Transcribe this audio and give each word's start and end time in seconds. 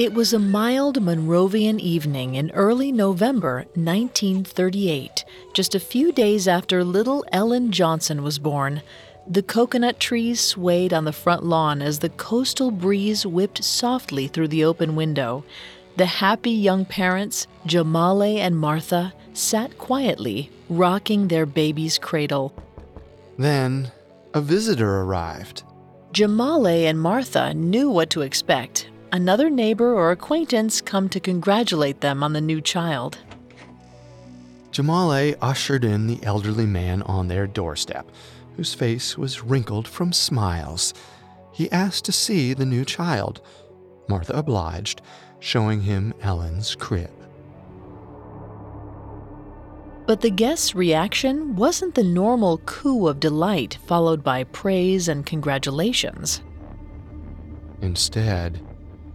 It 0.00 0.14
was 0.14 0.32
a 0.32 0.38
mild 0.38 1.02
Monrovian 1.02 1.78
evening 1.78 2.34
in 2.34 2.50
early 2.52 2.90
November 2.90 3.66
1938, 3.74 5.26
just 5.52 5.74
a 5.74 5.78
few 5.78 6.10
days 6.10 6.48
after 6.48 6.82
little 6.82 7.22
Ellen 7.32 7.70
Johnson 7.70 8.22
was 8.22 8.38
born. 8.38 8.80
The 9.26 9.42
coconut 9.42 10.00
trees 10.00 10.40
swayed 10.40 10.94
on 10.94 11.04
the 11.04 11.12
front 11.12 11.44
lawn 11.44 11.82
as 11.82 11.98
the 11.98 12.08
coastal 12.08 12.70
breeze 12.70 13.26
whipped 13.26 13.62
softly 13.62 14.26
through 14.26 14.48
the 14.48 14.64
open 14.64 14.96
window. 14.96 15.44
The 15.98 16.06
happy 16.06 16.52
young 16.52 16.86
parents, 16.86 17.46
Jahmale 17.66 18.38
and 18.38 18.56
Martha, 18.56 19.12
sat 19.34 19.76
quietly, 19.76 20.50
rocking 20.70 21.28
their 21.28 21.44
baby's 21.44 21.98
cradle. 21.98 22.54
Then, 23.36 23.92
a 24.32 24.40
visitor 24.40 25.02
arrived. 25.02 25.62
Jahmale 26.14 26.88
and 26.88 26.98
Martha 26.98 27.52
knew 27.52 27.90
what 27.90 28.08
to 28.08 28.22
expect. 28.22 28.89
Another 29.12 29.50
neighbor 29.50 29.92
or 29.92 30.12
acquaintance 30.12 30.80
come 30.80 31.08
to 31.08 31.18
congratulate 31.18 32.00
them 32.00 32.22
on 32.22 32.32
the 32.32 32.40
new 32.40 32.60
child. 32.60 33.18
Jahmale 34.70 35.36
ushered 35.42 35.84
in 35.84 36.06
the 36.06 36.22
elderly 36.22 36.66
man 36.66 37.02
on 37.02 37.26
their 37.26 37.48
doorstep, 37.48 38.08
whose 38.56 38.72
face 38.72 39.18
was 39.18 39.42
wrinkled 39.42 39.88
from 39.88 40.12
smiles. 40.12 40.94
He 41.52 41.70
asked 41.72 42.04
to 42.04 42.12
see 42.12 42.54
the 42.54 42.64
new 42.64 42.84
child. 42.84 43.40
Martha 44.08 44.32
obliged, 44.32 45.02
showing 45.40 45.80
him 45.80 46.14
Ellen's 46.20 46.76
crib. 46.76 47.10
But 50.06 50.20
the 50.20 50.30
guest's 50.30 50.74
reaction 50.76 51.56
wasn't 51.56 51.96
the 51.96 52.04
normal 52.04 52.58
coo 52.58 53.08
of 53.08 53.18
delight 53.18 53.78
followed 53.86 54.22
by 54.22 54.44
praise 54.44 55.08
and 55.08 55.26
congratulations. 55.26 56.42
Instead, 57.80 58.60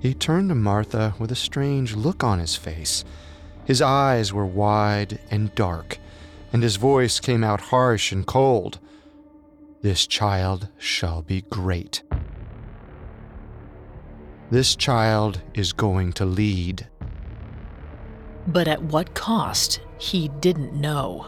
he 0.06 0.14
turned 0.14 0.50
to 0.50 0.56
Martha 0.56 1.16
with 1.18 1.32
a 1.32 1.36
strange 1.36 1.96
look 1.96 2.24
on 2.24 2.38
his 2.38 2.56
face. 2.56 3.04
His 3.66 3.82
eyes 3.82 4.32
were 4.32 4.46
wide 4.46 5.20
and 5.32 5.54
dark, 5.56 5.98
and 6.54 6.62
his 6.62 6.76
voice 6.76 7.20
came 7.20 7.44
out 7.44 7.60
harsh 7.60 8.12
and 8.12 8.26
cold. 8.26 8.80
This 9.82 10.06
child 10.06 10.70
shall 10.78 11.24
be 11.24 11.42
great. 11.42 12.04
This 14.52 14.76
child 14.76 15.42
is 15.56 15.74
going 15.74 16.14
to 16.14 16.26
lead. 16.26 16.88
But 18.46 18.68
at 18.68 18.84
what 18.84 19.16
cost, 19.16 19.82
he 19.98 20.28
didn't 20.40 20.74
know. 20.74 21.28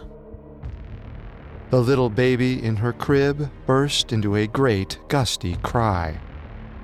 The 1.71 1.81
little 1.81 2.11
baby 2.11 2.63
in 2.63 2.75
her 2.75 2.93
crib 2.93 3.49
burst 3.65 4.13
into 4.13 4.35
a 4.35 4.45
great, 4.45 4.99
gusty 5.07 5.55
cry. 5.57 6.21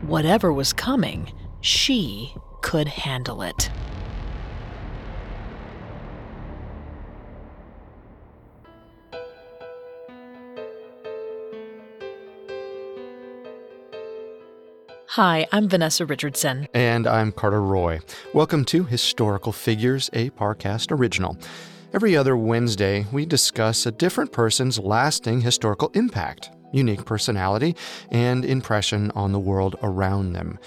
Whatever 0.02 0.52
was 0.52 0.74
coming, 0.74 1.32
she 1.64 2.36
could 2.62 2.90
handle 2.90 3.42
it. 3.42 3.70
Hi, 15.08 15.48
I'm 15.54 15.70
Vanessa 15.70 16.06
Richardson. 16.06 16.68
And 16.74 17.08
I'm 17.08 17.32
Carter 17.32 17.62
Roy. 17.62 18.02
Welcome 18.34 18.66
to 18.66 18.84
Historical 18.84 19.54
Figures, 19.54 20.10
a 20.12 20.32
Parcast 20.32 20.92
original. 20.92 21.38
Every 21.94 22.18
other 22.18 22.36
Wednesday, 22.36 23.06
we 23.14 23.26
discuss 23.26 23.86
a 23.86 23.92
different 23.92 24.34
person's 24.34 24.80
lasting 24.80 25.42
historical 25.42 25.92
impact, 25.94 26.50
unique 26.74 27.06
personality, 27.06 27.78
and 28.12 28.44
impression 28.44 29.12
on 29.12 29.32
the 29.32 29.40
world 29.40 29.78
around 29.82 30.34
them. 30.34 30.60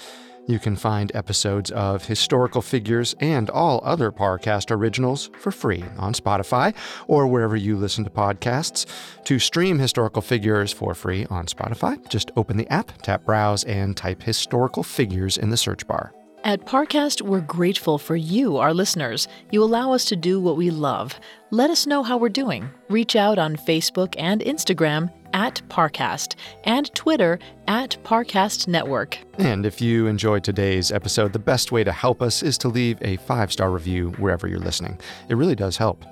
You 0.49 0.61
can 0.61 0.77
find 0.77 1.11
episodes 1.13 1.73
of 1.73 2.05
Historical 2.05 2.63
Figures 2.63 3.17
and 3.19 3.51
all 3.51 3.81
other 3.83 4.13
Parcast 4.13 4.71
originals 4.71 5.29
for 5.41 5.51
free 5.51 5.85
on 5.99 6.13
Spotify 6.13 6.73
or 7.09 7.27
wherever 7.27 7.57
you 7.57 7.77
listen 7.77 8.05
to 8.05 8.11
podcasts. 8.11 8.87
To 9.25 9.41
stream 9.41 9.81
Historical 9.81 10.23
Figures 10.23 10.73
for 10.73 10.95
free 10.95 11.27
on 11.27 11.47
Spotify, 11.47 12.09
just 12.09 12.31
open 12.37 12.57
the 12.57 12.69
app, 12.69 12.93
tap 13.03 13.25
Browse, 13.25 13.65
and 13.65 13.97
type 13.97 14.23
Historical 14.23 14.85
Figures 14.85 15.37
in 15.37 15.51
the 15.51 15.57
search 15.57 15.85
bar. 15.89 16.13
At 16.45 16.65
Parcast, 16.65 17.23
we're 17.23 17.41
grateful 17.41 17.99
for 17.99 18.15
you, 18.15 18.59
our 18.59 18.73
listeners. 18.73 19.27
You 19.51 19.65
allow 19.65 19.93
us 19.93 20.05
to 20.05 20.15
do 20.15 20.39
what 20.39 20.57
we 20.57 20.71
love. 20.71 21.19
Let 21.51 21.71
us 21.71 21.89
know 21.89 22.05
how 22.05 22.19
we're 22.19 22.29
doing. 22.29 22.71
Reach 22.89 23.17
out 23.17 23.37
on 23.37 23.57
Facebook 23.57 24.15
and 24.17 24.43
Instagram 24.43 25.11
at 25.37 25.61
Parcast 25.69 26.35
and 26.65 26.93
Twitter 26.95 27.39
at 27.69 27.91
Parcast 28.03 28.69
Network. 28.69 29.19
And 29.37 29.67
if 29.67 29.83
you 29.83 30.07
enjoyed 30.07 30.43
today's 30.43 30.91
episode, 30.91 31.35
the 31.35 31.39
best 31.39 31.71
way 31.71 31.85
to 31.85 31.93
help 31.93 32.23
us 32.23 32.43
is 32.43 32.57
to 32.59 32.69
leave 32.69 32.97
a 33.03 33.19
five 33.19 33.53
star 33.53 33.71
review 33.71 34.13
wherever 34.13 34.49
you're 34.49 34.59
listening. 34.59 34.99
It 35.29 35.37
really 35.37 35.55
does 35.55 35.77
help. 35.77 36.05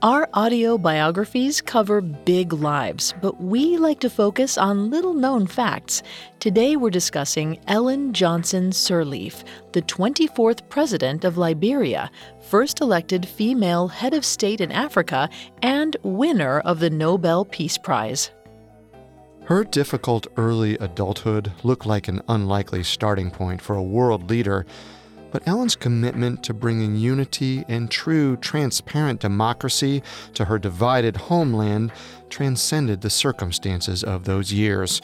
Our 0.00 0.28
audio 0.32 0.78
biographies 0.78 1.60
cover 1.60 2.00
big 2.00 2.52
lives, 2.52 3.12
but 3.20 3.42
we 3.42 3.78
like 3.78 3.98
to 4.00 4.08
focus 4.08 4.56
on 4.56 4.90
little 4.90 5.12
known 5.12 5.48
facts. 5.48 6.04
Today 6.38 6.76
we're 6.76 6.90
discussing 6.90 7.58
Ellen 7.66 8.12
Johnson 8.12 8.70
Sirleaf, 8.70 9.42
the 9.72 9.82
24th 9.82 10.68
President 10.68 11.24
of 11.24 11.36
Liberia, 11.36 12.12
first 12.48 12.80
elected 12.80 13.28
female 13.28 13.88
head 13.88 14.14
of 14.14 14.24
state 14.24 14.62
in 14.62 14.72
Africa, 14.72 15.28
and 15.62 15.96
winner 16.02 16.60
of 16.60 16.80
the 16.80 16.88
Nobel 16.88 17.44
Peace 17.44 17.76
Prize. 17.76 18.30
Her 19.44 19.64
difficult 19.64 20.26
early 20.38 20.76
adulthood 20.78 21.52
looked 21.62 21.84
like 21.84 22.08
an 22.08 22.22
unlikely 22.26 22.84
starting 22.84 23.30
point 23.30 23.60
for 23.60 23.76
a 23.76 23.82
world 23.82 24.30
leader. 24.30 24.64
But 25.30 25.46
Ellen's 25.46 25.76
commitment 25.76 26.42
to 26.44 26.54
bringing 26.54 26.96
unity 26.96 27.66
and 27.68 27.90
true, 27.90 28.38
transparent 28.38 29.20
democracy 29.20 30.02
to 30.32 30.46
her 30.46 30.58
divided 30.58 31.18
homeland 31.18 31.92
transcended 32.30 33.02
the 33.02 33.10
circumstances 33.10 34.02
of 34.02 34.24
those 34.24 34.54
years. 34.54 35.02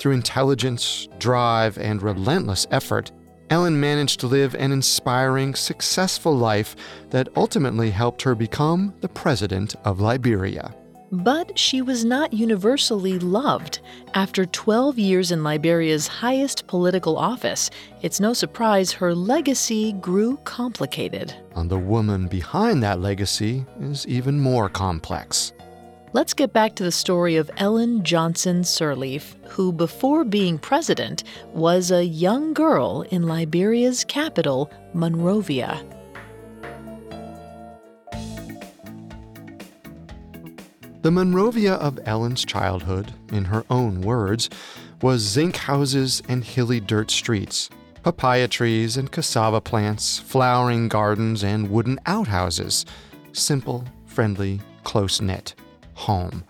Through 0.00 0.12
intelligence, 0.12 1.08
drive, 1.20 1.78
and 1.78 2.02
relentless 2.02 2.66
effort, 2.72 3.12
Ellen 3.50 3.80
managed 3.80 4.20
to 4.20 4.28
live 4.28 4.54
an 4.54 4.70
inspiring, 4.70 5.56
successful 5.56 6.36
life 6.36 6.76
that 7.10 7.28
ultimately 7.34 7.90
helped 7.90 8.22
her 8.22 8.36
become 8.36 8.94
the 9.00 9.08
President 9.08 9.74
of 9.84 9.98
Liberia. 9.98 10.72
But 11.10 11.58
she 11.58 11.82
was 11.82 12.04
not 12.04 12.32
universally 12.32 13.18
loved. 13.18 13.80
After 14.14 14.46
12 14.46 15.00
years 15.00 15.32
in 15.32 15.42
Liberia's 15.42 16.06
highest 16.06 16.68
political 16.68 17.16
office, 17.18 17.68
it's 18.02 18.20
no 18.20 18.32
surprise 18.32 18.92
her 18.92 19.12
legacy 19.12 19.94
grew 19.94 20.36
complicated. 20.44 21.34
And 21.56 21.68
the 21.68 21.76
woman 21.76 22.28
behind 22.28 22.84
that 22.84 23.00
legacy 23.00 23.66
is 23.80 24.06
even 24.06 24.38
more 24.38 24.68
complex. 24.68 25.52
Let's 26.12 26.34
get 26.34 26.52
back 26.52 26.74
to 26.74 26.82
the 26.82 26.90
story 26.90 27.36
of 27.36 27.52
Ellen 27.56 28.02
Johnson 28.02 28.62
Sirleaf, 28.62 29.36
who, 29.46 29.70
before 29.70 30.24
being 30.24 30.58
president, 30.58 31.22
was 31.52 31.92
a 31.92 32.04
young 32.04 32.52
girl 32.52 33.02
in 33.12 33.28
Liberia's 33.28 34.02
capital, 34.02 34.72
Monrovia. 34.92 35.80
The 41.02 41.12
Monrovia 41.12 41.74
of 41.74 42.00
Ellen's 42.04 42.44
childhood, 42.44 43.12
in 43.30 43.44
her 43.44 43.64
own 43.70 44.00
words, 44.00 44.50
was 45.00 45.20
zinc 45.20 45.58
houses 45.58 46.24
and 46.28 46.42
hilly 46.42 46.80
dirt 46.80 47.12
streets, 47.12 47.70
papaya 48.02 48.48
trees 48.48 48.96
and 48.96 49.12
cassava 49.12 49.60
plants, 49.60 50.18
flowering 50.18 50.88
gardens 50.88 51.44
and 51.44 51.70
wooden 51.70 52.00
outhouses. 52.06 52.84
Simple, 53.32 53.84
friendly, 54.06 54.60
close 54.82 55.20
knit. 55.20 55.54
Home. 56.00 56.44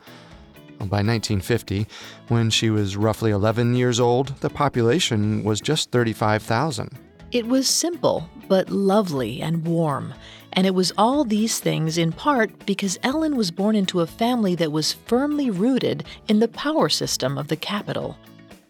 By 0.79 1.03
1950, 1.03 1.87
when 2.29 2.49
she 2.49 2.71
was 2.71 2.97
roughly 2.97 3.33
11 3.33 3.75
years 3.75 4.01
old, 4.01 4.29
the 4.41 4.49
population 4.49 5.45
was 5.45 5.61
just 5.61 5.91
35,000. 5.91 6.99
It 7.33 7.47
was 7.47 7.69
simple, 7.69 8.29
but 8.49 8.71
lovely 8.71 9.43
and 9.43 9.65
warm. 9.67 10.15
And 10.55 10.67
it 10.67 10.75
was 10.75 10.93
all 10.97 11.25
these 11.25 11.61
things 11.61 11.99
in 11.99 12.13
part 12.13 12.67
because 12.67 12.99
Ellen 13.03 13.37
was 13.37 13.51
born 13.51 13.77
into 13.77 14.01
a 14.01 14.07
family 14.07 14.55
that 14.57 14.73
was 14.73 14.95
firmly 14.95 15.51
rooted 15.51 16.05
in 16.29 16.41
the 16.41 16.49
power 16.49 16.89
system 16.89 17.39
of 17.39 17.49
the 17.49 17.57
capital. 17.57 18.17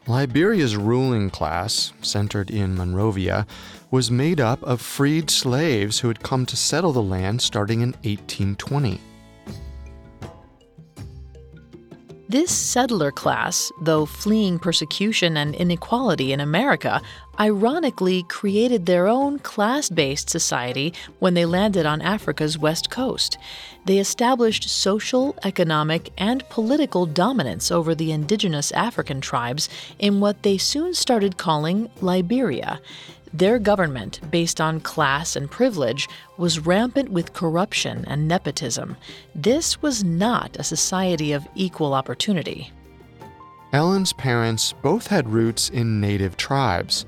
Liberia's 0.07 0.77
ruling 0.77 1.31
class, 1.31 1.93
centered 2.03 2.51
in 2.51 2.77
Monrovia, 2.77 3.47
was 3.91 4.11
made 4.11 4.41
up 4.41 4.63
of 4.63 4.81
freed 4.81 5.31
slaves 5.31 6.01
who 6.01 6.09
had 6.09 6.23
come 6.23 6.45
to 6.47 6.57
settle 6.57 6.93
the 6.93 7.03
land 7.03 7.41
starting 7.41 7.81
in 7.81 7.93
1820. 8.03 9.01
This 12.31 12.53
settler 12.53 13.11
class, 13.11 13.73
though 13.81 14.07
fleeing 14.07 14.61
persecution 14.61 15.37
and 15.37 15.53
inequality 15.53 16.33
in 16.33 16.39
America, 16.39 17.03
ironically 17.41 18.23
created 18.23 18.87
their 18.87 19.09
own 19.09 19.41
class 19.41 19.89
based 19.89 20.31
society 20.31 20.95
when 21.19 21.35
they 21.35 21.45
landed 21.45 21.87
on 21.87 22.01
Africa's 22.01 22.57
west 22.57 22.89
coast. 22.89 23.37
They 23.85 23.99
established 23.99 24.69
social, 24.69 25.37
economic, 25.43 26.13
and 26.17 26.49
political 26.51 27.05
dominance 27.05 27.73
over 27.73 27.97
the 27.97 28.13
indigenous 28.13 28.71
African 28.71 29.21
tribes 29.21 29.69
in 29.99 30.21
what 30.21 30.45
they 30.45 30.57
soon 30.57 30.95
started 30.95 31.37
calling 31.37 31.91
Liberia. 32.01 32.81
Their 33.33 33.59
government, 33.59 34.21
based 34.31 34.61
on 34.61 34.81
class 34.81 35.37
and 35.37 35.51
privilege, 35.51 36.09
was 36.37 36.67
rampant 36.67 37.11
with 37.11 37.33
corruption 37.33 38.05
and 38.09 38.27
nepotism. 38.27 38.97
This 39.35 39.81
was 39.81 40.03
not 40.03 40.57
a 40.57 40.65
society 40.65 41.33
of 41.33 41.47
equal 41.55 41.95
opportunity. 41.95 42.73
Ellen's 43.73 44.13
parents 44.13 44.73
both 44.83 45.07
had 45.07 45.29
roots 45.29 45.69
in 45.69 46.01
native 46.01 46.37
tribes. 46.37 47.07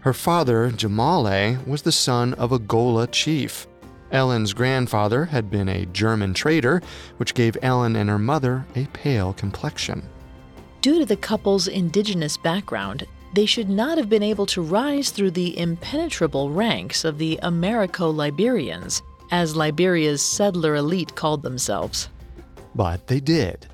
Her 0.00 0.12
father, 0.12 0.70
Jahmale, 0.70 1.66
was 1.66 1.82
the 1.82 1.90
son 1.90 2.34
of 2.34 2.52
a 2.52 2.60
Gola 2.60 3.08
chief. 3.08 3.66
Ellen's 4.12 4.52
grandfather 4.52 5.24
had 5.24 5.50
been 5.50 5.68
a 5.68 5.86
German 5.86 6.32
trader, 6.32 6.80
which 7.16 7.34
gave 7.34 7.56
Ellen 7.60 7.96
and 7.96 8.08
her 8.08 8.20
mother 8.20 8.64
a 8.76 8.86
pale 8.92 9.32
complexion. 9.32 10.08
Due 10.80 11.00
to 11.00 11.04
the 11.04 11.16
couple's 11.16 11.66
indigenous 11.66 12.36
background, 12.36 13.04
they 13.36 13.46
should 13.46 13.68
not 13.68 13.98
have 13.98 14.08
been 14.08 14.22
able 14.22 14.46
to 14.46 14.62
rise 14.62 15.10
through 15.10 15.30
the 15.30 15.58
impenetrable 15.58 16.50
ranks 16.50 17.04
of 17.04 17.18
the 17.18 17.38
Americo 17.42 18.10
Liberians, 18.10 19.02
as 19.30 19.54
Liberia's 19.54 20.22
settler 20.22 20.74
elite 20.74 21.14
called 21.14 21.42
themselves. 21.42 22.08
But 22.74 23.08
they 23.08 23.20
did. 23.20 23.66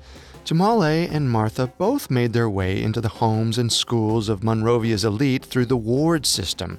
Jahmale 0.43 1.09
and 1.09 1.31
Martha 1.31 1.67
both 1.77 2.11
made 2.11 2.33
their 2.33 2.49
way 2.49 2.83
into 2.83 2.99
the 2.99 3.07
homes 3.07 3.57
and 3.57 3.71
schools 3.71 4.27
of 4.27 4.43
Monrovia's 4.43 5.05
elite 5.05 5.45
through 5.45 5.67
the 5.67 5.77
ward 5.77 6.25
system. 6.25 6.77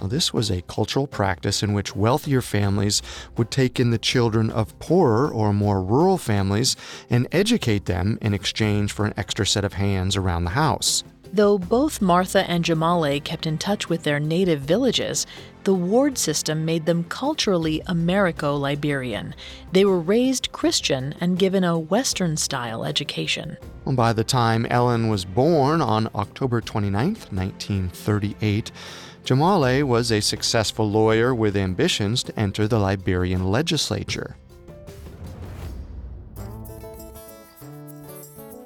Now, 0.00 0.06
this 0.06 0.32
was 0.32 0.50
a 0.50 0.62
cultural 0.62 1.06
practice 1.06 1.62
in 1.62 1.74
which 1.74 1.94
wealthier 1.94 2.40
families 2.40 3.02
would 3.36 3.50
take 3.50 3.78
in 3.78 3.90
the 3.90 3.98
children 3.98 4.48
of 4.50 4.78
poorer 4.78 5.30
or 5.30 5.52
more 5.52 5.82
rural 5.82 6.16
families 6.16 6.76
and 7.10 7.28
educate 7.32 7.84
them 7.84 8.18
in 8.22 8.32
exchange 8.32 8.92
for 8.92 9.04
an 9.04 9.14
extra 9.18 9.46
set 9.46 9.64
of 9.64 9.74
hands 9.74 10.16
around 10.16 10.44
the 10.44 10.50
house. 10.50 11.04
Though 11.36 11.58
both 11.58 12.00
Martha 12.00 12.48
and 12.50 12.64
Jahmale 12.64 13.22
kept 13.22 13.46
in 13.46 13.58
touch 13.58 13.90
with 13.90 14.04
their 14.04 14.18
native 14.18 14.62
villages, 14.62 15.26
the 15.64 15.74
ward 15.74 16.16
system 16.16 16.64
made 16.64 16.86
them 16.86 17.04
culturally 17.04 17.82
Americo 17.84 18.56
Liberian. 18.56 19.34
They 19.70 19.84
were 19.84 20.00
raised 20.00 20.50
Christian 20.52 21.14
and 21.20 21.38
given 21.38 21.62
a 21.62 21.78
Western 21.78 22.38
style 22.38 22.86
education. 22.86 23.58
By 23.84 24.14
the 24.14 24.24
time 24.24 24.66
Ellen 24.70 25.10
was 25.10 25.26
born 25.26 25.82
on 25.82 26.08
October 26.14 26.62
29, 26.62 27.04
1938, 27.04 28.72
Jahmale 29.26 29.82
was 29.82 30.10
a 30.10 30.22
successful 30.22 30.90
lawyer 30.90 31.34
with 31.34 31.54
ambitions 31.54 32.22
to 32.22 32.40
enter 32.40 32.66
the 32.66 32.78
Liberian 32.78 33.50
legislature. 33.50 34.38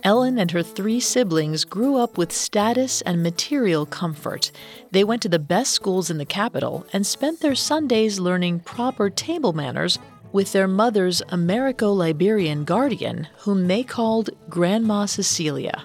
Ellen 0.02 0.38
and 0.38 0.50
her 0.50 0.62
three 0.62 1.00
siblings 1.00 1.64
grew 1.64 1.96
up 1.96 2.16
with 2.16 2.32
status 2.32 3.02
and 3.02 3.22
material 3.22 3.84
comfort. 3.86 4.50
They 4.90 5.04
went 5.04 5.22
to 5.22 5.28
the 5.28 5.38
best 5.38 5.72
schools 5.72 6.10
in 6.10 6.18
the 6.18 6.24
capital 6.24 6.86
and 6.92 7.06
spent 7.06 7.40
their 7.40 7.54
Sundays 7.54 8.18
learning 8.18 8.60
proper 8.60 9.10
table 9.10 9.52
manners 9.52 9.98
with 10.32 10.52
their 10.52 10.68
mother's 10.68 11.22
Americo 11.28 11.92
Liberian 11.92 12.64
guardian, 12.64 13.28
whom 13.38 13.66
they 13.66 13.82
called 13.82 14.30
Grandma 14.48 15.06
Cecilia. 15.06 15.84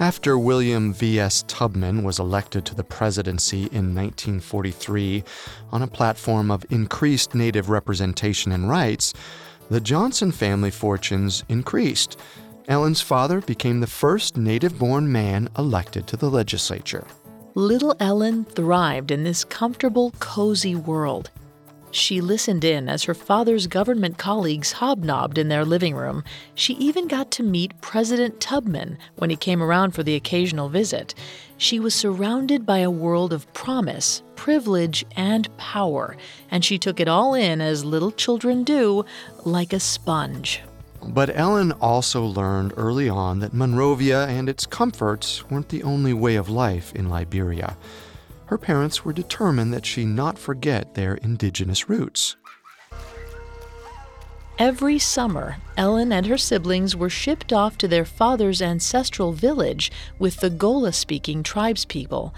After 0.00 0.38
William 0.38 0.94
V.S. 0.94 1.44
Tubman 1.48 2.04
was 2.04 2.20
elected 2.20 2.64
to 2.66 2.74
the 2.76 2.84
presidency 2.84 3.62
in 3.62 3.94
1943 3.96 5.24
on 5.72 5.82
a 5.82 5.88
platform 5.88 6.52
of 6.52 6.64
increased 6.70 7.34
Native 7.34 7.68
representation 7.68 8.52
and 8.52 8.68
rights, 8.68 9.12
the 9.70 9.80
Johnson 9.80 10.30
family 10.30 10.70
fortunes 10.70 11.42
increased 11.48 12.16
Ellen's 12.68 13.00
father 13.00 13.40
became 13.40 13.80
the 13.80 13.86
first 13.86 14.36
native 14.36 14.78
born 14.78 15.10
man 15.10 15.48
elected 15.56 16.06
to 16.06 16.18
the 16.18 16.28
legislature. 16.28 17.06
Little 17.54 17.96
Ellen 17.98 18.44
thrived 18.44 19.10
in 19.10 19.24
this 19.24 19.42
comfortable, 19.42 20.12
cozy 20.20 20.74
world. 20.74 21.30
She 21.90 22.20
listened 22.20 22.64
in 22.64 22.86
as 22.86 23.04
her 23.04 23.14
father's 23.14 23.66
government 23.66 24.18
colleagues 24.18 24.72
hobnobbed 24.72 25.38
in 25.38 25.48
their 25.48 25.64
living 25.64 25.94
room. 25.94 26.22
She 26.54 26.74
even 26.74 27.08
got 27.08 27.30
to 27.32 27.42
meet 27.42 27.80
President 27.80 28.38
Tubman 28.38 28.98
when 29.16 29.30
he 29.30 29.36
came 29.36 29.62
around 29.62 29.92
for 29.92 30.02
the 30.02 30.14
occasional 30.14 30.68
visit. 30.68 31.14
She 31.56 31.80
was 31.80 31.94
surrounded 31.94 32.66
by 32.66 32.80
a 32.80 32.90
world 32.90 33.32
of 33.32 33.50
promise, 33.54 34.22
privilege, 34.36 35.06
and 35.16 35.56
power, 35.56 36.18
and 36.50 36.62
she 36.62 36.78
took 36.78 37.00
it 37.00 37.08
all 37.08 37.32
in 37.32 37.62
as 37.62 37.82
little 37.82 38.12
children 38.12 38.62
do, 38.62 39.06
like 39.46 39.72
a 39.72 39.80
sponge. 39.80 40.60
But 41.02 41.36
Ellen 41.36 41.72
also 41.72 42.24
learned 42.24 42.74
early 42.76 43.08
on 43.08 43.38
that 43.40 43.54
Monrovia 43.54 44.26
and 44.26 44.48
its 44.48 44.66
comforts 44.66 45.48
weren't 45.50 45.68
the 45.68 45.82
only 45.82 46.12
way 46.12 46.36
of 46.36 46.48
life 46.48 46.94
in 46.94 47.08
Liberia. 47.08 47.76
Her 48.46 48.58
parents 48.58 49.04
were 49.04 49.12
determined 49.12 49.72
that 49.74 49.86
she 49.86 50.04
not 50.04 50.38
forget 50.38 50.94
their 50.94 51.14
indigenous 51.14 51.88
roots. 51.88 52.36
Every 54.58 54.98
summer, 54.98 55.58
Ellen 55.76 56.12
and 56.12 56.26
her 56.26 56.38
siblings 56.38 56.96
were 56.96 57.10
shipped 57.10 57.52
off 57.52 57.78
to 57.78 57.86
their 57.86 58.04
father's 58.04 58.60
ancestral 58.60 59.32
village 59.32 59.92
with 60.18 60.38
the 60.38 60.50
Gola 60.50 60.92
speaking 60.92 61.44
tribespeople. 61.44 62.32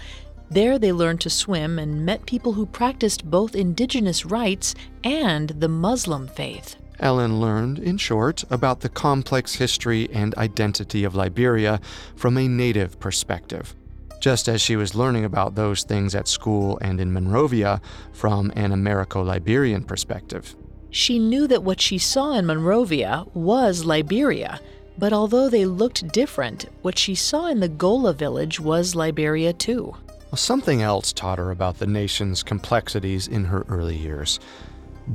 There 0.49 0.77
they 0.77 0.91
learned 0.91 1.21
to 1.21 1.29
swim 1.31 1.79
and 1.79 2.05
met 2.05 2.27
people 2.27 2.53
who 2.53 2.65
practiced 2.65 3.29
both 3.31 3.55
indigenous 3.55 4.25
rites 4.25 4.75
and 5.03 5.49
the 5.49 5.69
Muslim 5.69 6.27
faith. 6.27 6.75
Ellen 7.01 7.41
learned, 7.41 7.79
in 7.79 7.97
short, 7.97 8.43
about 8.51 8.81
the 8.81 8.89
complex 8.89 9.55
history 9.55 10.07
and 10.13 10.35
identity 10.35 11.03
of 11.03 11.15
Liberia 11.15 11.81
from 12.15 12.37
a 12.37 12.47
native 12.47 12.99
perspective, 12.99 13.75
just 14.21 14.47
as 14.47 14.61
she 14.61 14.75
was 14.75 14.93
learning 14.93 15.25
about 15.25 15.55
those 15.55 15.83
things 15.83 16.13
at 16.13 16.27
school 16.27 16.77
and 16.79 17.01
in 17.01 17.11
Monrovia 17.11 17.81
from 18.13 18.51
an 18.55 18.71
Americo 18.71 19.23
Liberian 19.23 19.83
perspective. 19.83 20.55
She 20.91 21.17
knew 21.17 21.47
that 21.47 21.63
what 21.63 21.81
she 21.81 21.97
saw 21.97 22.33
in 22.33 22.45
Monrovia 22.45 23.25
was 23.33 23.83
Liberia, 23.83 24.59
but 24.97 25.11
although 25.11 25.49
they 25.49 25.65
looked 25.65 26.11
different, 26.11 26.65
what 26.83 26.99
she 26.99 27.15
saw 27.15 27.47
in 27.47 27.61
the 27.61 27.69
Gola 27.69 28.13
village 28.13 28.59
was 28.59 28.93
Liberia 28.93 29.53
too. 29.53 29.95
Something 30.35 30.81
else 30.81 31.11
taught 31.11 31.39
her 31.39 31.51
about 31.51 31.79
the 31.79 31.87
nation's 31.87 32.43
complexities 32.43 33.27
in 33.27 33.45
her 33.45 33.65
early 33.67 33.97
years 33.97 34.39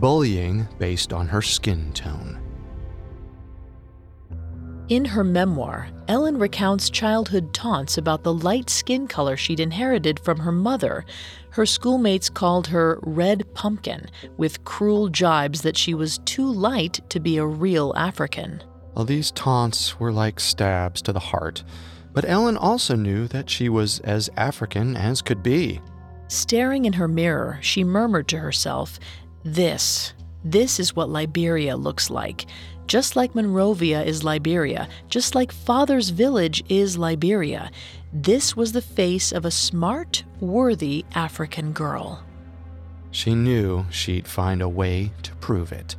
bullying 0.00 0.68
based 0.78 1.12
on 1.12 1.26
her 1.28 1.42
skin 1.42 1.92
tone. 1.92 2.40
In 4.88 5.04
her 5.04 5.24
memoir, 5.24 5.88
Ellen 6.06 6.38
recounts 6.38 6.90
childhood 6.90 7.52
taunts 7.52 7.98
about 7.98 8.22
the 8.22 8.32
light 8.32 8.70
skin 8.70 9.08
color 9.08 9.36
she'd 9.36 9.58
inherited 9.58 10.20
from 10.20 10.38
her 10.38 10.52
mother. 10.52 11.04
Her 11.50 11.66
schoolmates 11.66 12.30
called 12.30 12.68
her 12.68 13.00
Red 13.02 13.52
Pumpkin, 13.52 14.06
with 14.36 14.62
cruel 14.64 15.08
jibes 15.08 15.62
that 15.62 15.76
she 15.76 15.92
was 15.92 16.18
too 16.18 16.46
light 16.46 17.00
to 17.08 17.18
be 17.18 17.36
a 17.36 17.44
real 17.44 17.92
African. 17.96 18.62
Well, 18.94 19.04
these 19.04 19.32
taunts 19.32 19.98
were 19.98 20.12
like 20.12 20.38
stabs 20.38 21.02
to 21.02 21.12
the 21.12 21.18
heart, 21.18 21.64
but 22.12 22.24
Ellen 22.24 22.56
also 22.56 22.94
knew 22.94 23.26
that 23.28 23.50
she 23.50 23.68
was 23.68 23.98
as 24.00 24.30
African 24.36 24.96
as 24.96 25.20
could 25.20 25.42
be. 25.42 25.80
Staring 26.28 26.84
in 26.84 26.92
her 26.92 27.08
mirror, 27.08 27.58
she 27.60 27.82
murmured 27.82 28.28
to 28.28 28.38
herself, 28.38 29.00
This, 29.46 30.12
this 30.44 30.80
is 30.80 30.96
what 30.96 31.08
Liberia 31.08 31.76
looks 31.76 32.10
like. 32.10 32.46
Just 32.88 33.14
like 33.14 33.36
Monrovia 33.36 34.02
is 34.02 34.24
Liberia, 34.24 34.88
just 35.08 35.36
like 35.36 35.52
Father's 35.52 36.08
Village 36.08 36.64
is 36.68 36.98
Liberia, 36.98 37.70
this 38.12 38.56
was 38.56 38.72
the 38.72 38.82
face 38.82 39.30
of 39.30 39.44
a 39.44 39.52
smart, 39.52 40.24
worthy 40.40 41.04
African 41.14 41.70
girl. 41.70 42.24
She 43.12 43.36
knew 43.36 43.86
she'd 43.88 44.26
find 44.26 44.62
a 44.62 44.68
way 44.68 45.12
to 45.22 45.32
prove 45.36 45.70
it. 45.70 45.94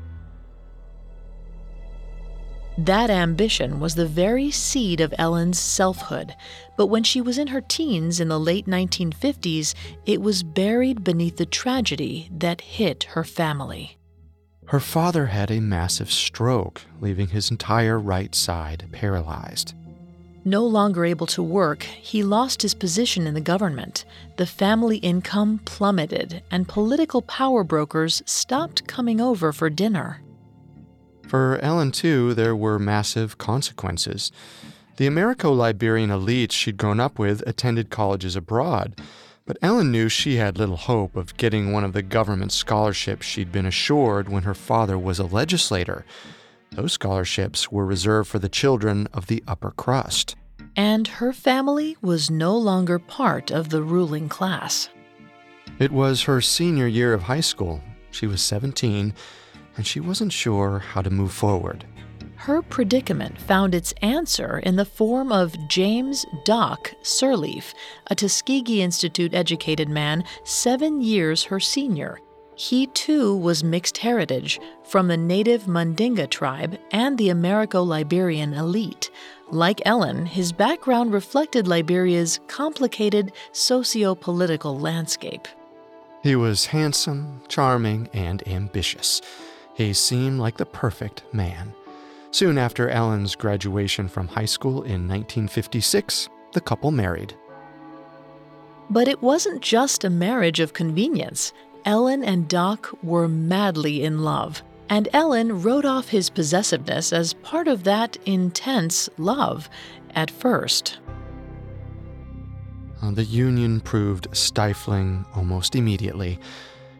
That 2.77 3.09
ambition 3.09 3.79
was 3.79 3.95
the 3.95 4.05
very 4.05 4.51
seed 4.51 5.01
of 5.01 5.13
Ellen's 5.17 5.59
selfhood, 5.59 6.35
but 6.77 6.87
when 6.87 7.03
she 7.03 7.21
was 7.21 7.39
in 7.39 7.47
her 7.47 7.61
teens 7.61 8.19
in 8.19 8.27
the 8.27 8.39
late 8.39 8.67
1950s, 8.67 9.73
it 10.05 10.21
was 10.21 10.43
buried 10.43 11.03
beneath 11.03 11.37
the 11.37 11.47
tragedy 11.47 12.29
that 12.31 12.61
hit 12.61 13.05
her 13.05 13.23
family. 13.23 13.97
Her 14.67 14.79
father 14.79 15.25
had 15.27 15.49
a 15.49 15.59
massive 15.59 16.11
stroke, 16.11 16.81
leaving 17.01 17.29
his 17.29 17.49
entire 17.49 17.97
right 17.97 18.35
side 18.35 18.85
paralyzed. 18.91 19.73
No 20.45 20.63
longer 20.63 21.03
able 21.03 21.27
to 21.27 21.41
work, 21.41 21.81
he 21.81 22.21
lost 22.21 22.61
his 22.61 22.75
position 22.75 23.25
in 23.25 23.33
the 23.33 23.41
government. 23.41 24.05
The 24.35 24.45
family 24.45 24.97
income 24.97 25.61
plummeted, 25.65 26.43
and 26.51 26.67
political 26.67 27.23
power 27.23 27.63
brokers 27.63 28.21
stopped 28.25 28.87
coming 28.87 29.19
over 29.19 29.51
for 29.51 29.69
dinner. 29.69 30.21
For 31.27 31.59
Ellen, 31.59 31.91
too, 31.91 32.33
there 32.33 32.55
were 32.55 32.79
massive 32.79 33.37
consequences. 33.37 34.31
The 34.95 35.07
Americo 35.07 35.51
Liberian 35.51 36.09
elites 36.09 36.53
she'd 36.53 36.77
grown 36.77 36.99
up 37.01 37.19
with 37.19 37.45
attended 37.45 37.89
colleges 37.89 38.37
abroad, 38.37 38.99
but 39.45 39.57
Ellen 39.61 39.91
knew 39.91 40.07
she 40.07 40.37
had 40.37 40.57
little 40.57 40.77
hope 40.77 41.15
of 41.15 41.35
getting 41.37 41.71
one 41.71 41.83
of 41.83 41.93
the 41.93 42.01
government 42.01 42.53
scholarships 42.53 43.25
she'd 43.25 43.51
been 43.51 43.65
assured 43.65 44.29
when 44.29 44.43
her 44.43 44.53
father 44.53 44.97
was 44.97 45.19
a 45.19 45.25
legislator. 45.25 46.05
Those 46.71 46.93
scholarships 46.93 47.71
were 47.71 47.85
reserved 47.85 48.29
for 48.29 48.39
the 48.39 48.49
children 48.49 49.07
of 49.13 49.27
the 49.27 49.43
upper 49.47 49.71
crust. 49.71 50.35
And 50.75 51.07
her 51.07 51.33
family 51.33 51.97
was 52.01 52.31
no 52.31 52.57
longer 52.57 52.99
part 52.99 53.51
of 53.51 53.69
the 53.69 53.81
ruling 53.81 54.29
class. 54.29 54.89
It 55.77 55.91
was 55.91 56.23
her 56.23 56.39
senior 56.39 56.87
year 56.87 57.13
of 57.13 57.23
high 57.23 57.41
school. 57.41 57.81
She 58.11 58.27
was 58.27 58.41
17 58.41 59.13
and 59.77 59.87
she 59.87 59.99
wasn't 59.99 60.33
sure 60.33 60.79
how 60.79 61.01
to 61.01 61.09
move 61.09 61.31
forward. 61.31 61.85
Her 62.35 62.61
predicament 62.61 63.39
found 63.41 63.73
its 63.73 63.93
answer 64.01 64.59
in 64.59 64.75
the 64.75 64.85
form 64.85 65.31
of 65.31 65.55
James 65.67 66.25
Doc 66.45 66.93
Sirleaf, 67.01 67.73
a 68.07 68.15
Tuskegee 68.15 68.81
Institute 68.81 69.33
educated 69.33 69.89
man 69.89 70.23
seven 70.43 71.01
years 71.01 71.45
her 71.45 71.59
senior. 71.59 72.19
He 72.55 72.87
too 72.87 73.35
was 73.35 73.63
mixed 73.63 73.99
heritage 73.99 74.59
from 74.83 75.07
the 75.07 75.17
native 75.17 75.63
Mandinga 75.63 76.29
tribe 76.29 76.79
and 76.91 77.17
the 77.17 77.29
Americo 77.29 77.83
Liberian 77.83 78.53
elite. 78.53 79.11
Like 79.51 79.81
Ellen, 79.85 80.25
his 80.25 80.51
background 80.51 81.13
reflected 81.13 81.67
Liberia's 81.67 82.39
complicated 82.47 83.31
socio 83.51 84.15
political 84.15 84.77
landscape. 84.77 85.47
He 86.23 86.35
was 86.35 86.65
handsome, 86.65 87.41
charming, 87.47 88.09
and 88.13 88.47
ambitious. 88.47 89.21
He 89.77 89.93
seemed 89.93 90.39
like 90.39 90.57
the 90.57 90.65
perfect 90.65 91.21
man. 91.31 91.71
Soon 92.31 92.57
after 92.57 92.89
Ellen's 92.89 93.35
graduation 93.35 94.07
from 94.07 94.27
high 94.27 94.45
school 94.45 94.81
in 94.81 95.07
1956, 95.07 96.29
the 96.53 96.61
couple 96.61 96.89
married. 96.89 97.35
But 98.89 99.07
it 99.07 99.21
wasn't 99.21 99.61
just 99.61 100.03
a 100.03 100.09
marriage 100.09 100.59
of 100.59 100.73
convenience. 100.73 101.53
Ellen 101.85 102.23
and 102.23 102.47
Doc 102.47 102.89
were 103.03 103.27
madly 103.27 104.03
in 104.03 104.23
love, 104.23 104.63
and 104.89 105.09
Ellen 105.13 105.61
wrote 105.61 105.85
off 105.85 106.09
his 106.09 106.31
possessiveness 106.31 107.13
as 107.13 107.35
part 107.35 107.67
of 107.67 107.83
that 107.83 108.17
intense 108.25 109.07
love 109.19 109.69
at 110.15 110.31
first. 110.31 110.97
Uh, 113.03 113.11
the 113.11 113.25
union 113.25 113.79
proved 113.79 114.27
stifling 114.35 115.23
almost 115.35 115.75
immediately. 115.75 116.39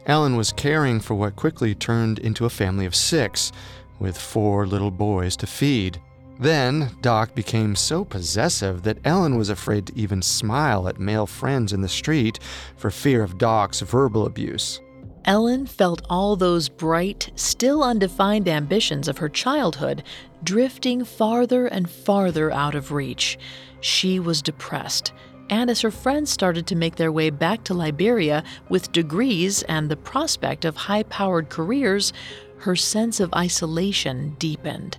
Ellen 0.08 0.38
was 0.38 0.54
caring 0.54 1.02
for 1.02 1.16
what 1.16 1.36
quickly 1.36 1.76
turned 1.76 2.18
into 2.20 2.46
a 2.46 2.50
family 2.50 2.86
of 2.86 2.96
six, 2.96 3.52
with 4.00 4.18
four 4.18 4.66
little 4.66 4.90
boys 4.90 5.36
to 5.36 5.46
feed. 5.46 6.02
Then, 6.40 6.92
Doc 7.02 7.36
became 7.36 7.76
so 7.76 8.06
possessive 8.06 8.84
that 8.84 9.00
Ellen 9.04 9.38
was 9.38 9.50
afraid 9.50 9.88
to 9.88 9.98
even 9.98 10.22
smile 10.22 10.88
at 10.88 11.00
male 11.00 11.28
friends 11.28 11.74
in 11.74 11.82
the 11.82 11.90
street 11.90 12.40
for 12.78 12.90
fear 12.90 13.22
of 13.22 13.38
Doc's 13.38 13.82
verbal 13.82 14.26
abuse. 14.26 14.80
Ellen 15.26 15.66
felt 15.66 16.04
all 16.10 16.38
those 16.38 16.70
bright, 16.70 17.32
still 17.36 17.84
undefined 17.84 18.48
ambitions 18.48 19.10
of 19.10 19.18
her 19.18 19.28
childhood 19.28 20.04
drifting 20.42 21.04
farther 21.04 21.66
and 21.66 21.90
farther 21.90 22.50
out 22.50 22.76
of 22.76 22.94
reach. 22.94 23.38
She 23.82 24.22
was 24.22 24.42
depressed 24.42 25.12
and 25.50 25.70
as 25.70 25.82
her 25.82 25.92
friends 25.92 26.30
started 26.30 26.68
to 26.68 26.75
make 26.75 26.96
their 26.96 27.12
way 27.12 27.30
back 27.30 27.63
to 27.66 27.74
Liberia 27.74 28.44
with 28.70 28.92
degrees 28.92 29.63
and 29.63 29.89
the 29.89 29.96
prospect 29.96 30.66
of 30.66 30.75
high 30.75 31.04
powered 31.04 31.50
careers, 31.50 32.13
her 32.60 32.75
sense 32.75 33.20
of 33.20 33.34
isolation 33.34 34.36
deepened. 34.39 34.98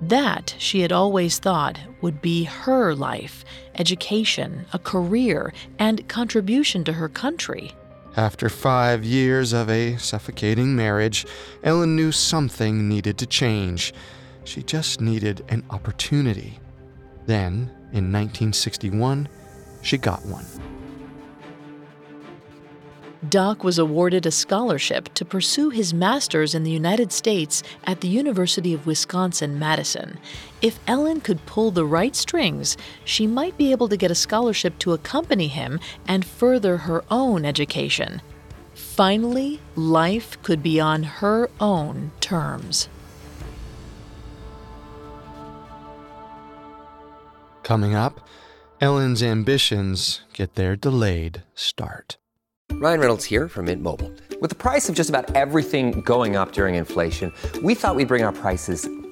That, 0.00 0.54
she 0.58 0.80
had 0.80 0.92
always 0.92 1.38
thought, 1.38 1.78
would 2.00 2.20
be 2.20 2.44
her 2.44 2.94
life 2.94 3.44
education, 3.76 4.66
a 4.72 4.78
career, 4.78 5.52
and 5.78 6.06
contribution 6.08 6.84
to 6.84 6.92
her 6.94 7.08
country. 7.08 7.72
After 8.16 8.48
five 8.48 9.04
years 9.04 9.52
of 9.52 9.68
a 9.68 9.96
suffocating 9.98 10.74
marriage, 10.74 11.26
Ellen 11.62 11.94
knew 11.94 12.12
something 12.12 12.88
needed 12.88 13.18
to 13.18 13.26
change. 13.26 13.92
She 14.44 14.62
just 14.62 15.02
needed 15.02 15.44
an 15.48 15.64
opportunity. 15.68 16.58
Then, 17.26 17.70
in 17.92 18.12
1961, 18.12 19.28
she 19.82 19.98
got 19.98 20.24
one. 20.26 20.44
Doc 23.28 23.64
was 23.64 23.78
awarded 23.78 24.24
a 24.26 24.30
scholarship 24.30 25.12
to 25.14 25.24
pursue 25.24 25.70
his 25.70 25.92
master's 25.92 26.54
in 26.54 26.62
the 26.62 26.70
United 26.70 27.10
States 27.10 27.62
at 27.84 28.00
the 28.00 28.08
University 28.08 28.72
of 28.72 28.86
Wisconsin 28.86 29.58
Madison. 29.58 30.18
If 30.62 30.78
Ellen 30.86 31.20
could 31.20 31.44
pull 31.46 31.70
the 31.70 31.84
right 31.84 32.14
strings, 32.14 32.76
she 33.04 33.26
might 33.26 33.56
be 33.56 33.72
able 33.72 33.88
to 33.88 33.96
get 33.96 34.10
a 34.10 34.14
scholarship 34.14 34.78
to 34.80 34.92
accompany 34.92 35.48
him 35.48 35.80
and 36.06 36.24
further 36.24 36.76
her 36.76 37.04
own 37.10 37.44
education. 37.44 38.20
Finally, 38.74 39.60
life 39.74 40.40
could 40.42 40.62
be 40.62 40.78
on 40.78 41.02
her 41.02 41.50
own 41.58 42.12
terms. 42.20 42.88
Coming 47.62 47.94
up, 47.94 48.25
Ellen's 48.80 49.22
ambitions 49.22 50.20
get 50.34 50.54
their 50.54 50.76
delayed 50.76 51.42
start. 51.54 52.18
Ryan 52.72 53.00
Reynolds 53.00 53.24
here 53.24 53.48
from 53.48 53.66
Mint 53.66 53.82
Mobile. 53.82 54.12
With 54.40 54.50
the 54.50 54.56
price 54.56 54.88
of 54.90 54.94
just 54.94 55.08
about 55.08 55.34
everything 55.34 56.02
going 56.02 56.36
up 56.36 56.52
during 56.52 56.74
inflation, 56.74 57.32
we 57.62 57.74
thought 57.74 57.96
we'd 57.96 58.06
bring 58.06 58.22
our 58.22 58.34
prices 58.34 58.86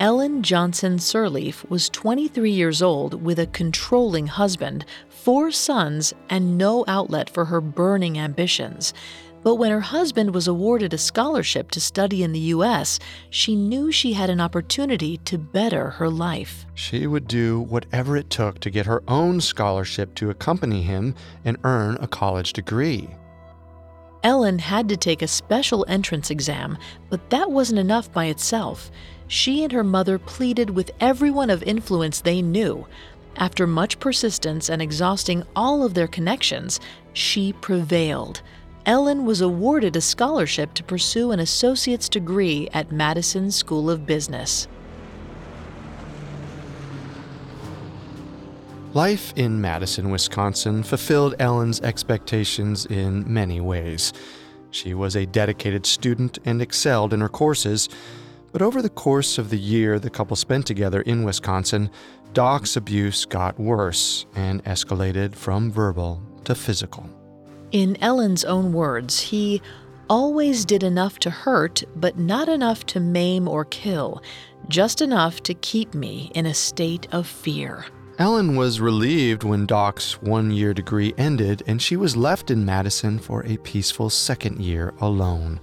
Ellen 0.00 0.42
Johnson 0.42 0.96
Sirleaf 0.96 1.68
was 1.70 1.88
23 1.88 2.50
years 2.50 2.82
old 2.82 3.22
with 3.22 3.38
a 3.38 3.46
controlling 3.46 4.26
husband, 4.26 4.84
four 5.08 5.52
sons, 5.52 6.12
and 6.28 6.58
no 6.58 6.84
outlet 6.88 7.30
for 7.30 7.44
her 7.44 7.60
burning 7.60 8.18
ambitions. 8.18 8.92
But 9.44 9.54
when 9.54 9.70
her 9.70 9.80
husband 9.80 10.34
was 10.34 10.48
awarded 10.48 10.92
a 10.92 10.98
scholarship 10.98 11.70
to 11.72 11.80
study 11.80 12.24
in 12.24 12.32
the 12.32 12.40
U.S., 12.40 12.98
she 13.30 13.54
knew 13.54 13.92
she 13.92 14.14
had 14.14 14.30
an 14.30 14.40
opportunity 14.40 15.18
to 15.18 15.38
better 15.38 15.90
her 15.90 16.08
life. 16.08 16.66
She 16.74 17.06
would 17.06 17.28
do 17.28 17.60
whatever 17.60 18.16
it 18.16 18.30
took 18.30 18.58
to 18.60 18.70
get 18.70 18.86
her 18.86 19.02
own 19.06 19.40
scholarship 19.40 20.14
to 20.16 20.30
accompany 20.30 20.82
him 20.82 21.14
and 21.44 21.56
earn 21.62 21.98
a 22.00 22.08
college 22.08 22.52
degree. 22.52 23.10
Ellen 24.24 24.58
had 24.58 24.88
to 24.88 24.96
take 24.96 25.20
a 25.20 25.28
special 25.28 25.84
entrance 25.86 26.30
exam, 26.30 26.78
but 27.10 27.28
that 27.28 27.50
wasn't 27.50 27.78
enough 27.78 28.10
by 28.10 28.24
itself. 28.24 28.90
She 29.34 29.64
and 29.64 29.72
her 29.72 29.82
mother 29.82 30.16
pleaded 30.16 30.70
with 30.70 30.92
everyone 31.00 31.50
of 31.50 31.64
influence 31.64 32.20
they 32.20 32.40
knew. 32.40 32.86
After 33.34 33.66
much 33.66 33.98
persistence 33.98 34.68
and 34.68 34.80
exhausting 34.80 35.42
all 35.56 35.82
of 35.82 35.94
their 35.94 36.06
connections, 36.06 36.78
she 37.14 37.52
prevailed. 37.52 38.42
Ellen 38.86 39.24
was 39.26 39.40
awarded 39.40 39.96
a 39.96 40.00
scholarship 40.00 40.72
to 40.74 40.84
pursue 40.84 41.32
an 41.32 41.40
associate's 41.40 42.08
degree 42.08 42.68
at 42.72 42.92
Madison 42.92 43.50
School 43.50 43.90
of 43.90 44.06
Business. 44.06 44.68
Life 48.92 49.32
in 49.34 49.60
Madison, 49.60 50.10
Wisconsin 50.10 50.84
fulfilled 50.84 51.34
Ellen's 51.40 51.80
expectations 51.80 52.86
in 52.86 53.24
many 53.26 53.60
ways. 53.60 54.12
She 54.70 54.94
was 54.94 55.16
a 55.16 55.26
dedicated 55.26 55.86
student 55.86 56.38
and 56.44 56.62
excelled 56.62 57.12
in 57.12 57.20
her 57.20 57.28
courses, 57.28 57.88
but 58.54 58.62
over 58.62 58.80
the 58.80 58.88
course 58.88 59.36
of 59.36 59.50
the 59.50 59.58
year 59.58 59.98
the 59.98 60.08
couple 60.08 60.36
spent 60.36 60.64
together 60.64 61.00
in 61.00 61.24
Wisconsin, 61.24 61.90
Doc's 62.34 62.76
abuse 62.76 63.24
got 63.24 63.58
worse 63.58 64.26
and 64.36 64.62
escalated 64.62 65.34
from 65.34 65.72
verbal 65.72 66.22
to 66.44 66.54
physical. 66.54 67.10
In 67.72 67.96
Ellen's 68.00 68.44
own 68.44 68.72
words, 68.72 69.18
he 69.18 69.60
always 70.08 70.64
did 70.64 70.84
enough 70.84 71.18
to 71.18 71.30
hurt, 71.30 71.82
but 71.96 72.16
not 72.16 72.48
enough 72.48 72.86
to 72.86 73.00
maim 73.00 73.48
or 73.48 73.64
kill, 73.64 74.22
just 74.68 75.02
enough 75.02 75.42
to 75.42 75.54
keep 75.54 75.92
me 75.92 76.30
in 76.36 76.46
a 76.46 76.54
state 76.54 77.08
of 77.10 77.26
fear. 77.26 77.84
Ellen 78.20 78.54
was 78.54 78.78
relieved 78.80 79.42
when 79.42 79.66
Doc's 79.66 80.22
one 80.22 80.52
year 80.52 80.72
degree 80.72 81.12
ended 81.18 81.64
and 81.66 81.82
she 81.82 81.96
was 81.96 82.16
left 82.16 82.52
in 82.52 82.64
Madison 82.64 83.18
for 83.18 83.44
a 83.46 83.56
peaceful 83.56 84.10
second 84.10 84.60
year 84.60 84.94
alone. 85.00 85.58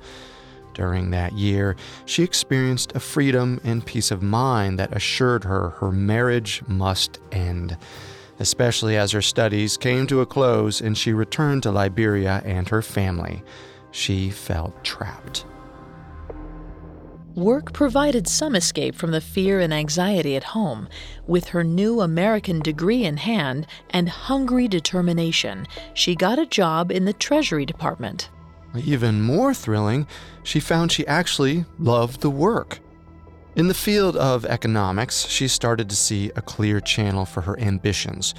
During 0.73 1.11
that 1.11 1.33
year, 1.33 1.75
she 2.05 2.23
experienced 2.23 2.95
a 2.95 2.99
freedom 2.99 3.59
and 3.63 3.85
peace 3.85 4.11
of 4.11 4.23
mind 4.23 4.79
that 4.79 4.95
assured 4.95 5.43
her 5.43 5.69
her 5.79 5.91
marriage 5.91 6.61
must 6.67 7.19
end, 7.31 7.77
especially 8.39 8.97
as 8.97 9.11
her 9.11 9.21
studies 9.21 9.77
came 9.77 10.07
to 10.07 10.21
a 10.21 10.25
close 10.25 10.81
and 10.81 10.97
she 10.97 11.13
returned 11.13 11.63
to 11.63 11.71
Liberia 11.71 12.41
and 12.45 12.69
her 12.69 12.81
family. 12.81 13.43
She 13.91 14.29
felt 14.29 14.83
trapped. 14.83 15.45
Work 17.35 17.71
provided 17.71 18.27
some 18.27 18.55
escape 18.55 18.93
from 18.93 19.11
the 19.11 19.21
fear 19.21 19.61
and 19.61 19.73
anxiety 19.73 20.35
at 20.35 20.43
home. 20.43 20.89
With 21.27 21.47
her 21.49 21.63
new 21.63 22.01
American 22.01 22.59
degree 22.59 23.05
in 23.05 23.15
hand 23.15 23.67
and 23.89 24.09
hungry 24.09 24.67
determination, 24.67 25.65
she 25.93 26.13
got 26.13 26.39
a 26.39 26.45
job 26.45 26.91
in 26.91 27.05
the 27.05 27.13
Treasury 27.13 27.65
Department. 27.65 28.29
Even 28.75 29.21
more 29.21 29.53
thrilling, 29.53 30.07
she 30.43 30.59
found 30.59 30.91
she 30.91 31.05
actually 31.07 31.65
loved 31.77 32.21
the 32.21 32.29
work. 32.29 32.79
In 33.55 33.67
the 33.67 33.73
field 33.73 34.15
of 34.15 34.45
economics, 34.45 35.27
she 35.27 35.47
started 35.47 35.89
to 35.89 35.95
see 35.95 36.31
a 36.35 36.41
clear 36.41 36.79
channel 36.79 37.25
for 37.25 37.41
her 37.41 37.59
ambitions, 37.59 38.33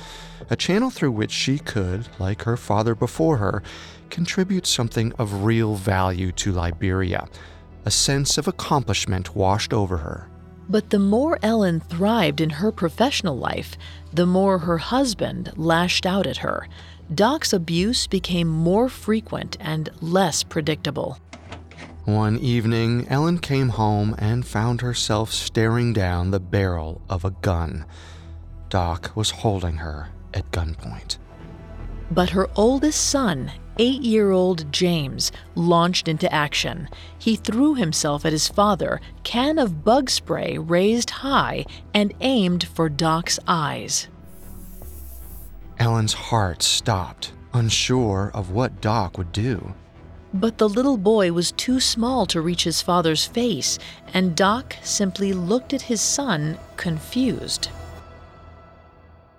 a 0.48 0.56
channel 0.56 0.88
through 0.88 1.12
which 1.12 1.30
she 1.30 1.58
could, 1.58 2.08
like 2.18 2.42
her 2.42 2.56
father 2.56 2.94
before 2.94 3.36
her, 3.36 3.62
contribute 4.08 4.66
something 4.66 5.12
of 5.14 5.44
real 5.44 5.74
value 5.74 6.32
to 6.32 6.52
Liberia 6.52 7.28
a 7.84 7.90
sense 7.90 8.38
of 8.38 8.48
accomplishment 8.48 9.34
washed 9.34 9.72
over 9.72 9.98
her. 9.98 10.28
But 10.68 10.90
the 10.90 10.98
more 10.98 11.38
Ellen 11.42 11.80
thrived 11.80 12.40
in 12.40 12.50
her 12.50 12.70
professional 12.70 13.36
life, 13.36 13.76
the 14.12 14.26
more 14.26 14.58
her 14.58 14.78
husband 14.78 15.52
lashed 15.56 16.06
out 16.06 16.26
at 16.26 16.38
her. 16.38 16.68
Doc's 17.14 17.52
abuse 17.52 18.06
became 18.06 18.48
more 18.48 18.88
frequent 18.88 19.56
and 19.60 19.90
less 20.00 20.42
predictable. 20.42 21.18
One 22.04 22.38
evening, 22.38 23.06
Ellen 23.08 23.38
came 23.38 23.70
home 23.70 24.14
and 24.18 24.46
found 24.46 24.80
herself 24.80 25.32
staring 25.32 25.92
down 25.92 26.30
the 26.30 26.40
barrel 26.40 27.02
of 27.08 27.24
a 27.24 27.30
gun. 27.42 27.84
Doc 28.68 29.12
was 29.14 29.30
holding 29.30 29.76
her 29.76 30.08
at 30.32 30.50
gunpoint. 30.52 31.18
But 32.10 32.30
her 32.30 32.48
oldest 32.56 33.08
son, 33.08 33.52
eight 33.78 34.02
year 34.02 34.30
old 34.30 34.72
James 34.72 35.32
launched 35.54 36.08
into 36.08 36.32
action. 36.32 36.88
He 37.18 37.36
threw 37.36 37.74
himself 37.74 38.24
at 38.24 38.32
his 38.32 38.48
father, 38.48 39.00
can 39.22 39.58
of 39.58 39.84
bug 39.84 40.08
spray 40.08 40.56
raised 40.58 41.10
high, 41.10 41.66
and 41.92 42.14
aimed 42.20 42.64
for 42.64 42.88
Doc's 42.88 43.38
eyes. 43.46 44.08
Ellen's 45.82 46.12
heart 46.12 46.62
stopped, 46.62 47.32
unsure 47.52 48.30
of 48.34 48.52
what 48.52 48.80
Doc 48.80 49.18
would 49.18 49.32
do. 49.32 49.74
But 50.32 50.56
the 50.58 50.68
little 50.68 50.96
boy 50.96 51.32
was 51.32 51.50
too 51.50 51.80
small 51.80 52.24
to 52.26 52.40
reach 52.40 52.62
his 52.62 52.80
father's 52.80 53.26
face, 53.26 53.80
and 54.14 54.36
Doc 54.36 54.76
simply 54.84 55.32
looked 55.32 55.74
at 55.74 55.82
his 55.82 56.00
son, 56.00 56.56
confused. 56.76 57.68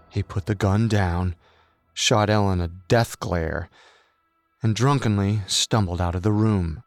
He 0.10 0.22
put 0.22 0.46
the 0.46 0.54
gun 0.54 0.90
down, 0.90 1.36
shot 1.94 2.30
Ellen 2.30 2.60
a 2.60 2.68
death 2.68 3.22
glare, 3.22 3.70
and 4.62 4.76
drunkenly 4.76 5.44
stumbled 5.48 6.02
out 6.02 6.14
of 6.14 6.24
the 6.24 6.34
room. 6.34 6.84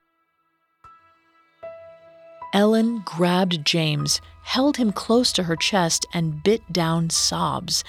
Ellen 2.52 3.00
grabbed 3.06 3.64
James, 3.64 4.20
held 4.42 4.76
him 4.76 4.92
close 4.92 5.32
to 5.32 5.44
her 5.44 5.56
chest, 5.56 6.04
and 6.12 6.42
bit 6.42 6.60
down 6.70 7.08
sobs. 7.08 7.84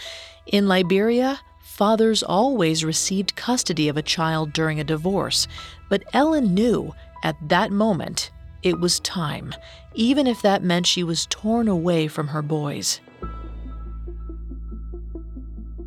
In 0.46 0.70
Liberia, 0.70 1.42
fathers 1.78 2.24
always 2.24 2.84
received 2.84 3.36
custody 3.36 3.88
of 3.88 3.98
a 3.98 4.02
child 4.02 4.52
during 4.52 4.80
a 4.80 4.84
divorce, 4.84 5.48
but 5.90 6.04
Ellen 6.12 6.56
knew 6.56 6.92
at 7.24 7.36
that 7.50 7.72
moment 7.72 8.32
it 8.64 8.80
was 8.80 9.00
time, 9.02 9.54
even 9.94 10.26
if 10.26 10.42
that 10.42 10.64
meant 10.64 10.88
she 10.88 11.04
was 11.04 11.28
torn 11.28 11.68
away 11.68 12.08
from 12.08 12.30
her 12.30 12.42
boys. 12.42 13.00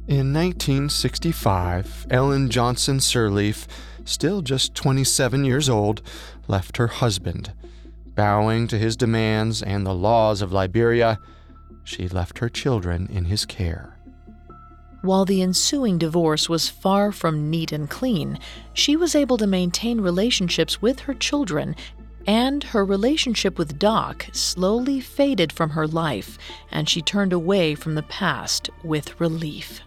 In 0.07 0.33
1965, 0.33 2.07
Ellen 2.11 2.50
Johnson 2.50 2.98
Sirleaf, 2.98 3.66
still 4.05 4.42
just 4.42 4.76
27 4.76 5.44
years 5.44 5.68
old, 5.68 6.03
left 6.46 6.76
her 6.76 6.87
husband. 6.87 7.53
Bowing 8.14 8.68
to 8.68 8.79
his 8.79 8.96
demands 8.96 9.61
and 9.61 9.85
the 9.85 9.94
laws 9.94 10.40
of 10.40 10.53
Liberia, 10.53 11.18
she 11.83 12.09
left 12.09 12.38
her 12.38 12.48
children 12.48 13.09
in 13.11 13.24
his 13.24 13.44
care. 13.44 13.99
While 15.02 15.24
the 15.24 15.40
ensuing 15.40 15.96
divorce 15.96 16.48
was 16.48 16.68
far 16.68 17.10
from 17.10 17.48
neat 17.48 17.72
and 17.72 17.88
clean, 17.88 18.38
she 18.74 18.96
was 18.96 19.14
able 19.14 19.38
to 19.38 19.46
maintain 19.46 20.00
relationships 20.00 20.82
with 20.82 21.00
her 21.00 21.14
children, 21.14 21.74
and 22.26 22.62
her 22.64 22.84
relationship 22.84 23.56
with 23.58 23.78
Doc 23.78 24.26
slowly 24.32 25.00
faded 25.00 25.52
from 25.52 25.70
her 25.70 25.86
life, 25.86 26.36
and 26.70 26.88
she 26.88 27.00
turned 27.00 27.32
away 27.32 27.74
from 27.74 27.94
the 27.94 28.02
past 28.02 28.68
with 28.84 29.18
relief. 29.18 29.80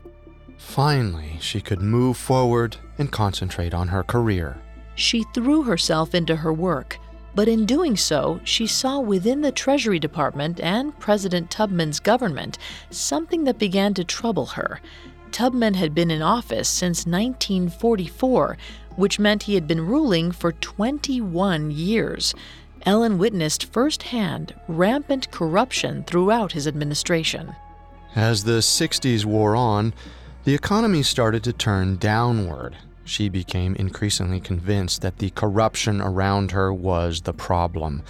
Finally, 0.57 1.37
she 1.39 1.61
could 1.61 1.81
move 1.81 2.17
forward 2.17 2.77
and 2.97 3.11
concentrate 3.11 3.73
on 3.73 3.89
her 3.89 4.03
career. 4.03 4.57
She 4.95 5.23
threw 5.33 5.63
herself 5.63 6.15
into 6.15 6.37
her 6.37 6.53
work, 6.53 6.97
but 7.35 7.47
in 7.47 7.65
doing 7.65 7.97
so, 7.97 8.39
she 8.43 8.67
saw 8.67 8.99
within 8.99 9.41
the 9.41 9.51
Treasury 9.51 9.99
Department 9.99 10.59
and 10.59 10.97
President 10.99 11.49
Tubman's 11.49 11.99
government 11.99 12.57
something 12.89 13.43
that 13.45 13.57
began 13.57 13.93
to 13.95 14.03
trouble 14.03 14.47
her. 14.47 14.79
Tubman 15.31 15.73
had 15.73 15.95
been 15.95 16.11
in 16.11 16.21
office 16.21 16.69
since 16.69 17.07
1944, 17.07 18.57
which 18.95 19.19
meant 19.19 19.43
he 19.43 19.55
had 19.55 19.67
been 19.67 19.87
ruling 19.87 20.31
for 20.31 20.51
21 20.51 21.71
years. 21.71 22.35
Ellen 22.85 23.17
witnessed 23.17 23.71
firsthand 23.73 24.53
rampant 24.67 25.31
corruption 25.31 26.03
throughout 26.03 26.51
his 26.51 26.67
administration. 26.67 27.55
As 28.15 28.43
the 28.43 28.59
60s 28.59 29.25
wore 29.25 29.55
on, 29.55 29.93
the 30.43 30.53
economy 30.53 31.01
started 31.01 31.43
to 31.45 31.53
turn 31.53 31.95
downward. 31.95 32.75
She 33.05 33.29
became 33.29 33.75
increasingly 33.75 34.39
convinced 34.39 35.01
that 35.01 35.17
the 35.17 35.29
corruption 35.31 36.01
around 36.01 36.51
her 36.51 36.73
was 36.73 37.21
the 37.21 37.33
problem. 37.33 38.03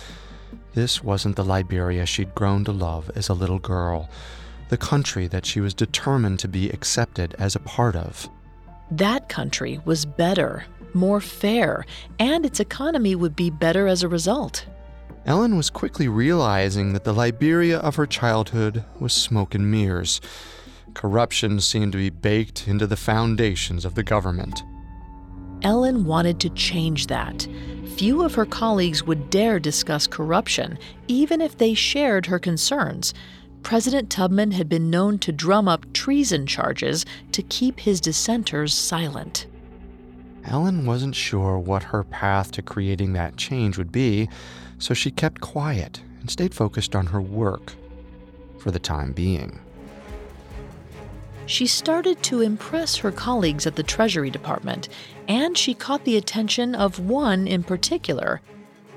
This 0.73 1.03
wasn't 1.03 1.35
the 1.35 1.45
Liberia 1.45 2.05
she'd 2.05 2.35
grown 2.35 2.63
to 2.65 2.71
love 2.71 3.11
as 3.15 3.29
a 3.29 3.33
little 3.33 3.59
girl, 3.59 4.09
the 4.69 4.77
country 4.77 5.27
that 5.27 5.45
she 5.45 5.59
was 5.59 5.73
determined 5.73 6.39
to 6.39 6.47
be 6.47 6.69
accepted 6.69 7.35
as 7.37 7.55
a 7.55 7.59
part 7.59 7.95
of. 7.95 8.29
That 8.89 9.29
country 9.29 9.79
was 9.85 10.05
better, 10.05 10.65
more 10.93 11.21
fair, 11.21 11.85
and 12.19 12.45
its 12.45 12.59
economy 12.59 13.15
would 13.15 13.35
be 13.35 13.49
better 13.49 13.87
as 13.87 14.03
a 14.03 14.07
result. 14.07 14.65
Ellen 15.25 15.55
was 15.55 15.69
quickly 15.69 16.07
realizing 16.07 16.93
that 16.93 17.03
the 17.03 17.13
Liberia 17.13 17.79
of 17.79 17.95
her 17.95 18.05
childhood 18.05 18.83
was 18.99 19.13
smoke 19.13 19.55
and 19.55 19.71
mirrors. 19.71 20.19
Corruption 20.93 21.59
seemed 21.59 21.93
to 21.93 21.97
be 21.97 22.09
baked 22.09 22.67
into 22.67 22.85
the 22.85 22.97
foundations 22.97 23.85
of 23.85 23.95
the 23.95 24.03
government. 24.03 24.63
Ellen 25.63 26.05
wanted 26.05 26.39
to 26.41 26.49
change 26.49 27.07
that. 27.07 27.47
Few 27.95 28.21
of 28.21 28.35
her 28.35 28.45
colleagues 28.45 29.03
would 29.03 29.29
dare 29.29 29.59
discuss 29.59 30.07
corruption, 30.07 30.77
even 31.07 31.41
if 31.41 31.57
they 31.57 31.73
shared 31.73 32.25
her 32.25 32.39
concerns. 32.39 33.13
President 33.61 34.09
Tubman 34.09 34.51
had 34.51 34.67
been 34.67 34.89
known 34.89 35.19
to 35.19 35.31
drum 35.31 35.67
up 35.67 35.91
treason 35.93 36.45
charges 36.45 37.05
to 37.31 37.41
keep 37.43 37.79
his 37.79 38.01
dissenters 38.01 38.73
silent. 38.73 39.47
Ellen 40.43 40.85
wasn't 40.85 41.15
sure 41.15 41.57
what 41.57 41.83
her 41.83 42.03
path 42.03 42.51
to 42.51 42.61
creating 42.61 43.13
that 43.13 43.37
change 43.37 43.77
would 43.77 43.91
be, 43.91 44.27
so 44.77 44.93
she 44.93 45.11
kept 45.11 45.39
quiet 45.39 46.01
and 46.19 46.29
stayed 46.29 46.53
focused 46.53 46.95
on 46.95 47.05
her 47.05 47.21
work 47.21 47.73
for 48.57 48.71
the 48.71 48.79
time 48.79 49.13
being. 49.13 49.59
She 51.45 51.67
started 51.67 52.23
to 52.23 52.41
impress 52.41 52.95
her 52.97 53.11
colleagues 53.11 53.67
at 53.67 53.75
the 53.75 53.83
Treasury 53.83 54.29
Department, 54.29 54.87
and 55.27 55.57
she 55.57 55.73
caught 55.73 56.05
the 56.05 56.17
attention 56.17 56.73
of 56.73 56.99
one 56.99 57.47
in 57.47 57.63
particular 57.63 58.41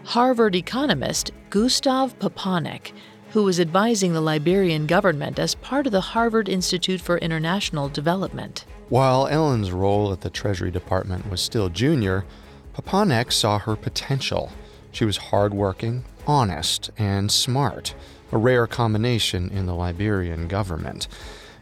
Harvard 0.05 0.55
economist 0.55 1.33
Gustav 1.51 2.17
Papanek, 2.21 2.93
who 3.31 3.43
was 3.43 3.59
advising 3.59 4.13
the 4.13 4.21
Liberian 4.21 4.87
government 4.87 5.37
as 5.41 5.57
part 5.57 5.87
of 5.87 5.93
the 5.93 6.01
Harvard 6.01 6.49
Institute 6.49 7.01
for 7.01 7.19
International 7.19 7.89
Development. 7.89 8.65
While 8.89 9.27
Ellen's 9.27 9.73
role 9.73 10.13
at 10.13 10.21
the 10.21 10.31
Treasury 10.31 10.71
Department 10.71 11.29
was 11.29 11.41
still 11.41 11.69
junior, 11.69 12.25
Papanek 12.73 13.33
saw 13.33 13.59
her 13.59 13.75
potential. 13.75 14.53
She 14.93 15.05
was 15.05 15.17
hardworking, 15.17 16.05
honest, 16.25 16.91
and 16.97 17.33
smart, 17.33 17.97
a 18.31 18.39
rare 18.39 18.69
combination 18.69 19.51
in 19.51 19.67
the 19.67 19.75
Liberian 19.75 20.47
government. 20.47 21.09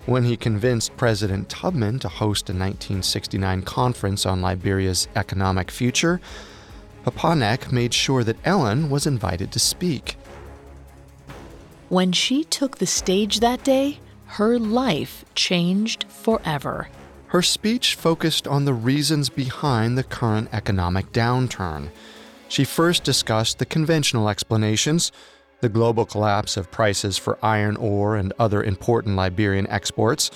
When 0.07 0.25
he 0.25 0.37
convinced 0.37 0.97
President 0.99 1.49
Tubman 1.49 1.99
to 2.01 2.09
host 2.09 2.51
a 2.51 2.53
1969 2.53 3.63
conference 3.63 4.27
on 4.27 4.43
Liberia's 4.43 5.09
economic 5.17 5.71
future, 5.71 6.21
Papanek 7.07 7.73
made 7.73 7.95
sure 7.95 8.23
that 8.23 8.37
Ellen 8.45 8.91
was 8.91 9.07
invited 9.07 9.51
to 9.53 9.59
speak. 9.59 10.17
When 11.89 12.13
she 12.13 12.45
took 12.45 12.79
the 12.79 12.87
stage 12.87 13.41
that 13.41 13.65
day, 13.65 13.99
her 14.27 14.59
life 14.59 15.25
changed 15.35 16.05
forever. 16.09 16.89
Her 17.29 17.43
speech 17.43 17.95
focused 17.95 18.47
on 18.47 18.65
the 18.65 18.75
reasons 18.75 19.31
behind 19.31 19.97
the 19.97 20.05
current 20.05 20.49
economic 20.53 21.13
downturn. 21.13 21.89
She 22.49 22.65
first 22.65 23.05
discussed 23.05 23.59
the 23.59 23.67
conventional 23.67 24.29
explanations 24.29 25.13
the 25.65 25.69
global 25.71 26.05
collapse 26.05 26.59
of 26.59 26.71
prices 26.71 27.17
for 27.17 27.39
iron 27.43 27.75
ore 27.79 28.17
and 28.17 28.35
other 28.39 28.63
important 28.63 29.17
Liberian 29.17 29.67
exports, 29.69 30.31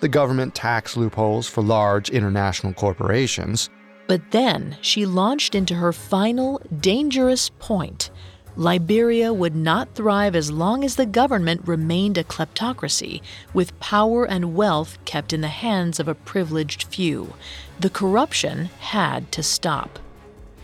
the 0.00 0.08
government 0.08 0.54
tax 0.54 0.96
loopholes 0.96 1.46
for 1.46 1.62
large 1.62 2.08
international 2.08 2.72
corporations. 2.72 3.68
But 4.06 4.30
then 4.30 4.78
she 4.80 5.04
launched 5.04 5.54
into 5.54 5.74
her 5.74 5.92
final 5.92 6.62
dangerous 6.80 7.50
point. 7.58 8.10
Liberia 8.56 9.34
would 9.34 9.54
not 9.54 9.94
thrive 9.94 10.34
as 10.34 10.50
long 10.50 10.82
as 10.82 10.96
the 10.96 11.04
government 11.04 11.68
remained 11.68 12.16
a 12.16 12.24
kleptocracy, 12.24 13.20
with 13.52 13.78
power 13.80 14.24
and 14.24 14.54
wealth 14.54 14.96
kept 15.04 15.34
in 15.34 15.42
the 15.42 15.48
hands 15.48 16.00
of 16.00 16.08
a 16.08 16.14
privileged 16.14 16.84
few. 16.84 17.34
The 17.78 17.90
corruption 17.90 18.70
had 18.78 19.30
to 19.32 19.42
stop. 19.42 19.98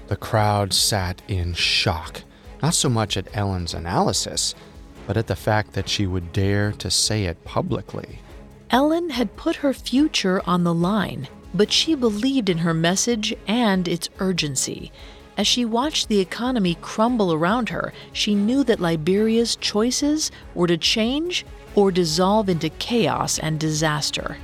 The 0.07 0.17
crowd 0.17 0.73
sat 0.73 1.21
in 1.29 1.53
shock 1.53 2.23
not 2.63 2.75
so 2.75 2.89
much 2.89 3.17
at 3.17 3.35
Ellen's 3.37 3.75
analysis, 3.75 4.55
but 5.07 5.17
at 5.17 5.27
the 5.27 5.37
fact 5.37 5.73
that 5.75 5.89
she 5.89 6.07
would 6.07 6.33
dare 6.33 6.73
to 6.73 6.91
say 6.91 7.25
it 7.25 7.45
publicly. 7.45 8.21
Ellen 8.71 9.11
had 9.11 9.37
put 9.37 9.57
her 9.57 9.73
future 9.73 10.43
on 10.47 10.65
the 10.65 10.75
line, 10.75 11.29
but 11.55 11.71
she 11.71 11.95
believed 11.95 12.49
in 12.49 12.59
her 12.59 12.75
message 12.75 13.35
and 13.47 13.87
its 13.87 14.09
urgency. 14.19 14.91
As 15.37 15.47
she 15.47 15.65
watched 15.65 16.09
the 16.09 16.19
economy 16.19 16.77
crumble 16.81 17.33
around 17.33 17.69
her, 17.69 17.93
she 18.13 18.35
knew 18.35 18.65
that 18.65 18.81
Liberia's 18.81 19.57
choices 19.57 20.31
were 20.55 20.67
to 20.67 20.79
change 20.79 21.45
or 21.75 21.91
dissolve 21.91 22.49
into 22.49 22.71
chaos 22.71 23.39
and 23.39 23.61
disaster. 23.61 24.39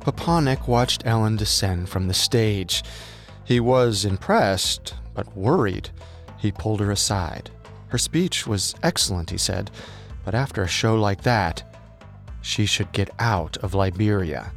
Papanek 0.00 0.68
watched 0.68 1.06
Ellen 1.06 1.36
descend 1.36 1.88
from 1.88 2.06
the 2.06 2.14
stage. 2.14 2.82
He 3.48 3.60
was 3.60 4.04
impressed, 4.04 4.92
but 5.14 5.34
worried. 5.34 5.88
He 6.36 6.52
pulled 6.52 6.80
her 6.80 6.90
aside. 6.90 7.48
Her 7.86 7.96
speech 7.96 8.46
was 8.46 8.74
excellent, 8.82 9.30
he 9.30 9.38
said, 9.38 9.70
but 10.22 10.34
after 10.34 10.62
a 10.62 10.68
show 10.68 10.96
like 10.96 11.22
that, 11.22 11.62
she 12.42 12.66
should 12.66 12.92
get 12.92 13.08
out 13.18 13.56
of 13.56 13.72
Liberia. 13.72 14.52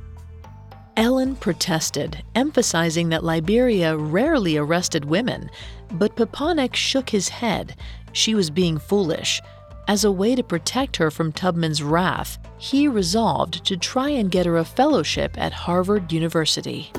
Ellen 0.97 1.37
protested, 1.37 2.21
emphasizing 2.35 3.07
that 3.09 3.23
Liberia 3.23 3.95
rarely 3.95 4.57
arrested 4.57 5.05
women, 5.05 5.49
but 5.93 6.17
Papanek 6.17 6.75
shook 6.75 7.09
his 7.09 7.29
head. 7.29 7.77
She 8.11 8.35
was 8.35 8.49
being 8.49 8.77
foolish. 8.77 9.41
As 9.87 10.03
a 10.03 10.11
way 10.11 10.35
to 10.35 10.43
protect 10.43 10.97
her 10.97 11.09
from 11.09 11.31
Tubman's 11.31 11.81
wrath, 11.81 12.37
he 12.57 12.89
resolved 12.89 13.63
to 13.63 13.77
try 13.77 14.09
and 14.09 14.29
get 14.29 14.45
her 14.45 14.57
a 14.57 14.65
fellowship 14.65 15.37
at 15.37 15.53
Harvard 15.53 16.11
University. 16.11 16.91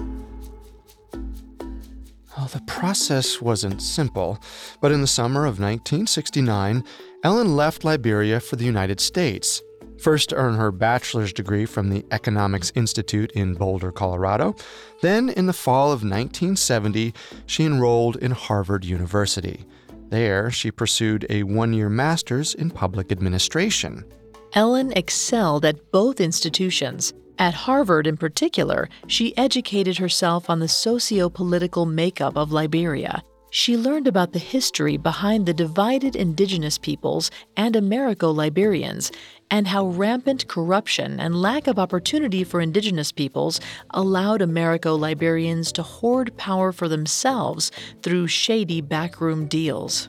Well, 2.36 2.46
the 2.46 2.62
process 2.62 3.42
wasn't 3.42 3.82
simple, 3.82 4.38
but 4.80 4.90
in 4.90 5.02
the 5.02 5.06
summer 5.06 5.40
of 5.40 5.60
1969, 5.60 6.82
Ellen 7.22 7.56
left 7.56 7.84
Liberia 7.84 8.40
for 8.40 8.56
the 8.56 8.64
United 8.64 9.00
States, 9.00 9.60
first 9.98 10.30
to 10.30 10.36
earn 10.36 10.54
her 10.54 10.72
bachelor's 10.72 11.34
degree 11.34 11.66
from 11.66 11.90
the 11.90 12.06
Economics 12.10 12.72
Institute 12.74 13.30
in 13.32 13.52
Boulder, 13.54 13.92
Colorado. 13.92 14.56
Then, 15.02 15.28
in 15.28 15.46
the 15.46 15.52
fall 15.52 15.88
of 15.88 16.02
1970, 16.02 17.12
she 17.44 17.64
enrolled 17.64 18.16
in 18.16 18.30
Harvard 18.30 18.86
University. 18.86 19.66
There, 20.08 20.50
she 20.50 20.70
pursued 20.70 21.26
a 21.28 21.42
one 21.42 21.74
year 21.74 21.90
master's 21.90 22.54
in 22.54 22.70
public 22.70 23.12
administration. 23.12 24.06
Ellen 24.54 24.92
excelled 24.96 25.66
at 25.66 25.90
both 25.90 26.18
institutions. 26.18 27.12
At 27.38 27.54
Harvard, 27.54 28.06
in 28.06 28.16
particular, 28.16 28.88
she 29.06 29.36
educated 29.36 29.98
herself 29.98 30.48
on 30.50 30.60
the 30.60 30.68
socio 30.68 31.28
political 31.28 31.86
makeup 31.86 32.36
of 32.36 32.52
Liberia. 32.52 33.22
She 33.50 33.76
learned 33.76 34.08
about 34.08 34.32
the 34.32 34.38
history 34.38 34.96
behind 34.96 35.44
the 35.44 35.52
divided 35.52 36.16
indigenous 36.16 36.78
peoples 36.78 37.30
and 37.54 37.76
Americo 37.76 38.30
Liberians, 38.30 39.12
and 39.50 39.68
how 39.68 39.88
rampant 39.88 40.48
corruption 40.48 41.20
and 41.20 41.42
lack 41.42 41.66
of 41.66 41.78
opportunity 41.78 42.44
for 42.44 42.62
indigenous 42.62 43.12
peoples 43.12 43.60
allowed 43.90 44.40
Americo 44.40 44.96
Liberians 44.96 45.70
to 45.72 45.82
hoard 45.82 46.34
power 46.38 46.72
for 46.72 46.88
themselves 46.88 47.70
through 48.02 48.26
shady 48.26 48.80
backroom 48.80 49.46
deals. 49.48 50.08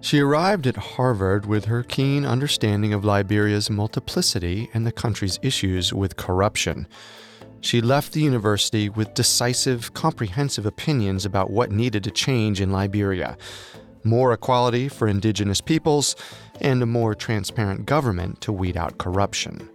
She 0.00 0.20
arrived 0.20 0.66
at 0.66 0.76
Harvard 0.76 1.46
with 1.46 1.66
her 1.66 1.82
keen 1.82 2.24
understanding 2.24 2.92
of 2.92 3.04
Liberia's 3.04 3.68
multiplicity 3.68 4.70
and 4.72 4.86
the 4.86 4.92
country's 4.92 5.38
issues 5.42 5.92
with 5.92 6.16
corruption. 6.16 6.86
She 7.60 7.80
left 7.80 8.12
the 8.12 8.20
university 8.20 8.88
with 8.88 9.14
decisive, 9.14 9.92
comprehensive 9.94 10.64
opinions 10.64 11.24
about 11.24 11.50
what 11.50 11.72
needed 11.72 12.04
to 12.04 12.10
change 12.10 12.60
in 12.60 12.70
Liberia 12.70 13.36
more 14.04 14.32
equality 14.32 14.88
for 14.88 15.06
indigenous 15.08 15.60
peoples, 15.60 16.16
and 16.60 16.82
a 16.82 16.86
more 16.86 17.14
transparent 17.14 17.86
government 17.86 18.40
to 18.40 18.52
weed 18.52 18.76
out 18.76 18.98
corruption. 18.98 19.68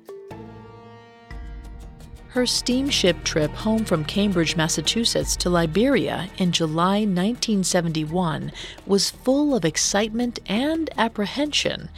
Her 2.33 2.47
steamship 2.47 3.23
trip 3.23 3.51
home 3.51 3.85
from 3.85 4.03
Cambridge, 4.05 4.55
Massachusetts 4.55 5.35
to 5.35 5.51
Liberia 5.51 6.31
in 6.39 6.51
July 6.51 7.01
1971 7.01 8.51
was 8.87 9.11
full 9.11 9.53
of 9.53 9.63
excitement 9.63 10.39
and 10.47 10.89
apprehension. 10.97 11.89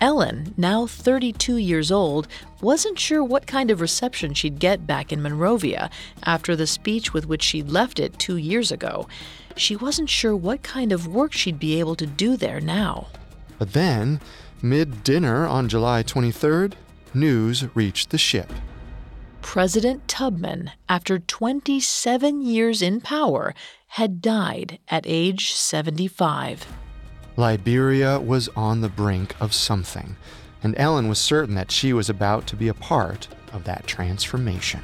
Ellen, 0.00 0.54
now 0.56 0.86
32 0.86 1.56
years 1.56 1.90
old, 1.90 2.28
wasn't 2.60 3.00
sure 3.00 3.24
what 3.24 3.48
kind 3.48 3.68
of 3.68 3.80
reception 3.80 4.32
she'd 4.32 4.60
get 4.60 4.86
back 4.86 5.12
in 5.12 5.20
Monrovia 5.20 5.90
after 6.22 6.54
the 6.54 6.68
speech 6.68 7.12
with 7.12 7.26
which 7.26 7.42
she'd 7.42 7.68
left 7.68 7.98
it 7.98 8.16
two 8.16 8.36
years 8.36 8.70
ago. 8.70 9.08
She 9.56 9.74
wasn't 9.74 10.08
sure 10.08 10.36
what 10.36 10.62
kind 10.62 10.92
of 10.92 11.08
work 11.08 11.32
she'd 11.32 11.58
be 11.58 11.80
able 11.80 11.96
to 11.96 12.06
do 12.06 12.36
there 12.36 12.60
now. 12.60 13.08
But 13.58 13.72
then, 13.72 14.20
mid 14.62 15.02
dinner 15.02 15.48
on 15.48 15.68
July 15.68 16.04
23rd, 16.04 16.74
news 17.12 17.66
reached 17.74 18.10
the 18.10 18.18
ship. 18.18 18.52
President 19.42 20.06
Tubman, 20.06 20.70
after 20.88 21.18
27 21.18 22.42
years 22.42 22.82
in 22.82 23.00
power, 23.00 23.54
had 23.88 24.22
died 24.22 24.78
at 24.88 25.04
age 25.06 25.52
75. 25.52 26.66
Liberia 27.36 28.20
was 28.20 28.48
on 28.54 28.80
the 28.80 28.88
brink 28.88 29.34
of 29.40 29.54
something, 29.54 30.16
and 30.62 30.74
Ellen 30.78 31.08
was 31.08 31.18
certain 31.18 31.54
that 31.54 31.70
she 31.72 31.92
was 31.92 32.08
about 32.08 32.46
to 32.48 32.56
be 32.56 32.68
a 32.68 32.74
part 32.74 33.28
of 33.52 33.64
that 33.64 33.86
transformation. 33.86 34.82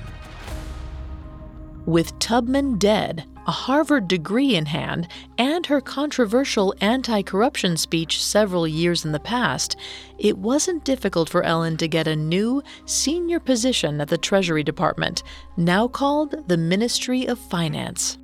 With 1.84 2.18
Tubman 2.18 2.78
dead, 2.78 3.24
a 3.46 3.52
Harvard 3.52 4.08
degree 4.08 4.56
in 4.56 4.66
hand, 4.66 5.08
and 5.38 5.66
her 5.66 5.80
controversial 5.80 6.74
anti 6.80 7.22
corruption 7.22 7.76
speech 7.76 8.22
several 8.22 8.66
years 8.66 9.04
in 9.04 9.12
the 9.12 9.20
past, 9.20 9.76
it 10.18 10.36
wasn't 10.38 10.84
difficult 10.84 11.28
for 11.28 11.42
Ellen 11.42 11.76
to 11.76 11.88
get 11.88 12.08
a 12.08 12.16
new, 12.16 12.62
senior 12.84 13.38
position 13.38 14.00
at 14.00 14.08
the 14.08 14.18
Treasury 14.18 14.64
Department, 14.64 15.22
now 15.56 15.86
called 15.86 16.48
the 16.48 16.56
Ministry 16.56 17.26
of 17.26 17.38
Finance. 17.38 18.18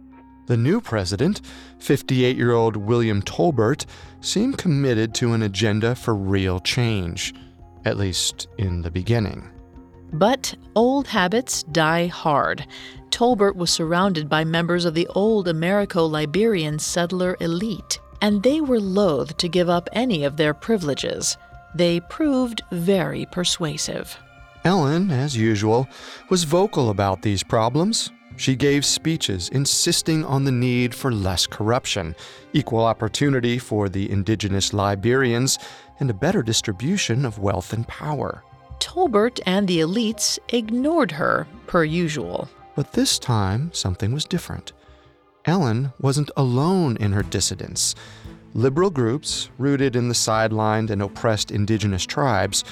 The 0.47 0.57
new 0.57 0.81
president, 0.81 1.41
58 1.79 2.37
year 2.37 2.53
old 2.53 2.77
William 2.77 3.23
Tolbert, 3.23 3.87
seemed 4.21 4.59
committed 4.59 5.15
to 5.15 5.33
an 5.35 5.43
agenda 5.43 5.95
for 5.95 6.15
real 6.15 6.59
change, 6.59 7.33
at 7.85 7.97
least 7.97 8.49
in 8.59 8.83
the 8.83 8.91
beginning. 8.91 9.49
But 10.13 10.55
old 10.77 11.07
habits 11.07 11.63
die 11.63 12.07
hard. 12.07 12.67
Tolbert 13.11 13.57
was 13.57 13.71
surrounded 13.71 14.29
by 14.29 14.45
members 14.45 14.85
of 14.85 14.95
the 14.95 15.07
old 15.09 15.49
Americo 15.49 16.05
Liberian 16.05 16.79
settler 16.79 17.37
elite, 17.41 17.99
and 18.21 18.43
they 18.43 18.61
were 18.61 18.81
loath 18.81 19.37
to 19.39 19.49
give 19.49 19.69
up 19.69 19.89
any 19.93 20.25
of 20.25 20.37
their 20.37 20.55
privileges. 20.55 21.37
They 21.75 22.01
proved 22.01 22.63
very 22.71 23.27
persuasive. 23.27 24.17
Ellen, 24.65 25.11
as 25.11 25.37
usual, 25.37 25.89
was 26.29 26.45
vocal 26.45 26.91
about 26.91 27.23
these 27.23 27.43
problems. 27.43 28.11
She 28.37 28.55
gave 28.55 28.85
speeches 28.85 29.49
insisting 29.49 30.25
on 30.25 30.45
the 30.45 30.53
need 30.53 30.95
for 30.95 31.13
less 31.13 31.47
corruption, 31.47 32.15
equal 32.53 32.85
opportunity 32.85 33.59
for 33.59 33.89
the 33.89 34.11
indigenous 34.11 34.73
Liberians, 34.73 35.59
and 36.01 36.11
a 36.11 36.15
better 36.15 36.43
distribution 36.43 37.25
of 37.25 37.39
wealth 37.39 37.73
and 37.73 37.87
power. 37.89 38.43
Tolbert 38.83 39.39
and 39.47 39.69
the 39.69 39.79
elites 39.79 40.41
ignored 40.49 41.13
her, 41.13 41.47
per 41.69 41.85
usual. 41.85 42.49
But 42.75 42.93
this 42.95 43.17
time, 43.17 43.71
something 43.73 44.13
was 44.13 44.25
different. 44.25 44.73
Ellen 45.45 45.93
wasn't 46.01 46.33
alone 46.37 46.97
in 46.97 47.13
her 47.13 47.23
dissidence. 47.23 47.95
Liberal 48.55 48.91
groups, 48.91 49.51
rooted 49.57 49.95
in 49.95 50.09
the 50.09 50.17
sidelined 50.17 50.91
and 50.91 51.01
oppressed 51.01 51.53
indigenous 51.53 52.05
tribes, 52.05 52.65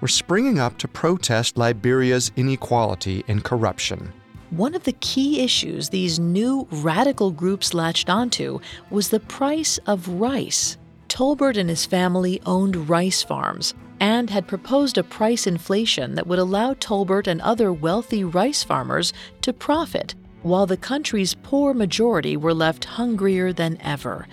were 0.00 0.06
springing 0.06 0.60
up 0.60 0.78
to 0.78 0.86
protest 0.86 1.58
Liberia's 1.58 2.30
inequality 2.36 3.24
and 3.26 3.42
corruption. 3.42 4.12
One 4.50 4.76
of 4.76 4.84
the 4.84 4.92
key 4.92 5.40
issues 5.40 5.88
these 5.88 6.20
new 6.20 6.68
radical 6.70 7.32
groups 7.32 7.74
latched 7.74 8.08
onto 8.08 8.60
was 8.88 9.08
the 9.08 9.18
price 9.18 9.78
of 9.78 10.06
rice. 10.06 10.78
Tolbert 11.08 11.56
and 11.56 11.68
his 11.68 11.86
family 11.86 12.40
owned 12.46 12.88
rice 12.88 13.24
farms 13.24 13.74
and 14.00 14.30
had 14.30 14.48
proposed 14.48 14.96
a 14.98 15.04
price 15.04 15.46
inflation 15.46 16.14
that 16.14 16.26
would 16.26 16.38
allow 16.38 16.72
Tolbert 16.74 17.26
and 17.26 17.40
other 17.42 17.72
wealthy 17.72 18.24
rice 18.24 18.64
farmers 18.64 19.12
to 19.42 19.52
profit, 19.52 20.14
while 20.42 20.66
the 20.66 20.76
country's 20.76 21.34
poor 21.34 21.74
majority 21.74 22.36
were 22.36 22.54
left 22.54 22.84
hungrier 22.86 23.52
than 23.52 23.78
ever. 23.82 24.26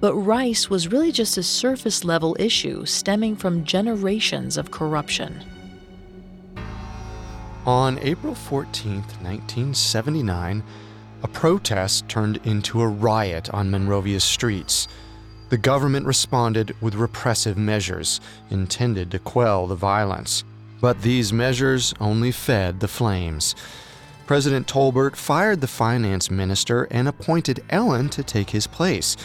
But 0.00 0.14
rice 0.14 0.68
was 0.68 0.88
really 0.88 1.12
just 1.12 1.38
a 1.38 1.42
surface 1.42 2.04
level 2.04 2.36
issue 2.38 2.84
stemming 2.84 3.36
from 3.36 3.64
generations 3.64 4.56
of 4.56 4.72
corruption. 4.72 5.42
On 7.64 7.98
April 8.00 8.34
14, 8.34 8.96
1979, 8.96 10.62
a 11.22 11.28
protest 11.28 12.06
turned 12.08 12.38
into 12.44 12.82
a 12.82 12.88
riot 12.88 13.48
on 13.54 13.70
Monrovia's 13.70 14.24
streets. 14.24 14.88
The 15.54 15.58
government 15.58 16.04
responded 16.04 16.74
with 16.80 16.96
repressive 16.96 17.56
measures 17.56 18.20
intended 18.50 19.12
to 19.12 19.20
quell 19.20 19.68
the 19.68 19.76
violence. 19.76 20.42
But 20.80 21.02
these 21.02 21.32
measures 21.32 21.94
only 22.00 22.32
fed 22.32 22.80
the 22.80 22.88
flames. 22.88 23.54
President 24.26 24.66
Tolbert 24.66 25.14
fired 25.14 25.60
the 25.60 25.68
finance 25.68 26.28
minister 26.28 26.88
and 26.90 27.06
appointed 27.06 27.62
Ellen 27.70 28.08
to 28.08 28.24
take 28.24 28.50
his 28.50 28.66
place, 28.66 29.16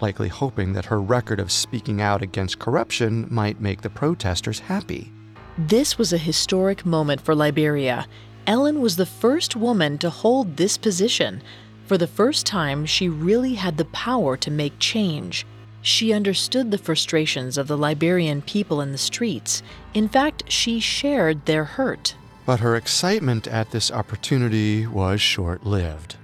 likely 0.00 0.28
hoping 0.28 0.72
that 0.72 0.86
her 0.86 1.02
record 1.02 1.38
of 1.38 1.52
speaking 1.52 2.00
out 2.00 2.22
against 2.22 2.58
corruption 2.58 3.28
might 3.30 3.60
make 3.60 3.82
the 3.82 3.90
protesters 3.90 4.60
happy. 4.60 5.12
This 5.58 5.98
was 5.98 6.14
a 6.14 6.16
historic 6.16 6.86
moment 6.86 7.20
for 7.20 7.34
Liberia. 7.34 8.06
Ellen 8.46 8.80
was 8.80 8.96
the 8.96 9.04
first 9.04 9.54
woman 9.54 9.98
to 9.98 10.08
hold 10.08 10.56
this 10.56 10.78
position. 10.78 11.42
For 11.84 11.98
the 11.98 12.06
first 12.06 12.46
time, 12.46 12.86
she 12.86 13.10
really 13.10 13.52
had 13.52 13.76
the 13.76 13.84
power 13.84 14.34
to 14.38 14.50
make 14.50 14.78
change. 14.78 15.44
She 15.82 16.12
understood 16.12 16.70
the 16.70 16.78
frustrations 16.78 17.56
of 17.56 17.68
the 17.68 17.78
Liberian 17.78 18.42
people 18.42 18.80
in 18.80 18.92
the 18.92 18.98
streets. 18.98 19.62
In 19.94 20.08
fact, 20.08 20.50
she 20.50 20.80
shared 20.80 21.46
their 21.46 21.64
hurt. 21.64 22.14
But 22.44 22.60
her 22.60 22.76
excitement 22.76 23.46
at 23.46 23.70
this 23.70 23.90
opportunity 23.90 24.86
was 24.86 25.20
short 25.20 25.64
lived. 25.64 26.16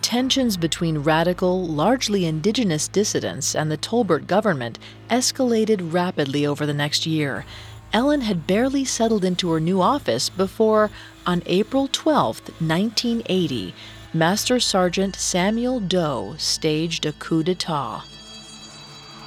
Tensions 0.00 0.56
between 0.56 0.98
radical, 0.98 1.66
largely 1.66 2.24
indigenous 2.24 2.88
dissidents 2.88 3.54
and 3.54 3.70
the 3.70 3.76
Tolbert 3.76 4.26
government 4.26 4.78
escalated 5.10 5.92
rapidly 5.92 6.46
over 6.46 6.66
the 6.66 6.74
next 6.74 7.06
year. 7.06 7.44
Ellen 7.92 8.22
had 8.22 8.46
barely 8.46 8.84
settled 8.84 9.24
into 9.24 9.50
her 9.50 9.60
new 9.60 9.80
office 9.80 10.28
before, 10.28 10.90
on 11.26 11.42
April 11.46 11.88
12, 11.92 12.40
1980, 12.60 13.74
Master 14.14 14.58
Sergeant 14.58 15.14
Samuel 15.16 15.78
Doe 15.80 16.34
staged 16.38 17.06
a 17.06 17.12
coup 17.12 17.42
d'etat. 17.42 18.02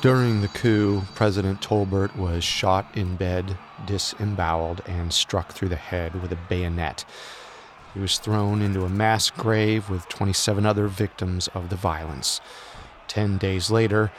During 0.01 0.41
the 0.41 0.47
coup, 0.49 1.01
President 1.15 1.61
Tolbert 1.61 2.15
was 2.15 2.43
shot 2.43 2.85
in 2.95 3.15
bed, 3.15 3.57
disemboweled, 3.87 4.81
and 4.85 5.11
struck 5.11 5.51
through 5.51 5.69
the 5.69 5.75
head 5.75 6.21
with 6.21 6.31
a 6.31 6.37
bayonet. 6.47 7.05
He 7.93 7.99
was 7.99 8.19
thrown 8.19 8.61
into 8.61 8.83
a 8.83 8.89
mass 8.89 9.29
grave 9.31 9.89
with 9.89 10.07
27 10.09 10.65
other 10.65 10.87
victims 10.87 11.47
of 11.55 11.69
the 11.69 11.75
violence. 11.75 12.41
Ten 13.07 13.37
days 13.37 13.71
later, 13.71 14.11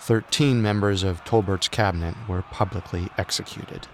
13 0.00 0.60
members 0.60 1.02
of 1.02 1.24
Tolbert's 1.24 1.68
cabinet 1.68 2.16
were 2.28 2.42
publicly 2.42 3.08
executed. 3.16 3.86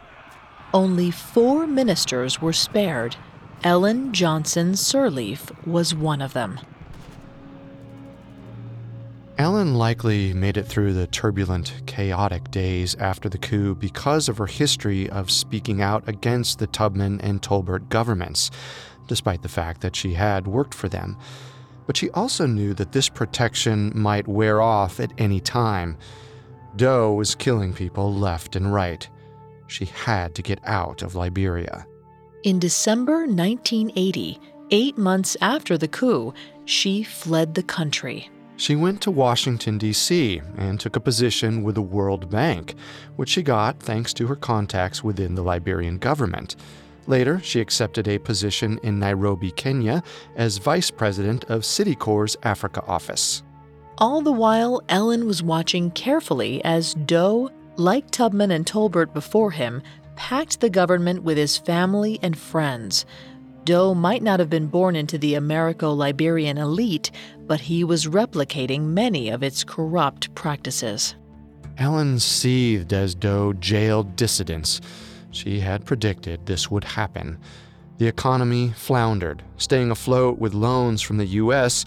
Only 0.73 1.11
four 1.11 1.67
ministers 1.67 2.41
were 2.41 2.53
spared. 2.53 3.17
Ellen 3.63 4.13
Johnson 4.13 4.73
Sirleaf 4.73 5.51
was 5.67 5.95
one 5.95 6.23
of 6.23 6.33
them. 6.33 6.61
Ellen 9.39 9.75
likely 9.75 10.33
made 10.33 10.57
it 10.57 10.67
through 10.67 10.95
the 10.95 11.07
turbulent, 11.07 11.75
chaotic 11.85 12.51
days 12.51 12.95
after 12.95 13.29
the 13.29 13.37
coup 13.37 13.75
because 13.75 14.31
of 14.31 14.39
her 14.39 14.47
history 14.47 15.11
of 15.11 15.31
speaking 15.31 15.83
out 15.83 16.09
against 16.09 16.59
the 16.59 16.67
Tubman 16.67 17.21
and 17.21 17.43
Tolbert 17.43 17.91
governments, 17.91 18.51
despite 19.09 19.43
the 19.43 19.49
fact 19.49 19.83
that 19.83 19.95
she 19.95 20.15
had 20.15 20.47
worked 20.47 20.73
for 20.73 20.89
them. 20.89 21.19
But 21.87 21.99
she 21.99 22.09
also 22.11 22.47
knew 22.47 22.73
that 22.75 22.93
this 22.93 23.11
protection 23.11 23.93
might 23.95 24.27
wear 24.27 24.63
off 24.63 25.01
at 25.01 25.13
any 25.19 25.41
time. 25.41 25.99
Doe 26.75 27.13
was 27.13 27.35
killing 27.35 27.75
people 27.75 28.15
left 28.15 28.57
and 28.57 28.73
right. 28.73 29.07
She 29.67 29.85
had 29.85 30.35
to 30.37 30.43
get 30.43 30.61
out 30.65 31.03
of 31.03 31.15
Liberia. 31.15 31.87
In 32.43 32.59
December 32.59 33.27
1980, 33.27 34.41
eight 34.71 34.97
months 34.97 35.37
after 35.43 35.77
the 35.77 35.89
coup, 35.89 36.33
she 36.65 37.03
fled 37.03 37.55
the 37.55 37.63
country. 37.63 38.31
She 38.59 38.75
went 38.75 39.03
to 39.03 39.11
Washington, 39.11 39.77
D.C., 39.77 40.41
and 40.57 40.81
took 40.81 40.97
a 40.97 41.01
position 41.01 41.63
with 41.63 41.75
the 41.75 41.83
World 41.83 42.31
Bank, 42.31 42.75
which 43.17 43.29
she 43.29 43.43
got 43.43 43.81
thanks 43.81 44.15
to 44.15 44.27
her 44.29 44.37
contacts 44.37 45.05
within 45.05 45.35
the 45.35 45.43
Liberian 45.43 45.99
government. 45.99 46.57
Later, 47.07 47.39
she 47.43 47.61
accepted 47.61 48.09
a 48.09 48.19
position 48.19 48.81
in 48.83 48.99
Nairobi, 48.99 49.51
Kenya, 49.51 50.03
as 50.37 50.57
vice 50.59 50.91
president 50.91 51.45
of 51.45 51.63
Citicorp's 51.63 52.37
Africa 52.43 52.83
office. 52.87 53.43
All 53.99 54.23
the 54.23 54.33
while, 54.33 54.83
Ellen 54.89 55.27
was 55.27 55.43
watching 55.43 55.91
carefully 55.91 56.65
as 56.65 56.95
Doe, 56.95 57.51
like 57.77 58.11
Tubman 58.11 58.51
and 58.51 58.67
Tolbert 58.67 59.13
before 59.13 59.51
him, 59.51 59.83
packed 60.17 60.61
the 60.61 60.71
government 60.71 61.23
with 61.23 61.37
his 61.37 61.59
family 61.59 62.19
and 62.23 62.37
friends. 62.37 63.05
Doe 63.67 63.95
might 63.95 64.23
not 64.23 64.39
have 64.39 64.49
been 64.49 64.69
born 64.69 64.95
into 64.95 65.19
the 65.19 65.35
Americo 65.35 65.93
Liberian 65.93 66.57
elite, 66.57 67.11
but 67.49 67.61
he 67.61 67.83
was 67.83 68.07
replicating 68.07 68.83
many 68.83 69.29
of 69.29 69.43
its 69.43 69.65
corrupt 69.65 70.33
practices. 70.37 71.17
Ellen 71.77 72.21
seethed 72.21 72.93
as 72.93 73.17
Doe 73.17 73.53
jailed 73.55 74.15
dissidents. 74.15 74.81
She 75.33 75.59
had 75.59 75.85
predicted 75.85 76.47
this 76.47 76.71
would 76.71 76.85
happen. 76.85 77.39
The 77.99 78.07
economy 78.07 78.73
floundered, 78.77 79.43
staying 79.57 79.91
afloat 79.91 80.39
with 80.39 80.55
loans 80.55 81.03
from 81.03 81.17
the 81.17 81.27
U.S., 81.27 81.85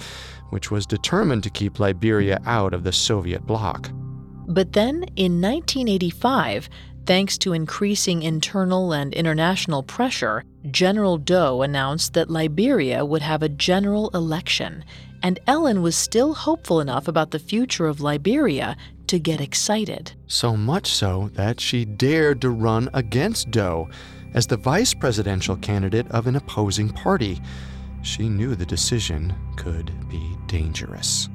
which 0.50 0.70
was 0.72 0.86
determined 0.86 1.44
to 1.44 1.50
keep 1.50 1.80
Liberia 1.80 2.42
out 2.46 2.74
of 2.74 2.84
the 2.84 2.92
Soviet 2.92 3.48
bloc. 3.48 3.90
But 4.50 4.74
then, 4.74 5.04
in 5.16 5.40
1985, 5.40 6.70
thanks 7.10 7.40
to 7.40 7.54
increasing 7.54 8.22
internal 8.22 8.94
and 8.94 9.16
international 9.16 9.82
pressure, 9.82 10.44
General 10.70 11.18
Doe 11.18 11.64
announced 11.64 12.14
that 12.14 12.30
Liberia 12.30 13.04
would 13.04 13.24
have 13.24 13.42
a 13.42 13.50
general 13.50 14.12
election, 14.14 14.86
and 15.24 15.40
Ellen 15.48 15.82
was 15.82 15.96
still 15.96 16.36
hopeful 16.36 16.80
enough 16.80 17.08
about 17.08 17.32
the 17.32 17.40
future 17.40 17.88
of 17.88 18.00
Liberia 18.00 18.78
to 19.08 19.18
get 19.18 19.42
excited. 19.42 20.14
So 20.28 20.56
much 20.56 20.86
so 20.86 21.32
that 21.34 21.60
she 21.60 21.84
dared 21.84 22.42
to 22.42 22.52
run 22.52 22.92
against 22.94 23.50
Doe 23.50 23.90
as 24.36 24.46
the 24.46 24.58
vice 24.58 24.94
presidential 24.94 25.56
candidate 25.56 26.08
of 26.12 26.28
an 26.28 26.36
opposing 26.36 26.90
party. 26.90 27.42
she 28.04 28.30
knew 28.30 28.54
the 28.54 28.68
decision 28.68 29.34
could 29.58 29.92
be 30.10 30.38
dangerous. 30.46 31.28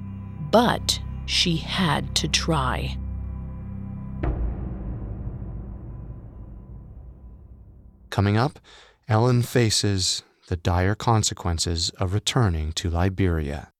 But 0.52 1.00
she 1.26 1.56
had 1.56 2.14
to 2.14 2.28
try. 2.28 2.96
Coming 8.14 8.36
up, 8.36 8.60
Ellen 9.08 9.42
faces 9.42 10.22
the 10.46 10.56
dire 10.56 10.94
consequences 10.94 11.90
of 11.98 12.14
returning 12.14 12.70
to 12.74 12.88
Liberia. 12.88 13.72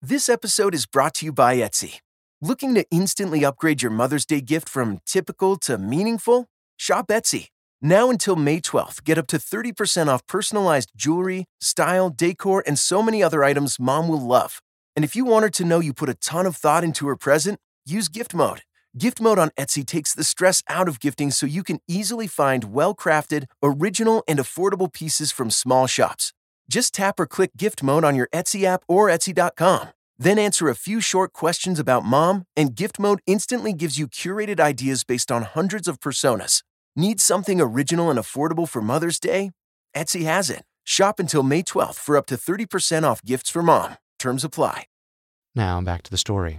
This 0.00 0.28
episode 0.28 0.76
is 0.76 0.86
brought 0.86 1.14
to 1.14 1.26
you 1.26 1.32
by 1.32 1.56
Etsy. 1.56 1.94
Looking 2.40 2.76
to 2.76 2.84
instantly 2.92 3.44
upgrade 3.44 3.82
your 3.82 3.90
Mother's 3.90 4.24
Day 4.24 4.40
gift 4.40 4.68
from 4.68 5.00
typical 5.04 5.56
to 5.56 5.76
meaningful? 5.76 6.46
Shop 6.76 7.08
Etsy. 7.08 7.48
Now 7.82 8.10
until 8.10 8.36
May 8.36 8.60
12th, 8.60 9.02
get 9.02 9.18
up 9.18 9.26
to 9.26 9.38
30% 9.38 10.06
off 10.06 10.24
personalized 10.28 10.92
jewelry, 10.94 11.46
style, 11.60 12.10
decor, 12.10 12.62
and 12.64 12.78
so 12.78 13.02
many 13.02 13.24
other 13.24 13.42
items 13.42 13.80
mom 13.80 14.06
will 14.06 14.24
love. 14.24 14.62
And 14.94 15.04
if 15.04 15.16
you 15.16 15.24
want 15.24 15.42
her 15.42 15.50
to 15.50 15.64
know 15.64 15.80
you 15.80 15.92
put 15.92 16.08
a 16.08 16.14
ton 16.14 16.46
of 16.46 16.54
thought 16.54 16.84
into 16.84 17.08
her 17.08 17.16
present, 17.16 17.58
use 17.84 18.06
gift 18.06 18.34
mode. 18.34 18.62
Gift 18.98 19.20
mode 19.20 19.38
on 19.38 19.50
Etsy 19.50 19.86
takes 19.86 20.12
the 20.12 20.24
stress 20.24 20.60
out 20.66 20.88
of 20.88 20.98
gifting 20.98 21.30
so 21.30 21.46
you 21.46 21.62
can 21.62 21.78
easily 21.86 22.26
find 22.26 22.74
well 22.74 22.96
crafted, 22.96 23.44
original, 23.62 24.24
and 24.26 24.40
affordable 24.40 24.92
pieces 24.92 25.30
from 25.30 25.52
small 25.52 25.86
shops. 25.86 26.32
Just 26.68 26.94
tap 26.94 27.20
or 27.20 27.26
click 27.26 27.52
gift 27.56 27.80
mode 27.80 28.02
on 28.02 28.16
your 28.16 28.28
Etsy 28.34 28.64
app 28.64 28.82
or 28.88 29.06
Etsy.com. 29.06 29.90
Then 30.18 30.36
answer 30.36 30.68
a 30.68 30.74
few 30.74 31.00
short 31.00 31.32
questions 31.32 31.78
about 31.78 32.04
mom, 32.04 32.42
and 32.56 32.74
gift 32.74 32.98
mode 32.98 33.20
instantly 33.24 33.72
gives 33.72 34.00
you 34.00 34.08
curated 34.08 34.58
ideas 34.58 35.04
based 35.04 35.30
on 35.30 35.44
hundreds 35.44 35.86
of 35.86 36.00
personas. 36.00 36.64
Need 36.96 37.20
something 37.20 37.60
original 37.60 38.10
and 38.10 38.18
affordable 38.18 38.68
for 38.68 38.82
Mother's 38.82 39.20
Day? 39.20 39.52
Etsy 39.94 40.24
has 40.24 40.50
it. 40.50 40.64
Shop 40.82 41.20
until 41.20 41.44
May 41.44 41.62
12th 41.62 42.00
for 42.00 42.16
up 42.16 42.26
to 42.26 42.34
30% 42.34 43.04
off 43.04 43.22
gifts 43.24 43.48
for 43.48 43.62
mom. 43.62 43.96
Terms 44.18 44.42
apply. 44.42 44.86
Now 45.54 45.80
back 45.80 46.02
to 46.02 46.10
the 46.10 46.18
story. 46.18 46.58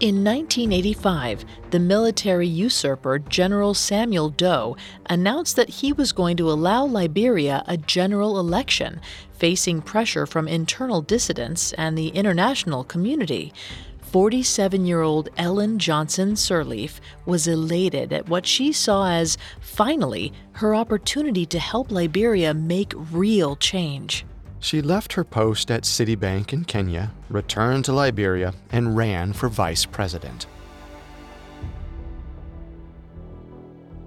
In 0.00 0.24
1985, 0.24 1.44
the 1.72 1.78
military 1.78 2.48
usurper 2.48 3.18
General 3.18 3.74
Samuel 3.74 4.30
Doe 4.30 4.74
announced 5.10 5.56
that 5.56 5.68
he 5.68 5.92
was 5.92 6.12
going 6.12 6.38
to 6.38 6.50
allow 6.50 6.86
Liberia 6.86 7.62
a 7.68 7.76
general 7.76 8.38
election, 8.40 9.02
facing 9.32 9.82
pressure 9.82 10.24
from 10.24 10.48
internal 10.48 11.02
dissidents 11.02 11.74
and 11.74 11.98
the 11.98 12.08
international 12.08 12.82
community. 12.82 13.52
47 14.00 14.86
year 14.86 15.02
old 15.02 15.28
Ellen 15.36 15.78
Johnson 15.78 16.32
Sirleaf 16.32 17.00
was 17.26 17.46
elated 17.46 18.10
at 18.10 18.26
what 18.26 18.46
she 18.46 18.72
saw 18.72 19.06
as, 19.06 19.36
finally, 19.60 20.32
her 20.52 20.74
opportunity 20.74 21.44
to 21.44 21.58
help 21.58 21.90
Liberia 21.90 22.54
make 22.54 22.94
real 23.12 23.54
change. 23.54 24.24
She 24.60 24.82
left 24.82 25.14
her 25.14 25.24
post 25.24 25.70
at 25.70 25.84
Citibank 25.84 26.52
in 26.52 26.64
Kenya, 26.64 27.12
returned 27.30 27.86
to 27.86 27.92
Liberia, 27.92 28.52
and 28.70 28.94
ran 28.94 29.32
for 29.32 29.48
vice 29.48 29.86
president. 29.86 30.46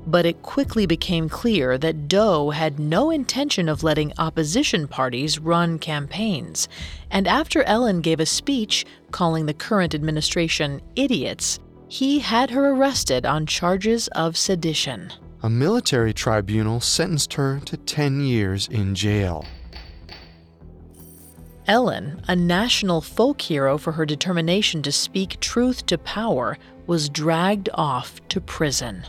But 0.06 0.26
it 0.26 0.44
quickly 0.44 0.86
became 0.86 1.28
clear 1.28 1.78
that 1.78 2.08
Doe 2.08 2.52
had 2.52 2.78
no 2.78 3.10
intention 3.10 3.68
of 3.68 3.84
letting 3.84 4.14
opposition 4.18 4.88
parties 4.88 5.40
run 5.40 5.80
campaigns. 5.80 6.68
And 7.10 7.28
after 7.28 7.64
Ellen 7.64 8.02
gave 8.02 8.20
a 8.20 8.26
speech 8.26 8.86
calling 9.12 9.46
the 9.46 9.54
current 9.54 9.96
administration 9.96 10.82
idiots, 10.96 11.60
he 11.88 12.20
had 12.20 12.52
her 12.52 12.70
arrested 12.70 13.26
on 13.26 13.46
charges 13.46 14.08
of 14.10 14.36
sedition. 14.38 15.12
A 15.42 15.50
military 15.50 16.14
tribunal 16.14 16.80
sentenced 16.80 17.34
her 17.34 17.60
to 17.66 17.78
10 17.78 18.22
years 18.22 18.68
in 18.68 18.94
jail. 18.96 19.46
Ellen, 21.68 22.22
a 22.28 22.36
national 22.36 23.00
folk 23.00 23.42
hero 23.42 23.78
for 23.78 23.94
her 23.94 24.06
determination 24.06 24.82
to 24.82 24.92
speak 24.92 25.40
truth 25.40 25.86
to 25.86 25.98
power, 25.98 26.58
was 26.88 27.08
dragged 27.08 27.70
off 27.74 28.20
to 28.28 28.42
prison. 28.42 29.06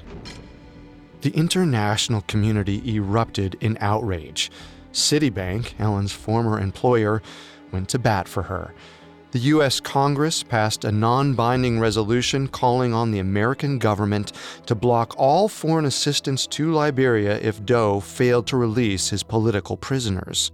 The 1.22 1.30
international 1.30 2.20
community 2.22 2.94
erupted 2.94 3.56
in 3.60 3.76
outrage. 3.80 4.52
Citibank, 4.92 5.74
Ellen's 5.80 6.12
former 6.12 6.60
employer, 6.60 7.22
went 7.72 7.88
to 7.88 7.98
bat 7.98 8.28
for 8.28 8.44
her. 8.44 8.72
The 9.32 9.40
U.S. 9.40 9.80
Congress 9.80 10.44
passed 10.44 10.84
a 10.84 10.92
non 10.92 11.34
binding 11.34 11.80
resolution 11.80 12.46
calling 12.46 12.94
on 12.94 13.10
the 13.10 13.18
American 13.18 13.80
government 13.80 14.30
to 14.66 14.76
block 14.76 15.12
all 15.18 15.48
foreign 15.48 15.86
assistance 15.86 16.46
to 16.48 16.70
Liberia 16.70 17.40
if 17.40 17.64
Doe 17.64 17.98
failed 17.98 18.46
to 18.46 18.56
release 18.56 19.08
his 19.08 19.24
political 19.24 19.76
prisoners. 19.76 20.52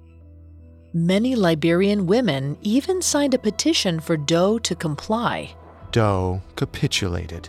Many 0.92 1.37
Liberian 1.37 2.09
women 2.09 2.59
even 2.62 3.00
signed 3.00 3.33
a 3.33 3.38
petition 3.38 4.00
for 4.00 4.16
Doe 4.16 4.59
to 4.59 4.74
comply. 4.74 5.55
Doe 5.92 6.42
capitulated. 6.57 7.48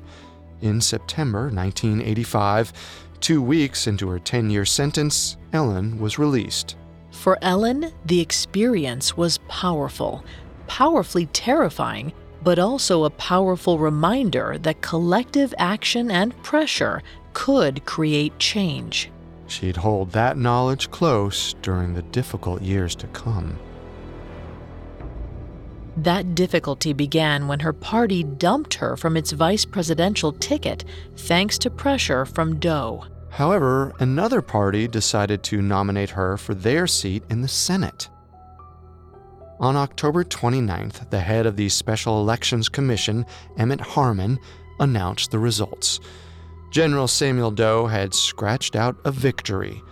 In 0.61 0.79
September 0.79 1.49
1985, 1.49 2.71
two 3.19 3.41
weeks 3.41 3.87
into 3.87 4.07
her 4.09 4.19
10 4.19 4.51
year 4.51 4.63
sentence, 4.63 5.37
Ellen 5.53 5.97
was 5.97 6.19
released. 6.19 6.75
For 7.09 7.39
Ellen, 7.41 7.91
the 8.05 8.21
experience 8.21 9.17
was 9.17 9.39
powerful, 9.47 10.23
powerfully 10.67 11.25
terrifying, 11.25 12.13
but 12.43 12.59
also 12.59 13.05
a 13.05 13.09
powerful 13.09 13.79
reminder 13.79 14.59
that 14.59 14.81
collective 14.81 15.51
action 15.57 16.11
and 16.11 16.37
pressure 16.43 17.01
could 17.33 17.85
create 17.85 18.37
change. 18.37 19.09
She'd 19.51 19.75
hold 19.75 20.11
that 20.11 20.37
knowledge 20.37 20.89
close 20.91 21.55
during 21.61 21.93
the 21.93 22.03
difficult 22.03 22.61
years 22.61 22.95
to 22.95 23.07
come. 23.07 23.59
That 25.97 26.35
difficulty 26.35 26.93
began 26.93 27.49
when 27.49 27.59
her 27.59 27.73
party 27.73 28.23
dumped 28.23 28.75
her 28.75 28.95
from 28.95 29.17
its 29.17 29.33
vice 29.33 29.65
presidential 29.65 30.31
ticket 30.31 30.85
thanks 31.17 31.57
to 31.59 31.69
pressure 31.69 32.25
from 32.25 32.59
Doe. 32.59 33.03
However, 33.29 33.93
another 33.99 34.41
party 34.41 34.87
decided 34.87 35.43
to 35.43 35.61
nominate 35.61 36.11
her 36.11 36.37
for 36.37 36.53
their 36.53 36.87
seat 36.87 37.23
in 37.29 37.41
the 37.41 37.49
Senate. 37.49 38.09
On 39.59 39.75
October 39.75 40.23
29th, 40.23 41.09
the 41.09 41.19
head 41.19 41.45
of 41.45 41.57
the 41.57 41.67
Special 41.67 42.21
Elections 42.21 42.69
Commission, 42.69 43.25
Emmett 43.57 43.81
Harmon, 43.81 44.39
announced 44.79 45.31
the 45.31 45.39
results. 45.39 45.99
General 46.71 47.09
Samuel 47.09 47.51
Doe 47.51 47.85
had 47.85 48.13
scratched 48.13 48.77
out 48.77 48.95
a 49.03 49.11
victory. 49.11 49.83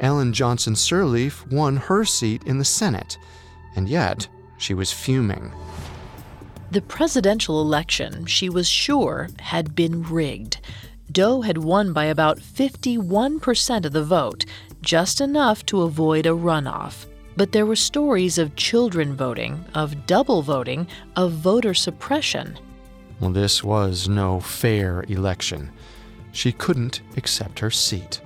Ellen 0.00 0.32
Johnson 0.32 0.74
Sirleaf 0.74 1.46
won 1.52 1.76
her 1.76 2.04
seat 2.04 2.42
in 2.44 2.58
the 2.58 2.64
Senate, 2.64 3.16
and 3.76 3.88
yet 3.88 4.28
she 4.58 4.74
was 4.74 4.92
fuming. 4.92 5.52
The 6.72 6.82
presidential 6.82 7.60
election, 7.60 8.26
she 8.26 8.48
was 8.48 8.68
sure, 8.68 9.28
had 9.38 9.76
been 9.76 10.02
rigged. 10.02 10.58
Doe 11.12 11.42
had 11.42 11.58
won 11.58 11.92
by 11.92 12.06
about 12.06 12.40
51% 12.40 13.84
of 13.84 13.92
the 13.92 14.04
vote, 14.04 14.44
just 14.82 15.20
enough 15.20 15.64
to 15.66 15.82
avoid 15.82 16.26
a 16.26 16.30
runoff. 16.30 17.06
But 17.36 17.52
there 17.52 17.66
were 17.66 17.76
stories 17.76 18.36
of 18.36 18.56
children 18.56 19.14
voting, 19.14 19.64
of 19.74 20.06
double 20.06 20.42
voting, 20.42 20.88
of 21.14 21.32
voter 21.32 21.72
suppression. 21.72 22.58
Well, 23.20 23.30
this 23.30 23.62
was 23.62 24.08
no 24.08 24.40
fair 24.40 25.04
election. 25.08 25.70
She 26.36 26.52
couldn't 26.52 27.00
accept 27.16 27.60
her 27.60 27.70
seat. 27.70 28.20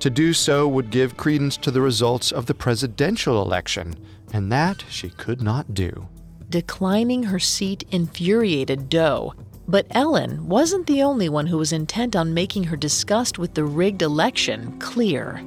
To 0.00 0.08
do 0.08 0.32
so 0.32 0.66
would 0.66 0.88
give 0.88 1.18
credence 1.18 1.58
to 1.58 1.70
the 1.70 1.82
results 1.82 2.32
of 2.32 2.46
the 2.46 2.54
presidential 2.54 3.42
election, 3.42 3.94
and 4.32 4.50
that 4.50 4.86
she 4.88 5.10
could 5.10 5.42
not 5.42 5.74
do. 5.74 6.08
Declining 6.48 7.24
her 7.24 7.38
seat 7.38 7.84
infuriated 7.90 8.88
Doe, 8.88 9.34
but 9.68 9.86
Ellen 9.90 10.48
wasn't 10.48 10.86
the 10.86 11.02
only 11.02 11.28
one 11.28 11.46
who 11.46 11.58
was 11.58 11.74
intent 11.74 12.16
on 12.16 12.32
making 12.32 12.64
her 12.64 12.76
disgust 12.76 13.38
with 13.38 13.52
the 13.52 13.64
rigged 13.64 14.00
election 14.00 14.78
clear. 14.78 15.44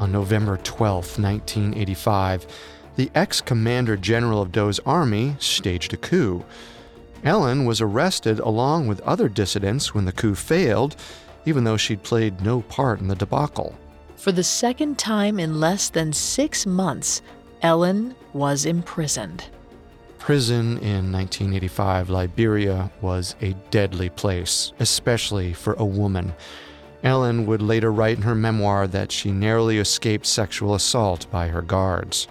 On 0.00 0.10
November 0.10 0.56
12, 0.56 1.20
1985, 1.20 2.48
the 2.96 3.12
ex 3.14 3.40
commander 3.40 3.96
general 3.96 4.42
of 4.42 4.50
Doe's 4.50 4.80
army 4.80 5.36
staged 5.38 5.94
a 5.94 5.96
coup. 5.96 6.44
Ellen 7.24 7.64
was 7.64 7.80
arrested 7.80 8.38
along 8.38 8.86
with 8.86 9.00
other 9.00 9.28
dissidents 9.28 9.94
when 9.94 10.04
the 10.04 10.12
coup 10.12 10.34
failed, 10.34 10.94
even 11.46 11.64
though 11.64 11.78
she'd 11.78 12.02
played 12.02 12.42
no 12.42 12.60
part 12.62 13.00
in 13.00 13.08
the 13.08 13.14
debacle. 13.14 13.74
For 14.16 14.30
the 14.30 14.44
second 14.44 14.98
time 14.98 15.38
in 15.38 15.58
less 15.58 15.88
than 15.88 16.12
six 16.12 16.66
months, 16.66 17.22
Ellen 17.62 18.14
was 18.32 18.66
imprisoned. 18.66 19.44
Prison 20.18 20.78
in 20.78 21.12
1985 21.12 22.08
Liberia 22.08 22.90
was 23.00 23.36
a 23.42 23.54
deadly 23.70 24.08
place, 24.08 24.72
especially 24.78 25.52
for 25.52 25.74
a 25.74 25.84
woman. 25.84 26.32
Ellen 27.02 27.44
would 27.44 27.60
later 27.60 27.92
write 27.92 28.16
in 28.16 28.22
her 28.22 28.34
memoir 28.34 28.86
that 28.86 29.12
she 29.12 29.32
narrowly 29.32 29.78
escaped 29.78 30.24
sexual 30.24 30.74
assault 30.74 31.30
by 31.30 31.48
her 31.48 31.60
guards. 31.60 32.26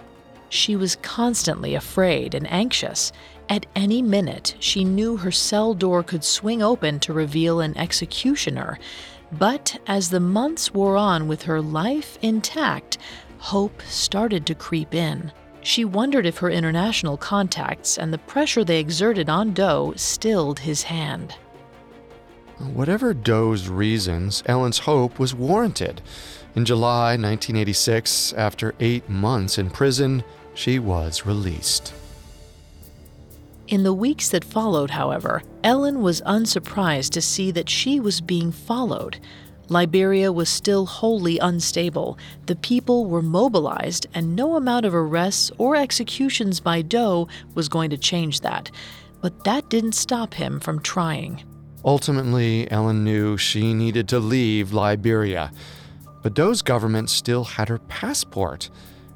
She 0.48 0.74
was 0.74 0.96
constantly 1.02 1.74
afraid 1.74 2.34
and 2.34 2.50
anxious. 2.50 3.12
At 3.48 3.66
any 3.76 4.00
minute, 4.00 4.54
she 4.58 4.84
knew 4.84 5.16
her 5.16 5.30
cell 5.30 5.74
door 5.74 6.02
could 6.02 6.24
swing 6.24 6.62
open 6.62 6.98
to 7.00 7.12
reveal 7.12 7.60
an 7.60 7.76
executioner. 7.76 8.78
But 9.32 9.78
as 9.86 10.10
the 10.10 10.20
months 10.20 10.72
wore 10.72 10.96
on 10.96 11.28
with 11.28 11.42
her 11.42 11.60
life 11.60 12.18
intact, 12.22 12.98
hope 13.38 13.82
started 13.82 14.46
to 14.46 14.54
creep 14.54 14.94
in. 14.94 15.32
She 15.60 15.84
wondered 15.84 16.26
if 16.26 16.38
her 16.38 16.50
international 16.50 17.16
contacts 17.16 17.98
and 17.98 18.12
the 18.12 18.18
pressure 18.18 18.64
they 18.64 18.80
exerted 18.80 19.28
on 19.28 19.52
Doe 19.52 19.94
stilled 19.96 20.60
his 20.60 20.84
hand. 20.84 21.36
Whatever 22.58 23.12
Doe's 23.12 23.68
reasons, 23.68 24.42
Ellen's 24.46 24.78
hope 24.80 25.18
was 25.18 25.34
warranted. 25.34 26.00
In 26.54 26.64
July 26.64 27.16
1986, 27.16 28.32
after 28.34 28.74
eight 28.78 29.08
months 29.08 29.58
in 29.58 29.70
prison, 29.70 30.22
she 30.54 30.78
was 30.78 31.26
released. 31.26 31.92
In 33.68 33.82
the 33.82 33.94
weeks 33.94 34.28
that 34.28 34.44
followed, 34.44 34.90
however, 34.90 35.42
Ellen 35.62 36.02
was 36.02 36.20
unsurprised 36.26 37.14
to 37.14 37.22
see 37.22 37.50
that 37.52 37.70
she 37.70 37.98
was 37.98 38.20
being 38.20 38.52
followed. 38.52 39.18
Liberia 39.70 40.30
was 40.30 40.50
still 40.50 40.84
wholly 40.84 41.38
unstable. 41.38 42.18
The 42.44 42.56
people 42.56 43.06
were 43.06 43.22
mobilized, 43.22 44.06
and 44.12 44.36
no 44.36 44.56
amount 44.56 44.84
of 44.84 44.94
arrests 44.94 45.50
or 45.56 45.76
executions 45.76 46.60
by 46.60 46.82
Doe 46.82 47.26
was 47.54 47.70
going 47.70 47.88
to 47.88 47.96
change 47.96 48.40
that. 48.40 48.70
But 49.22 49.44
that 49.44 49.70
didn't 49.70 49.92
stop 49.92 50.34
him 50.34 50.60
from 50.60 50.82
trying. 50.82 51.42
Ultimately, 51.86 52.70
Ellen 52.70 53.02
knew 53.02 53.38
she 53.38 53.72
needed 53.72 54.08
to 54.08 54.18
leave 54.18 54.74
Liberia. 54.74 55.50
But 56.22 56.34
Doe's 56.34 56.60
government 56.60 57.08
still 57.08 57.44
had 57.44 57.70
her 57.70 57.78
passport, 57.78 58.68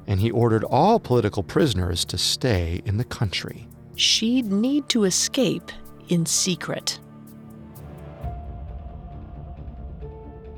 and 0.07 0.19
he 0.19 0.31
ordered 0.31 0.63
all 0.63 0.99
political 0.99 1.43
prisoners 1.43 2.03
to 2.05 2.17
stay 2.17 2.81
in 2.85 2.97
the 2.97 3.03
country. 3.03 3.68
She'd 3.99 4.49
need 4.49 4.87
to 4.89 5.03
escape 5.03 5.73
in 6.07 6.25
secret. 6.25 7.01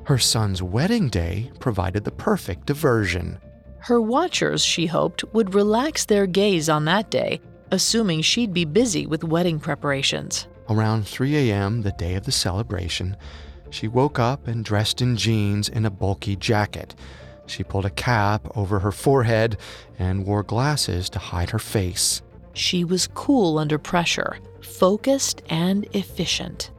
Her 0.03 0.19
son's 0.19 0.61
wedding 0.61 1.09
day 1.09 1.51
provided 1.59 2.03
the 2.03 2.11
perfect 2.11 2.67
diversion. 2.67 3.39
Her 3.79 3.99
watchers, 3.99 4.63
she 4.63 4.85
hoped, 4.85 5.23
would 5.33 5.55
relax 5.55 6.05
their 6.05 6.27
gaze 6.27 6.69
on 6.69 6.85
that 6.85 7.09
day, 7.09 7.41
assuming 7.71 8.21
she'd 8.21 8.53
be 8.53 8.63
busy 8.63 9.07
with 9.07 9.23
wedding 9.23 9.59
preparations. 9.59 10.47
Around 10.69 11.07
3 11.07 11.49
a.m., 11.49 11.81
the 11.81 11.93
day 11.93 12.13
of 12.13 12.25
the 12.25 12.31
celebration, 12.31 13.17
she 13.71 13.87
woke 13.87 14.19
up 14.19 14.47
and 14.47 14.63
dressed 14.63 15.01
in 15.01 15.17
jeans 15.17 15.67
and 15.67 15.87
a 15.87 15.89
bulky 15.89 16.35
jacket. 16.35 16.93
She 17.47 17.63
pulled 17.63 17.87
a 17.87 17.89
cap 17.89 18.55
over 18.55 18.77
her 18.77 18.91
forehead 18.91 19.57
and 19.97 20.27
wore 20.27 20.43
glasses 20.43 21.09
to 21.09 21.17
hide 21.17 21.49
her 21.49 21.59
face. 21.59 22.21
She 22.53 22.83
was 22.83 23.07
cool 23.07 23.57
under 23.57 23.77
pressure, 23.77 24.37
focused 24.61 25.41
and 25.49 25.87
efficient. 25.93 26.71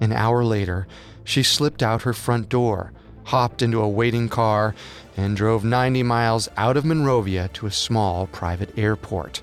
An 0.00 0.12
hour 0.12 0.44
later, 0.44 0.86
she 1.24 1.42
slipped 1.42 1.82
out 1.82 2.02
her 2.02 2.12
front 2.12 2.48
door, 2.48 2.92
hopped 3.24 3.62
into 3.62 3.80
a 3.80 3.88
waiting 3.88 4.28
car, 4.28 4.74
and 5.16 5.36
drove 5.36 5.64
90 5.64 6.02
miles 6.02 6.48
out 6.56 6.76
of 6.76 6.84
Monrovia 6.84 7.48
to 7.54 7.66
a 7.66 7.70
small 7.70 8.26
private 8.28 8.76
airport. 8.78 9.42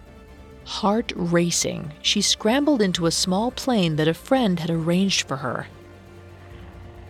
Heart 0.66 1.14
racing, 1.16 1.92
she 2.02 2.22
scrambled 2.22 2.82
into 2.82 3.06
a 3.06 3.12
small 3.12 3.52
plane 3.52 3.98
that 3.98 4.08
a 4.08 4.14
friend 4.14 4.60
had 4.60 4.72
arranged 4.72 5.28
for 5.28 5.38
her. 5.38 5.68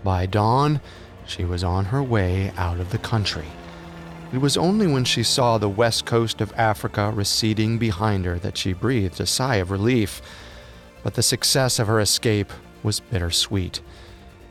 By 0.03 0.25
dawn, 0.25 0.81
she 1.25 1.45
was 1.45 1.63
on 1.63 1.85
her 1.85 2.03
way 2.03 2.51
out 2.57 2.79
of 2.79 2.91
the 2.91 2.97
country. 2.97 3.47
It 4.35 4.41
was 4.41 4.57
only 4.57 4.85
when 4.85 5.05
she 5.05 5.23
saw 5.23 5.57
the 5.57 5.69
west 5.69 6.05
coast 6.05 6.41
of 6.41 6.51
Africa 6.57 7.09
receding 7.15 7.77
behind 7.77 8.25
her 8.25 8.37
that 8.39 8.57
she 8.57 8.73
breathed 8.73 9.21
a 9.21 9.25
sigh 9.25 9.55
of 9.55 9.71
relief. 9.71 10.21
But 11.03 11.13
the 11.13 11.23
success 11.23 11.79
of 11.79 11.87
her 11.87 12.01
escape 12.01 12.51
was 12.83 12.99
bittersweet. 12.99 13.79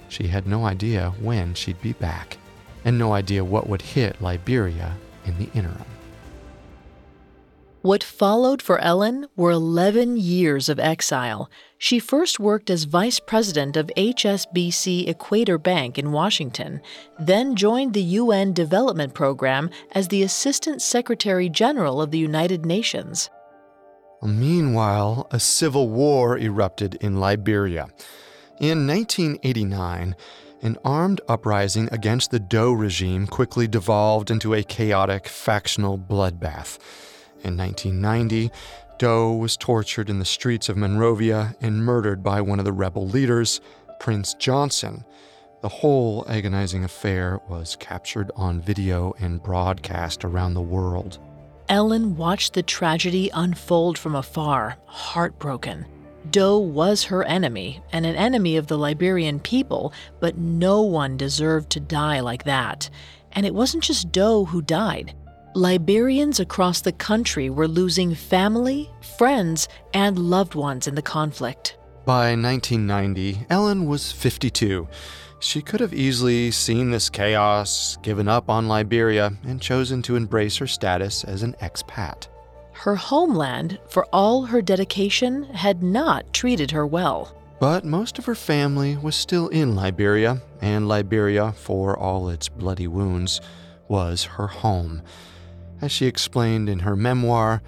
She 0.08 0.28
had 0.28 0.46
no 0.46 0.64
idea 0.64 1.12
when 1.20 1.52
she'd 1.52 1.82
be 1.82 1.92
back, 1.92 2.38
and 2.82 2.98
no 2.98 3.12
idea 3.12 3.44
what 3.44 3.68
would 3.68 3.82
hit 3.82 4.22
Liberia 4.22 4.96
in 5.26 5.36
the 5.36 5.50
interim. 5.52 5.93
What 7.84 8.02
followed 8.02 8.62
for 8.62 8.78
Ellen 8.78 9.26
were 9.36 9.50
11 9.50 10.16
years 10.16 10.70
of 10.70 10.80
exile. 10.80 11.50
She 11.76 11.98
first 11.98 12.40
worked 12.40 12.70
as 12.70 12.84
vice 12.84 13.20
president 13.20 13.76
of 13.76 13.90
HSBC 13.94 15.06
Equator 15.06 15.58
Bank 15.58 15.98
in 15.98 16.10
Washington, 16.10 16.80
then 17.20 17.54
joined 17.54 17.92
the 17.92 18.02
UN 18.22 18.54
Development 18.54 19.12
Program 19.12 19.68
as 19.92 20.08
the 20.08 20.22
Assistant 20.22 20.80
Secretary 20.80 21.50
General 21.50 22.00
of 22.00 22.10
the 22.10 22.16
United 22.16 22.64
Nations. 22.64 23.28
Meanwhile, 24.22 25.26
a 25.30 25.38
civil 25.38 25.90
war 25.90 26.38
erupted 26.38 26.94
in 27.02 27.20
Liberia. 27.20 27.88
In 28.60 28.86
1989, 28.86 30.16
an 30.62 30.78
armed 30.86 31.20
uprising 31.28 31.90
against 31.92 32.30
the 32.30 32.40
Doe 32.40 32.72
regime 32.72 33.26
quickly 33.26 33.68
devolved 33.68 34.30
into 34.30 34.54
a 34.54 34.62
chaotic 34.62 35.28
factional 35.28 35.98
bloodbath. 35.98 36.78
In 37.44 37.58
1990, 37.58 38.50
Doe 38.98 39.34
was 39.34 39.56
tortured 39.56 40.08
in 40.08 40.18
the 40.18 40.24
streets 40.24 40.70
of 40.70 40.78
Monrovia 40.78 41.54
and 41.60 41.84
murdered 41.84 42.22
by 42.22 42.40
one 42.40 42.58
of 42.58 42.64
the 42.64 42.72
rebel 42.72 43.06
leaders, 43.06 43.60
Prince 44.00 44.32
Johnson. 44.34 45.04
The 45.60 45.68
whole 45.68 46.24
agonizing 46.26 46.84
affair 46.84 47.40
was 47.48 47.76
captured 47.76 48.30
on 48.34 48.62
video 48.62 49.12
and 49.18 49.42
broadcast 49.42 50.24
around 50.24 50.54
the 50.54 50.62
world. 50.62 51.18
Ellen 51.68 52.16
watched 52.16 52.54
the 52.54 52.62
tragedy 52.62 53.30
unfold 53.34 53.98
from 53.98 54.14
afar, 54.14 54.76
heartbroken. 54.86 55.84
Doe 56.30 56.58
was 56.58 57.04
her 57.04 57.24
enemy 57.24 57.82
and 57.92 58.06
an 58.06 58.16
enemy 58.16 58.56
of 58.56 58.68
the 58.68 58.78
Liberian 58.78 59.38
people, 59.38 59.92
but 60.20 60.38
no 60.38 60.80
one 60.80 61.18
deserved 61.18 61.68
to 61.70 61.80
die 61.80 62.20
like 62.20 62.44
that. 62.44 62.88
And 63.32 63.44
it 63.44 63.54
wasn't 63.54 63.82
just 63.82 64.12
Doe 64.12 64.46
who 64.46 64.62
died. 64.62 65.14
Liberians 65.56 66.40
across 66.40 66.80
the 66.80 66.90
country 66.90 67.48
were 67.48 67.68
losing 67.68 68.12
family, 68.12 68.90
friends, 69.16 69.68
and 69.92 70.18
loved 70.18 70.56
ones 70.56 70.88
in 70.88 70.96
the 70.96 71.02
conflict. 71.02 71.78
By 72.04 72.34
1990, 72.34 73.46
Ellen 73.50 73.86
was 73.86 74.10
52. 74.10 74.88
She 75.38 75.62
could 75.62 75.78
have 75.78 75.94
easily 75.94 76.50
seen 76.50 76.90
this 76.90 77.08
chaos, 77.08 77.96
given 78.02 78.26
up 78.26 78.50
on 78.50 78.66
Liberia, 78.66 79.32
and 79.44 79.62
chosen 79.62 80.02
to 80.02 80.16
embrace 80.16 80.56
her 80.56 80.66
status 80.66 81.22
as 81.22 81.44
an 81.44 81.54
expat. 81.62 82.26
Her 82.72 82.96
homeland, 82.96 83.78
for 83.88 84.06
all 84.12 84.46
her 84.46 84.60
dedication, 84.60 85.44
had 85.44 85.84
not 85.84 86.32
treated 86.32 86.72
her 86.72 86.84
well. 86.84 87.32
But 87.60 87.84
most 87.84 88.18
of 88.18 88.26
her 88.26 88.34
family 88.34 88.96
was 88.96 89.14
still 89.14 89.46
in 89.48 89.76
Liberia, 89.76 90.42
and 90.60 90.88
Liberia, 90.88 91.52
for 91.52 91.96
all 91.96 92.28
its 92.28 92.48
bloody 92.48 92.88
wounds, 92.88 93.40
was 93.86 94.24
her 94.24 94.48
home. 94.48 95.02
As 95.80 95.92
she 95.92 96.06
explained 96.06 96.68
in 96.68 96.80
her 96.80 96.96
memoir, 96.96 97.62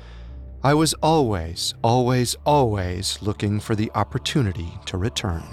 I 0.63 0.75
was 0.75 0.95
always, 0.95 1.75
always, 1.83 2.37
always 2.45 3.19
looking 3.21 3.61
for 3.61 3.75
the 3.75 3.91
opportunity 3.95 4.73
to 4.87 4.97
return. 4.97 5.45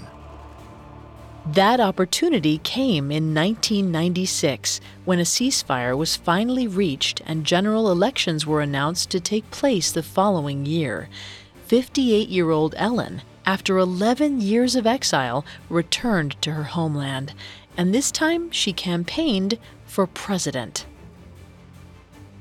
That 1.46 1.78
opportunity 1.78 2.58
came 2.58 3.10
in 3.10 3.34
1996 3.34 4.80
when 5.04 5.18
a 5.18 5.24
ceasefire 5.24 5.96
was 5.96 6.16
finally 6.16 6.66
reached 6.66 7.20
and 7.26 7.44
general 7.44 7.90
elections 7.90 8.46
were 8.46 8.62
announced 8.62 9.10
to 9.10 9.20
take 9.20 9.50
place 9.50 9.92
the 9.92 10.02
following 10.02 10.64
year. 10.64 11.08
58 11.66 12.28
year 12.28 12.50
old 12.50 12.74
Ellen, 12.78 13.22
after 13.44 13.76
11 13.76 14.40
years 14.40 14.74
of 14.74 14.86
exile, 14.86 15.44
returned 15.68 16.40
to 16.40 16.52
her 16.52 16.64
homeland, 16.64 17.34
and 17.76 17.94
this 17.94 18.10
time 18.10 18.50
she 18.50 18.72
campaigned 18.72 19.58
for 19.84 20.06
president 20.06 20.86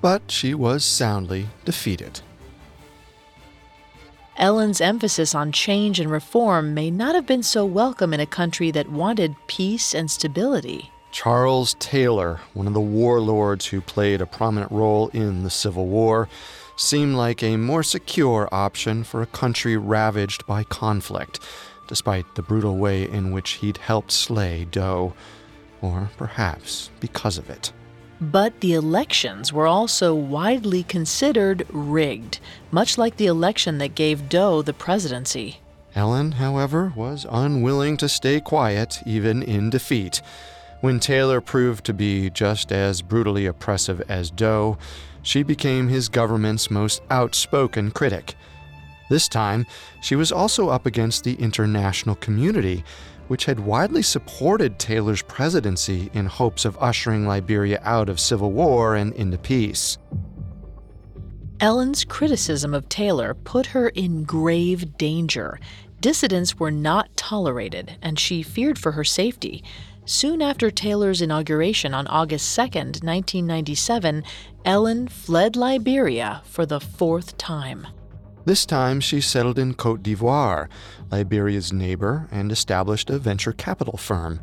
but 0.04 0.30
she 0.30 0.54
was 0.54 0.84
soundly 0.84 1.48
defeated. 1.64 2.20
Ellen's 4.36 4.82
emphasis 4.82 5.34
on 5.34 5.54
change 5.54 5.98
and 5.98 6.12
reform 6.12 6.74
may 6.74 6.92
not 6.92 7.16
have 7.16 7.26
been 7.26 7.42
so 7.42 7.66
welcome 7.66 8.14
in 8.14 8.20
a 8.20 8.26
country 8.26 8.70
that 8.70 8.90
wanted 8.90 9.34
peace 9.48 9.96
and 9.96 10.12
stability. 10.12 10.92
Charles 11.14 11.76
Taylor, 11.80 12.42
one 12.54 12.68
of 12.68 12.74
the 12.74 12.82
warlords 12.82 13.68
who 13.68 13.80
played 13.80 14.20
a 14.20 14.26
prominent 14.26 14.74
role 14.74 15.08
in 15.14 15.44
the 15.44 15.50
Civil 15.50 15.88
War, 15.88 16.28
seemed 16.76 17.16
like 17.16 17.42
a 17.42 17.56
more 17.56 17.84
secure 17.84 18.50
option 18.52 19.06
for 19.06 19.22
a 19.22 19.28
country 19.28 19.78
ravaged 19.78 20.46
by 20.46 20.66
conflict, 20.66 21.40
despite 21.88 22.36
the 22.36 22.42
brutal 22.42 22.76
way 22.76 23.08
in 23.08 23.32
which 23.32 23.52
he'd 23.52 23.78
helped 23.78 24.12
slay 24.12 24.66
Doe, 24.70 25.14
or 25.82 26.10
perhaps 26.18 26.90
because 27.00 27.38
of 27.38 27.50
it. 27.50 27.72
But 28.32 28.62
the 28.62 28.74
elections 28.74 29.52
were 29.52 29.68
also 29.68 30.16
widely 30.16 30.84
considered 30.84 31.68
rigged, 31.70 32.40
much 32.72 32.98
like 32.98 33.18
the 33.18 33.26
election 33.26 33.80
that 33.80 33.96
gave 33.96 34.30
Doe 34.30 34.62
the 34.62 34.72
presidency. 34.72 35.60
Ellen, 35.94 36.34
however, 36.34 36.94
was 36.96 37.26
unwilling 37.30 37.98
to 37.98 38.08
stay 38.08 38.40
quiet, 38.40 39.00
even 39.06 39.44
in 39.44 39.70
defeat. 39.70 40.22
When 40.80 41.02
Taylor 41.02 41.42
proved 41.42 41.86
to 41.86 41.94
be 41.94 42.30
just 42.30 42.72
as 42.72 43.02
brutally 43.02 43.46
oppressive 43.46 44.02
as 44.08 44.32
Doe, 44.32 44.78
she 45.22 45.44
became 45.44 45.90
his 45.90 46.08
government's 46.08 46.72
most 46.72 47.02
outspoken 47.10 47.92
critic. 47.92 48.36
This 49.10 49.28
time, 49.28 49.66
she 50.02 50.16
was 50.16 50.32
also 50.32 50.70
up 50.70 50.86
against 50.86 51.26
the 51.26 51.36
international 51.36 52.16
community, 52.16 52.86
which 53.28 53.46
had 53.46 53.60
widely 53.60 54.02
supported 54.02 54.80
Taylor's 54.80 55.22
presidency 55.22 56.10
in 56.14 56.26
hopes 56.26 56.66
of 56.66 56.78
ushering 56.80 57.28
Liberia 57.28 57.80
out 57.84 58.10
of 58.10 58.20
civil 58.20 58.52
war 58.52 58.96
and 58.96 59.14
into 59.14 59.38
peace. 59.38 59.98
Ellen's 61.60 62.04
criticism 62.04 62.74
of 62.74 62.90
Taylor 62.90 63.34
put 63.34 63.68
her 63.68 63.88
in 63.90 64.24
grave 64.24 64.98
danger. 64.98 65.60
Dissidents 66.02 66.60
were 66.60 66.72
not 66.72 67.16
tolerated, 67.16 67.98
and 68.02 68.20
she 68.20 68.44
feared 68.44 68.78
for 68.78 68.92
her 68.92 69.06
safety. 69.06 69.64
Soon 70.06 70.42
after 70.42 70.70
Taylor's 70.70 71.22
inauguration 71.22 71.94
on 71.94 72.08
August 72.08 72.54
2, 72.56 72.62
1997, 72.62 74.24
Ellen 74.66 75.08
fled 75.08 75.56
Liberia 75.56 76.42
for 76.44 76.66
the 76.66 76.82
fourth 76.82 77.38
time. 77.38 77.88
This 78.46 78.66
time 78.66 79.00
she 79.00 79.22
settled 79.22 79.58
in 79.58 79.74
Cote 79.74 80.04
d'Ivoire, 80.04 80.68
Liberia's 81.10 81.72
neighbor, 81.72 82.28
and 82.30 82.52
established 82.52 83.10
a 83.10 83.18
venture 83.18 83.54
capital 83.54 83.98
firm. 83.98 84.42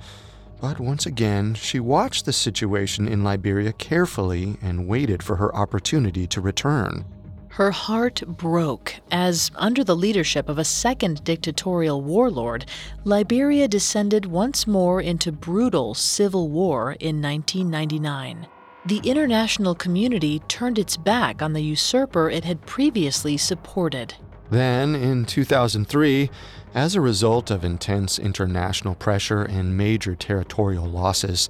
But 0.59 0.81
once 0.81 1.05
again, 1.05 1.55
she 1.55 1.81
watched 1.81 2.25
the 2.25 2.33
situation 2.33 3.07
in 3.07 3.23
Liberia 3.23 3.73
carefully 3.73 4.57
and 4.63 4.89
waited 4.89 5.23
for 5.23 5.37
her 5.37 5.55
opportunity 5.55 6.27
to 6.29 6.41
return. 6.41 7.05
Her 7.49 7.73
heart 7.73 8.23
broke 8.27 8.95
as, 9.11 9.51
under 9.57 9.85
the 9.85 9.97
leadership 9.97 10.49
of 10.49 10.59
a 10.59 10.65
second 10.65 11.23
dictatorial 11.25 12.01
warlord, 12.01 12.65
Liberia 13.05 13.69
descended 13.69 14.25
once 14.25 14.67
more 14.67 15.01
into 15.01 15.33
brutal 15.33 15.93
civil 15.95 16.49
war 16.49 16.93
in 16.93 17.21
1999. 17.21 18.47
The 18.87 19.01
international 19.05 19.75
community 19.75 20.39
turned 20.49 20.79
its 20.79 20.97
back 20.97 21.43
on 21.43 21.53
the 21.53 21.61
usurper 21.61 22.31
it 22.31 22.45
had 22.45 22.65
previously 22.65 23.37
supported. 23.37 24.15
Then, 24.49 24.95
in 24.95 25.27
2003, 25.27 26.31
as 26.75 26.95
a 26.95 27.01
result 27.01 27.51
of 27.51 27.63
intense 27.63 28.19
international 28.19 28.95
pressure 28.95 29.43
and 29.43 29.77
major 29.77 30.15
territorial 30.17 30.87
losses, 30.87 31.49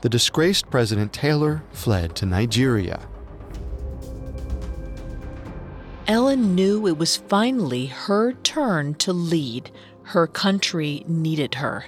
the 0.00 0.08
disgraced 0.08 0.68
President 0.68 1.12
Taylor 1.12 1.62
fled 1.70 2.16
to 2.16 2.26
Nigeria. 2.26 3.00
Ellen 6.08 6.54
knew 6.54 6.86
it 6.86 6.98
was 6.98 7.16
finally 7.16 7.86
her 7.86 8.32
turn 8.32 8.94
to 8.94 9.12
lead. 9.12 9.70
Her 10.02 10.26
country 10.26 11.04
needed 11.06 11.56
her. 11.56 11.86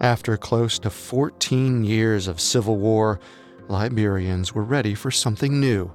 After 0.00 0.36
close 0.36 0.78
to 0.80 0.90
14 0.90 1.84
years 1.84 2.26
of 2.26 2.40
civil 2.40 2.76
war, 2.76 3.20
Liberians 3.70 4.52
were 4.52 4.64
ready 4.64 4.94
for 4.94 5.10
something 5.10 5.60
new. 5.60 5.92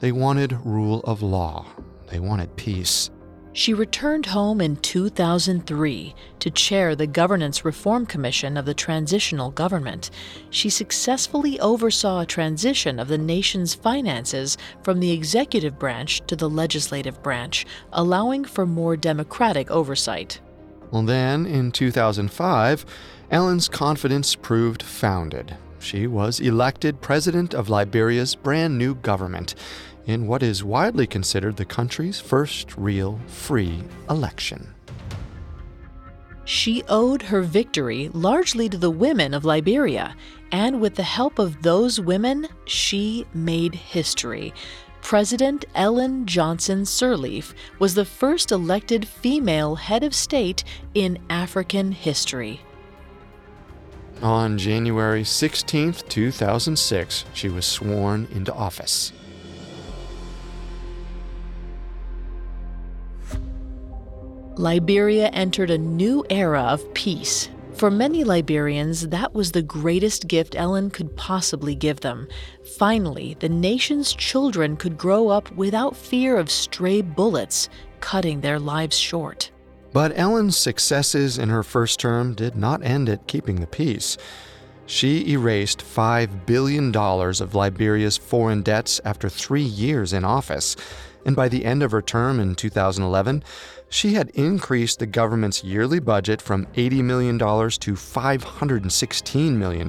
They 0.00 0.12
wanted 0.12 0.58
rule 0.64 1.00
of 1.04 1.22
law. 1.22 1.64
They 2.08 2.18
wanted 2.18 2.56
peace. 2.56 3.10
She 3.52 3.72
returned 3.72 4.26
home 4.26 4.60
in 4.60 4.74
2003 4.76 6.14
to 6.40 6.50
chair 6.50 6.96
the 6.96 7.06
Governance 7.06 7.64
Reform 7.64 8.04
Commission 8.04 8.56
of 8.56 8.66
the 8.66 8.74
Transitional 8.74 9.52
Government. 9.52 10.10
She 10.50 10.68
successfully 10.68 11.60
oversaw 11.60 12.20
a 12.20 12.26
transition 12.26 12.98
of 12.98 13.06
the 13.06 13.16
nation's 13.16 13.72
finances 13.72 14.58
from 14.82 14.98
the 14.98 15.12
executive 15.12 15.78
branch 15.78 16.20
to 16.26 16.34
the 16.34 16.50
legislative 16.50 17.22
branch, 17.22 17.64
allowing 17.92 18.44
for 18.44 18.66
more 18.66 18.96
democratic 18.96 19.70
oversight. 19.70 20.40
Well, 20.90 21.04
then, 21.04 21.46
in 21.46 21.70
2005, 21.70 22.84
Ellen's 23.30 23.68
confidence 23.68 24.34
proved 24.34 24.82
founded. 24.82 25.56
She 25.84 26.06
was 26.06 26.40
elected 26.40 27.02
president 27.02 27.52
of 27.52 27.68
Liberia's 27.68 28.34
brand 28.34 28.78
new 28.78 28.94
government 28.94 29.54
in 30.06 30.26
what 30.26 30.42
is 30.42 30.64
widely 30.64 31.06
considered 31.06 31.58
the 31.58 31.66
country's 31.66 32.18
first 32.18 32.74
real 32.78 33.20
free 33.26 33.84
election. 34.08 34.72
She 36.46 36.82
owed 36.88 37.20
her 37.20 37.42
victory 37.42 38.08
largely 38.14 38.66
to 38.70 38.78
the 38.78 38.90
women 38.90 39.34
of 39.34 39.44
Liberia, 39.44 40.16
and 40.50 40.80
with 40.80 40.94
the 40.94 41.02
help 41.02 41.38
of 41.38 41.62
those 41.62 42.00
women, 42.00 42.48
she 42.64 43.26
made 43.34 43.74
history. 43.74 44.54
President 45.02 45.66
Ellen 45.74 46.24
Johnson 46.24 46.84
Sirleaf 46.84 47.52
was 47.78 47.94
the 47.94 48.06
first 48.06 48.52
elected 48.52 49.06
female 49.06 49.74
head 49.74 50.02
of 50.02 50.14
state 50.14 50.64
in 50.94 51.18
African 51.28 51.92
history. 51.92 52.62
On 54.22 54.56
January 54.56 55.24
16, 55.24 55.92
2006, 56.08 57.24
she 57.34 57.48
was 57.48 57.66
sworn 57.66 58.26
into 58.32 58.54
office. 58.54 59.12
Liberia 64.56 65.28
entered 65.30 65.70
a 65.70 65.78
new 65.78 66.24
era 66.30 66.62
of 66.62 66.94
peace. 66.94 67.48
For 67.74 67.90
many 67.90 68.22
Liberians, 68.22 69.08
that 69.08 69.34
was 69.34 69.50
the 69.50 69.62
greatest 69.62 70.28
gift 70.28 70.54
Ellen 70.54 70.90
could 70.90 71.16
possibly 71.16 71.74
give 71.74 72.00
them. 72.00 72.28
Finally, 72.78 73.36
the 73.40 73.48
nation's 73.48 74.14
children 74.14 74.76
could 74.76 74.96
grow 74.96 75.28
up 75.28 75.50
without 75.52 75.96
fear 75.96 76.36
of 76.36 76.52
stray 76.52 77.02
bullets 77.02 77.68
cutting 77.98 78.42
their 78.42 78.60
lives 78.60 78.96
short. 78.96 79.50
But 79.94 80.18
Ellen's 80.18 80.56
successes 80.56 81.38
in 81.38 81.50
her 81.50 81.62
first 81.62 82.00
term 82.00 82.34
did 82.34 82.56
not 82.56 82.82
end 82.82 83.08
at 83.08 83.28
keeping 83.28 83.60
the 83.60 83.68
peace. 83.68 84.18
She 84.86 85.30
erased 85.30 85.84
$5 85.84 86.46
billion 86.46 86.94
of 86.96 87.54
Liberia's 87.54 88.16
foreign 88.16 88.62
debts 88.62 89.00
after 89.04 89.28
three 89.28 89.62
years 89.62 90.12
in 90.12 90.24
office, 90.24 90.74
and 91.24 91.36
by 91.36 91.48
the 91.48 91.64
end 91.64 91.84
of 91.84 91.92
her 91.92 92.02
term 92.02 92.40
in 92.40 92.56
2011, 92.56 93.44
she 93.88 94.14
had 94.14 94.30
increased 94.30 94.98
the 94.98 95.06
government's 95.06 95.62
yearly 95.62 96.00
budget 96.00 96.42
from 96.42 96.66
$80 96.74 97.04
million 97.04 97.38
to 97.38 97.44
$516 97.92 99.52
million. 99.52 99.88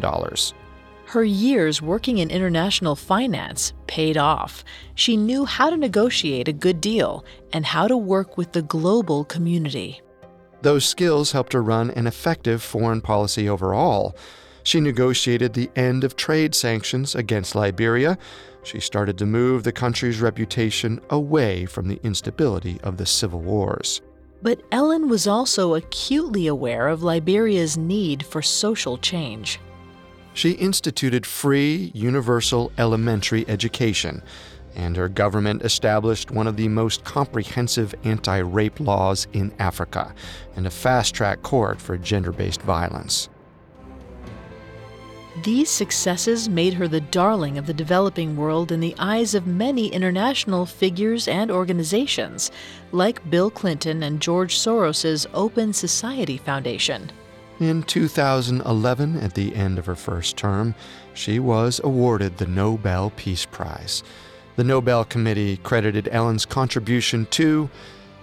Her 1.07 1.23
years 1.23 1.81
working 1.81 2.17
in 2.17 2.29
international 2.29 2.95
finance 2.95 3.73
paid 3.87 4.17
off. 4.17 4.63
She 4.95 5.15
knew 5.17 5.45
how 5.45 5.69
to 5.69 5.77
negotiate 5.77 6.47
a 6.47 6.53
good 6.53 6.81
deal 6.81 7.23
and 7.53 7.65
how 7.65 7.87
to 7.87 7.95
work 7.95 8.37
with 8.37 8.51
the 8.51 8.61
global 8.61 9.23
community. 9.23 10.01
Those 10.61 10.85
skills 10.85 11.31
helped 11.31 11.53
her 11.53 11.61
run 11.61 11.91
an 11.91 12.07
effective 12.07 12.63
foreign 12.63 13.01
policy 13.01 13.47
overall. 13.47 14.15
She 14.63 14.79
negotiated 14.79 15.53
the 15.53 15.69
end 15.75 16.03
of 16.03 16.15
trade 16.15 16.55
sanctions 16.55 17.13
against 17.13 17.53
Liberia, 17.53 18.17
she 18.65 18.79
started 18.79 19.17
to 19.19 19.25
move 19.25 19.63
the 19.63 19.71
country's 19.71 20.19
reputation 20.19 20.99
away 21.11 21.65
from 21.65 21.87
the 21.87 21.99
instability 22.03 22.79
of 22.81 22.97
the 22.97 23.05
civil 23.05 23.39
wars. 23.39 24.01
But 24.41 24.61
Ellen 24.71 25.07
was 25.07 25.27
also 25.27 25.75
acutely 25.75 26.47
aware 26.47 26.87
of 26.87 27.03
Liberia's 27.03 27.77
need 27.77 28.25
for 28.25 28.41
social 28.41 28.97
change. 28.97 29.59
She 30.35 30.51
instituted 30.51 31.25
free, 31.25 31.91
universal 31.93 32.69
elementary 32.77 33.47
education, 33.47 34.21
and 34.75 34.97
her 34.97 35.07
government 35.07 35.61
established 35.61 36.29
one 36.29 36.45
of 36.45 36.57
the 36.57 36.67
most 36.67 37.05
comprehensive 37.05 37.95
anti 38.03 38.39
rape 38.39 38.81
laws 38.81 39.27
in 39.31 39.53
Africa 39.59 40.13
and 40.57 40.67
a 40.67 40.69
fast 40.69 41.15
track 41.15 41.41
court 41.41 41.79
for 41.79 41.97
gender 41.97 42.33
based 42.33 42.61
violence. 42.61 43.29
These 45.43 45.69
successes 45.69 46.49
made 46.49 46.73
her 46.73 46.89
the 46.89 46.99
darling 46.99 47.57
of 47.57 47.65
the 47.65 47.73
developing 47.73 48.35
world 48.35 48.73
in 48.73 48.81
the 48.81 48.95
eyes 48.99 49.35
of 49.35 49.47
many 49.47 49.87
international 49.87 50.65
figures 50.65 51.29
and 51.29 51.49
organizations, 51.49 52.51
like 52.91 53.29
Bill 53.29 53.49
Clinton 53.49 54.03
and 54.03 54.21
George 54.21 54.57
Soros's 54.57 55.25
Open 55.33 55.71
Society 55.71 56.37
Foundation. 56.37 57.09
In 57.59 57.83
2011, 57.83 59.17
at 59.19 59.33
the 59.33 59.55
end 59.55 59.79
of 59.79 59.85
her 59.85 59.95
first 59.95 60.35
term, 60.35 60.75
she 61.13 61.39
was 61.39 61.79
awarded 61.81 62.37
the 62.37 62.45
Nobel 62.45 63.11
Peace 63.15 63.45
Prize. 63.45 64.03
The 64.57 64.65
Nobel 64.65 65.05
Committee 65.05 65.55
credited 65.57 66.09
Ellen's 66.11 66.45
contribution 66.45 67.25
to 67.27 67.69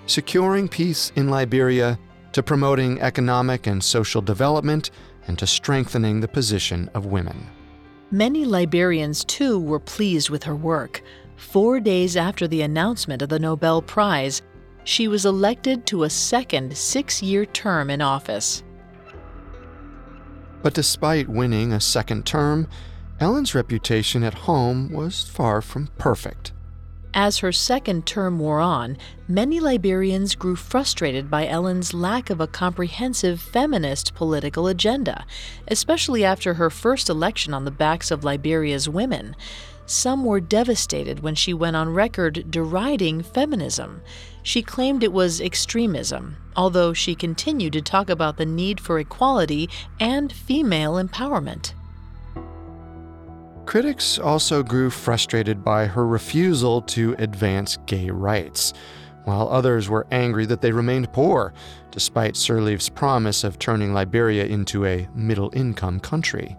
securing 0.05 0.69
peace 0.69 1.13
in 1.17 1.31
Liberia, 1.31 1.99
to 2.33 2.43
promoting 2.43 3.01
economic 3.01 3.67
and 3.67 3.83
social 3.83 4.21
development, 4.21 4.91
and 5.27 5.39
to 5.39 5.47
strengthening 5.47 6.21
the 6.21 6.29
position 6.29 6.91
of 6.93 7.07
women. 7.07 7.47
Many 8.11 8.45
Liberians, 8.45 9.25
too, 9.25 9.59
were 9.59 9.81
pleased 9.81 10.29
with 10.29 10.43
her 10.45 10.57
work. 10.57 11.03
Four 11.37 11.81
days 11.81 12.19
after 12.19 12.47
the 12.47 12.61
announcement 12.61 13.23
of 13.23 13.31
the 13.31 13.39
Nobel 13.39 13.81
Prize, 13.81 14.43
she 14.85 15.09
was 15.09 15.25
elected 15.25 15.87
to 15.87 16.03
a 16.03 16.11
second 16.11 16.77
six 16.77 17.23
year 17.23 17.47
term 17.47 17.89
in 17.89 18.03
office. 18.03 18.63
But 20.63 20.75
despite 20.75 21.29
winning 21.29 21.73
a 21.73 21.81
second 21.81 22.25
term, 22.25 22.69
Ellen's 23.21 23.55
reputation 23.55 24.23
at 24.23 24.35
home 24.35 24.93
was 24.93 25.23
far 25.23 25.61
from 25.61 25.89
perfect. 25.99 26.53
As 27.15 27.39
her 27.39 27.53
second 27.53 28.07
term 28.07 28.39
wore 28.39 28.61
on, 28.61 28.97
many 29.29 29.61
Liberians 29.61 30.35
grew 30.35 30.57
frustrated 30.57 31.31
by 31.31 31.47
Ellen's 31.47 31.93
lack 31.93 32.31
of 32.31 32.41
a 32.41 32.47
comprehensive 32.47 33.39
feminist 33.39 34.15
political 34.15 34.67
agenda, 34.67 35.27
especially 35.69 36.25
after 36.25 36.55
her 36.55 36.71
first 36.71 37.11
election 37.11 37.53
on 37.53 37.67
the 37.67 37.71
backs 37.71 38.11
of 38.11 38.25
Liberia's 38.25 38.89
women. 38.89 39.37
Some 39.93 40.25
were 40.25 40.41
devastated 40.41 41.21
when 41.21 41.35
she 41.35 41.53
went 41.53 41.77
on 41.77 41.91
record 41.91 42.51
deriding 42.51 43.23
feminism. 43.23 44.03
She 44.43 44.63
claimed 44.63 45.03
it 45.03 45.13
was 45.13 45.41
extremism, 45.41 46.37
although 46.57 46.93
she 46.93 47.15
continued 47.15 47.75
to 47.75 47.83
talk 47.83 48.11
about 48.11 48.37
the 48.37 48.47
need 48.47 48.81
for 48.81 48.99
equality 48.99 49.69
and 50.01 50.33
female 50.33 50.95
empowerment. 50.95 51.75
Critics 53.67 54.19
also 54.19 54.63
grew 54.63 54.91
frustrated 54.91 55.65
by 55.65 55.87
her 55.87 56.07
refusal 56.07 56.83
to 56.83 57.15
advance 57.19 57.79
gay 57.87 58.11
rights, 58.11 58.73
while 59.25 59.49
others 59.49 59.89
were 59.89 60.07
angry 60.11 60.47
that 60.47 60.61
they 60.61 60.73
remained 60.73 61.13
poor, 61.13 61.55
despite 61.91 62.35
Sirleaf's 62.35 62.89
promise 62.89 63.45
of 63.45 63.59
turning 63.59 63.95
Liberia 63.95 64.45
into 64.47 64.85
a 64.85 65.09
middle 65.15 65.51
income 65.55 66.01
country. 66.01 66.57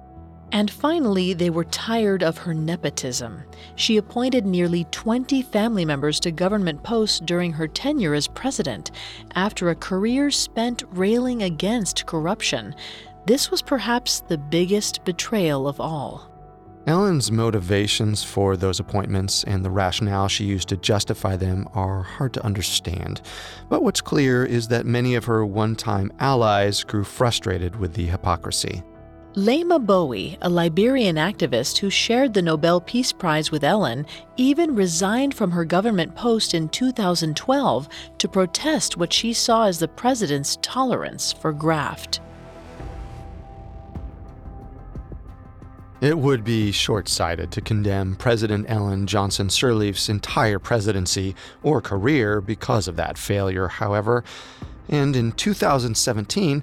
And 0.53 0.69
finally, 0.69 1.33
they 1.33 1.49
were 1.49 1.63
tired 1.63 2.21
of 2.21 2.37
her 2.37 2.53
nepotism. 2.53 3.41
She 3.75 3.97
appointed 3.97 4.45
nearly 4.45 4.83
20 4.91 5.41
family 5.41 5.83
members 5.83 6.19
to 6.19 6.31
government 6.31 6.83
posts 6.83 7.19
during 7.19 7.51
her 7.53 7.67
tenure 7.67 8.13
as 8.13 8.27
president, 8.27 8.91
after 9.33 9.71
a 9.71 9.75
career 9.75 10.29
spent 10.29 10.83
railing 10.91 11.41
against 11.41 12.05
corruption. 12.05 12.75
This 13.25 13.49
was 13.49 13.63
perhaps 13.63 14.19
the 14.19 14.37
biggest 14.37 15.03
betrayal 15.05 15.67
of 15.67 15.81
all. 15.81 16.29
Ellen's 16.85 17.31
motivations 17.31 18.23
for 18.23 18.55
those 18.55 18.79
appointments 18.79 19.43
and 19.45 19.65
the 19.65 19.71
rationale 19.71 20.27
she 20.27 20.43
used 20.43 20.69
to 20.69 20.77
justify 20.77 21.35
them 21.35 21.67
are 21.73 22.03
hard 22.03 22.33
to 22.33 22.45
understand. 22.45 23.21
But 23.69 23.81
what's 23.81 24.01
clear 24.01 24.45
is 24.45 24.67
that 24.67 24.85
many 24.85 25.15
of 25.15 25.25
her 25.25 25.43
one 25.43 25.75
time 25.75 26.11
allies 26.19 26.83
grew 26.83 27.05
frustrated 27.05 27.77
with 27.77 27.95
the 27.95 28.05
hypocrisy. 28.05 28.83
Leymah 29.35 29.87
Gbowee, 29.87 30.37
a 30.43 30.49
Liberian 30.49 31.15
activist 31.15 31.79
who 31.79 31.89
shared 31.89 32.35
the 32.35 32.41
Nobel 32.43 32.79
Peace 32.79 33.11
Prize 33.11 33.49
with 33.49 33.63
Ellen, 33.63 34.05
even 34.37 34.75
resigned 34.75 35.33
from 35.33 35.49
her 35.49 35.65
government 35.65 36.15
post 36.15 36.53
in 36.53 36.69
2012 36.69 37.89
to 38.19 38.27
protest 38.27 38.95
what 38.95 39.11
she 39.11 39.33
saw 39.33 39.65
as 39.65 39.79
the 39.79 39.87
president's 39.87 40.59
tolerance 40.61 41.33
for 41.33 41.51
graft. 41.51 42.21
It 45.99 46.19
would 46.19 46.43
be 46.43 46.71
short 46.71 47.09
sighted 47.09 47.51
to 47.53 47.61
condemn 47.61 48.15
President 48.15 48.67
Ellen 48.69 49.07
Johnson 49.07 49.47
Sirleaf's 49.47 50.09
entire 50.09 50.59
presidency 50.59 51.33
or 51.63 51.81
career 51.81 52.39
because 52.39 52.87
of 52.87 52.97
that 52.97 53.17
failure, 53.17 53.67
however. 53.67 54.23
And 54.89 55.15
in 55.15 55.31
2017, 55.31 56.61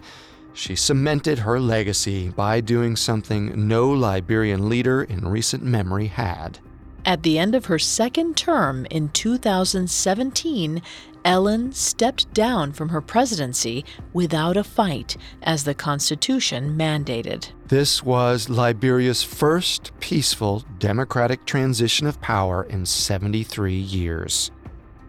she 0.52 0.76
cemented 0.76 1.38
her 1.38 1.60
legacy 1.60 2.28
by 2.28 2.60
doing 2.60 2.96
something 2.96 3.68
no 3.68 3.90
Liberian 3.90 4.68
leader 4.68 5.02
in 5.02 5.28
recent 5.28 5.62
memory 5.62 6.06
had. 6.06 6.58
At 7.04 7.22
the 7.22 7.38
end 7.38 7.54
of 7.54 7.66
her 7.66 7.78
second 7.78 8.36
term 8.36 8.86
in 8.90 9.08
2017, 9.10 10.82
Ellen 11.24 11.72
stepped 11.72 12.32
down 12.32 12.72
from 12.72 12.90
her 12.90 13.00
presidency 13.00 13.84
without 14.12 14.56
a 14.56 14.64
fight, 14.64 15.16
as 15.42 15.64
the 15.64 15.74
Constitution 15.74 16.76
mandated. 16.76 17.50
This 17.68 18.02
was 18.02 18.48
Liberia's 18.48 19.22
first 19.22 19.92
peaceful 20.00 20.64
democratic 20.78 21.44
transition 21.44 22.06
of 22.06 22.20
power 22.20 22.64
in 22.64 22.86
73 22.86 23.74
years. 23.74 24.50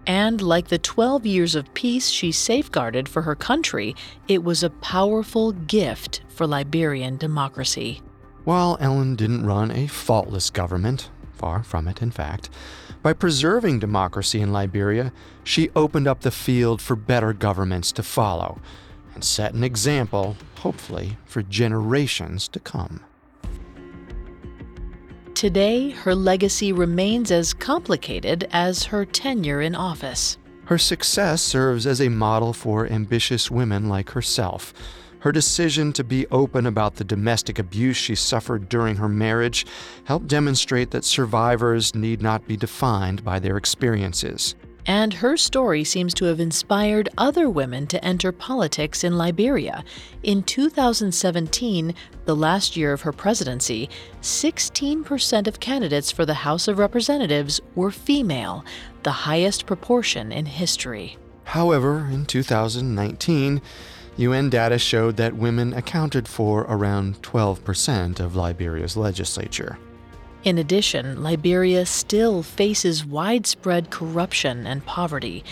And 0.07 0.41
like 0.41 0.67
the 0.67 0.77
12 0.77 1.25
years 1.25 1.55
of 1.55 1.73
peace 1.73 2.09
she 2.09 2.31
safeguarded 2.31 3.07
for 3.07 3.21
her 3.21 3.35
country, 3.35 3.95
it 4.27 4.43
was 4.43 4.63
a 4.63 4.69
powerful 4.69 5.51
gift 5.51 6.21
for 6.27 6.47
Liberian 6.47 7.17
democracy. 7.17 8.01
While 8.43 8.77
Ellen 8.79 9.15
didn't 9.15 9.45
run 9.45 9.69
a 9.69 9.87
faultless 9.87 10.49
government, 10.49 11.09
far 11.33 11.63
from 11.63 11.87
it, 11.87 12.01
in 12.01 12.11
fact, 12.11 12.49
by 13.03 13.13
preserving 13.13 13.79
democracy 13.79 14.41
in 14.41 14.51
Liberia, 14.51 15.11
she 15.43 15.69
opened 15.75 16.07
up 16.07 16.21
the 16.21 16.31
field 16.31 16.81
for 16.81 16.95
better 16.95 17.33
governments 17.33 17.91
to 17.93 18.03
follow 18.03 18.59
and 19.13 19.23
set 19.23 19.53
an 19.53 19.63
example, 19.63 20.37
hopefully, 20.59 21.17
for 21.25 21.41
generations 21.41 22.47
to 22.47 22.59
come. 22.59 23.01
Today, 25.41 25.89
her 25.89 26.13
legacy 26.13 26.71
remains 26.71 27.31
as 27.31 27.51
complicated 27.51 28.47
as 28.51 28.83
her 28.83 29.05
tenure 29.05 29.59
in 29.59 29.73
office. 29.73 30.37
Her 30.65 30.77
success 30.77 31.41
serves 31.41 31.87
as 31.87 31.99
a 31.99 32.09
model 32.09 32.53
for 32.53 32.85
ambitious 32.85 33.49
women 33.49 33.89
like 33.89 34.11
herself. 34.11 34.71
Her 35.21 35.31
decision 35.31 35.93
to 35.93 36.03
be 36.03 36.27
open 36.27 36.67
about 36.67 36.97
the 36.97 37.03
domestic 37.03 37.57
abuse 37.57 37.97
she 37.97 38.13
suffered 38.13 38.69
during 38.69 38.97
her 38.97 39.09
marriage 39.09 39.65
helped 40.03 40.27
demonstrate 40.27 40.91
that 40.91 41.05
survivors 41.05 41.95
need 41.95 42.21
not 42.21 42.47
be 42.47 42.55
defined 42.55 43.23
by 43.23 43.39
their 43.39 43.57
experiences. 43.57 44.53
And 44.85 45.13
her 45.15 45.37
story 45.37 45.83
seems 45.83 46.13
to 46.15 46.25
have 46.25 46.39
inspired 46.39 47.09
other 47.17 47.49
women 47.49 47.87
to 47.87 48.03
enter 48.03 48.31
politics 48.31 49.03
in 49.03 49.17
Liberia. 49.17 49.83
In 50.23 50.43
2017, 50.43 51.93
the 52.25 52.35
last 52.35 52.75
year 52.75 52.93
of 52.93 53.01
her 53.01 53.11
presidency, 53.11 53.89
16% 54.21 55.47
of 55.47 55.59
candidates 55.59 56.11
for 56.11 56.25
the 56.25 56.33
House 56.33 56.67
of 56.67 56.79
Representatives 56.79 57.61
were 57.75 57.91
female, 57.91 58.65
the 59.03 59.11
highest 59.11 59.65
proportion 59.65 60.31
in 60.31 60.45
history. 60.45 61.17
However, 61.43 62.07
in 62.11 62.25
2019, 62.25 63.61
UN 64.17 64.49
data 64.49 64.77
showed 64.77 65.17
that 65.17 65.35
women 65.35 65.73
accounted 65.73 66.27
for 66.27 66.61
around 66.69 67.21
12% 67.21 68.19
of 68.19 68.35
Liberia's 68.35 68.97
legislature. 68.97 69.77
In 70.43 70.57
addition, 70.57 71.21
Liberia 71.21 71.85
still 71.85 72.41
faces 72.41 73.05
widespread 73.05 73.91
corruption 73.91 74.65
and 74.65 74.83
poverty. 74.83 75.43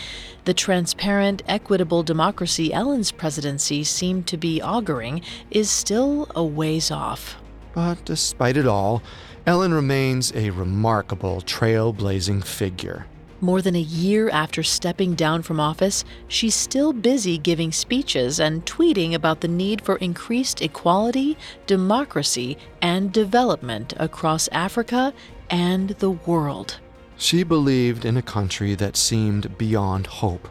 The 0.46 0.54
transparent, 0.54 1.42
equitable 1.46 2.02
democracy 2.02 2.72
Ellen's 2.72 3.12
presidency 3.12 3.84
seemed 3.84 4.26
to 4.26 4.36
be 4.36 4.60
auguring 4.60 5.22
is 5.48 5.70
still 5.70 6.26
a 6.34 6.42
ways 6.42 6.90
off. 6.90 7.36
But 7.72 8.04
despite 8.04 8.56
it 8.56 8.66
all, 8.66 9.00
Ellen 9.46 9.72
remains 9.72 10.32
a 10.34 10.50
remarkable, 10.50 11.40
trailblazing 11.42 12.44
figure. 12.44 13.06
More 13.42 13.62
than 13.62 13.74
a 13.74 13.80
year 13.80 14.28
after 14.28 14.62
stepping 14.62 15.14
down 15.14 15.40
from 15.40 15.60
office, 15.60 16.04
she's 16.28 16.54
still 16.54 16.92
busy 16.92 17.38
giving 17.38 17.72
speeches 17.72 18.38
and 18.38 18.66
tweeting 18.66 19.14
about 19.14 19.40
the 19.40 19.48
need 19.48 19.80
for 19.80 19.96
increased 19.96 20.60
equality, 20.60 21.38
democracy, 21.66 22.58
and 22.82 23.10
development 23.10 23.94
across 23.96 24.48
Africa 24.48 25.14
and 25.48 25.90
the 26.00 26.10
world. 26.10 26.80
She 27.16 27.42
believed 27.42 28.04
in 28.04 28.18
a 28.18 28.22
country 28.22 28.74
that 28.74 28.96
seemed 28.96 29.56
beyond 29.56 30.06
hope. 30.06 30.46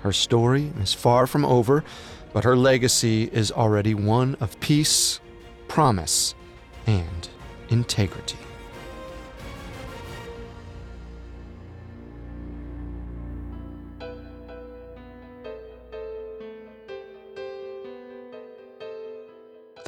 Her 0.00 0.12
story 0.12 0.72
is 0.80 0.92
far 0.92 1.28
from 1.28 1.44
over, 1.44 1.84
but 2.32 2.42
her 2.42 2.56
legacy 2.56 3.30
is 3.32 3.52
already 3.52 3.94
one 3.94 4.36
of 4.40 4.58
peace, 4.58 5.20
promise, 5.68 6.34
and 6.84 7.28
integrity. 7.68 8.38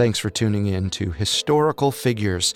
Thanks 0.01 0.19
for 0.19 0.31
tuning 0.31 0.67
in 0.67 0.89
to 0.93 1.13
Historical 1.13 1.93
Figures. 1.93 2.55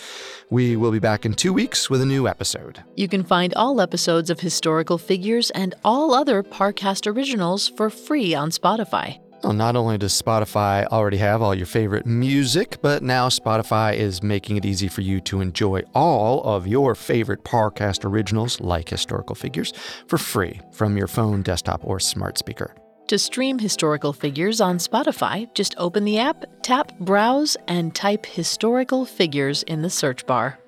We 0.49 0.77
will 0.77 0.91
be 0.91 0.99
back 0.99 1.27
in 1.27 1.35
two 1.35 1.53
weeks 1.53 1.91
with 1.91 2.01
a 2.01 2.07
new 2.07 2.27
episode. 2.27 2.83
You 2.97 3.07
can 3.07 3.23
find 3.23 3.53
all 3.53 3.83
episodes 3.83 4.31
of 4.31 4.41
Historical 4.41 4.97
Figures 4.97 5.51
and 5.51 5.75
all 5.85 6.15
other 6.15 6.43
Parcast 6.43 7.07
originals 7.07 7.69
for 7.69 7.91
free 7.91 8.35
on 8.35 8.49
Spotify. 8.49 9.19
Well, 9.43 9.53
not 9.53 9.77
only 9.77 9.99
does 9.99 10.19
Spotify 10.19 10.87
already 10.87 11.19
have 11.19 11.43
all 11.43 11.55
your 11.55 11.67
favorite 11.67 12.07
music, 12.07 12.79
but 12.81 13.03
now 13.03 13.29
Spotify 13.29 13.95
is 13.95 14.23
making 14.23 14.57
it 14.57 14.65
easy 14.65 14.89
for 14.89 15.03
you 15.03 15.21
to 15.21 15.43
enjoy 15.43 15.83
all 15.95 16.43
of 16.45 16.67
your 16.67 16.95
favorite 16.95 17.45
Parcast 17.45 18.07
originals, 18.07 18.59
like 18.63 18.89
historical 18.89 19.35
figures, 19.35 19.75
for 20.09 20.17
free 20.17 20.63
from 20.73 20.97
your 20.97 21.09
phone, 21.09 21.43
desktop, 21.43 21.83
or 21.85 22.01
smart 22.01 22.39
speaker. 22.39 22.75
To 23.09 23.19
stream 23.19 23.59
historical 23.59 24.15
figures 24.15 24.63
on 24.63 24.79
Spotify, 24.79 25.53
just 25.53 25.75
open 25.77 26.07
the 26.07 26.19
app, 26.19 26.47
tap 26.63 26.99
Browse, 27.01 27.55
and 27.69 27.95
type 27.95 28.25
Historical 28.25 29.05
Figures 29.05 29.63
in 29.65 29.83
the 29.83 29.91
search 29.91 30.25
bar. 30.25 30.59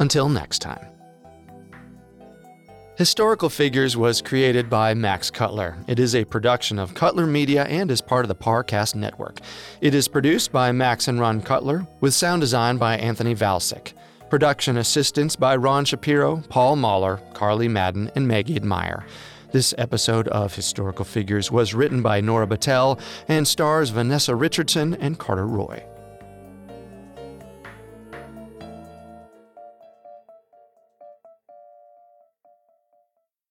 Until 0.00 0.30
next 0.30 0.60
time. 0.60 0.86
Historical 2.96 3.50
Figures 3.50 3.94
was 3.94 4.22
created 4.22 4.70
by 4.70 4.94
Max 4.94 5.30
Cutler. 5.30 5.76
It 5.86 5.98
is 5.98 6.14
a 6.14 6.24
production 6.24 6.78
of 6.78 6.94
Cutler 6.94 7.26
Media 7.26 7.64
and 7.64 7.90
is 7.90 8.00
part 8.00 8.24
of 8.24 8.28
the 8.28 8.34
Parcast 8.34 8.94
Network. 8.94 9.40
It 9.82 9.94
is 9.94 10.08
produced 10.08 10.50
by 10.50 10.72
Max 10.72 11.08
and 11.08 11.20
Ron 11.20 11.42
Cutler, 11.42 11.86
with 12.00 12.14
sound 12.14 12.40
design 12.40 12.78
by 12.78 12.96
Anthony 12.96 13.34
Valsic. 13.34 13.92
Production 14.30 14.78
assistance 14.78 15.36
by 15.36 15.56
Ron 15.56 15.84
Shapiro, 15.84 16.42
Paul 16.48 16.76
Mahler, 16.76 17.20
Carly 17.34 17.68
Madden, 17.68 18.10
and 18.14 18.26
Maggie 18.26 18.56
Admire. 18.56 19.04
This 19.52 19.74
episode 19.76 20.28
of 20.28 20.54
Historical 20.54 21.04
Figures 21.04 21.52
was 21.52 21.74
written 21.74 22.00
by 22.00 22.22
Nora 22.22 22.46
Battelle 22.46 22.98
and 23.28 23.46
stars 23.46 23.90
Vanessa 23.90 24.34
Richardson 24.34 24.94
and 24.94 25.18
Carter 25.18 25.46
Roy. 25.46 25.84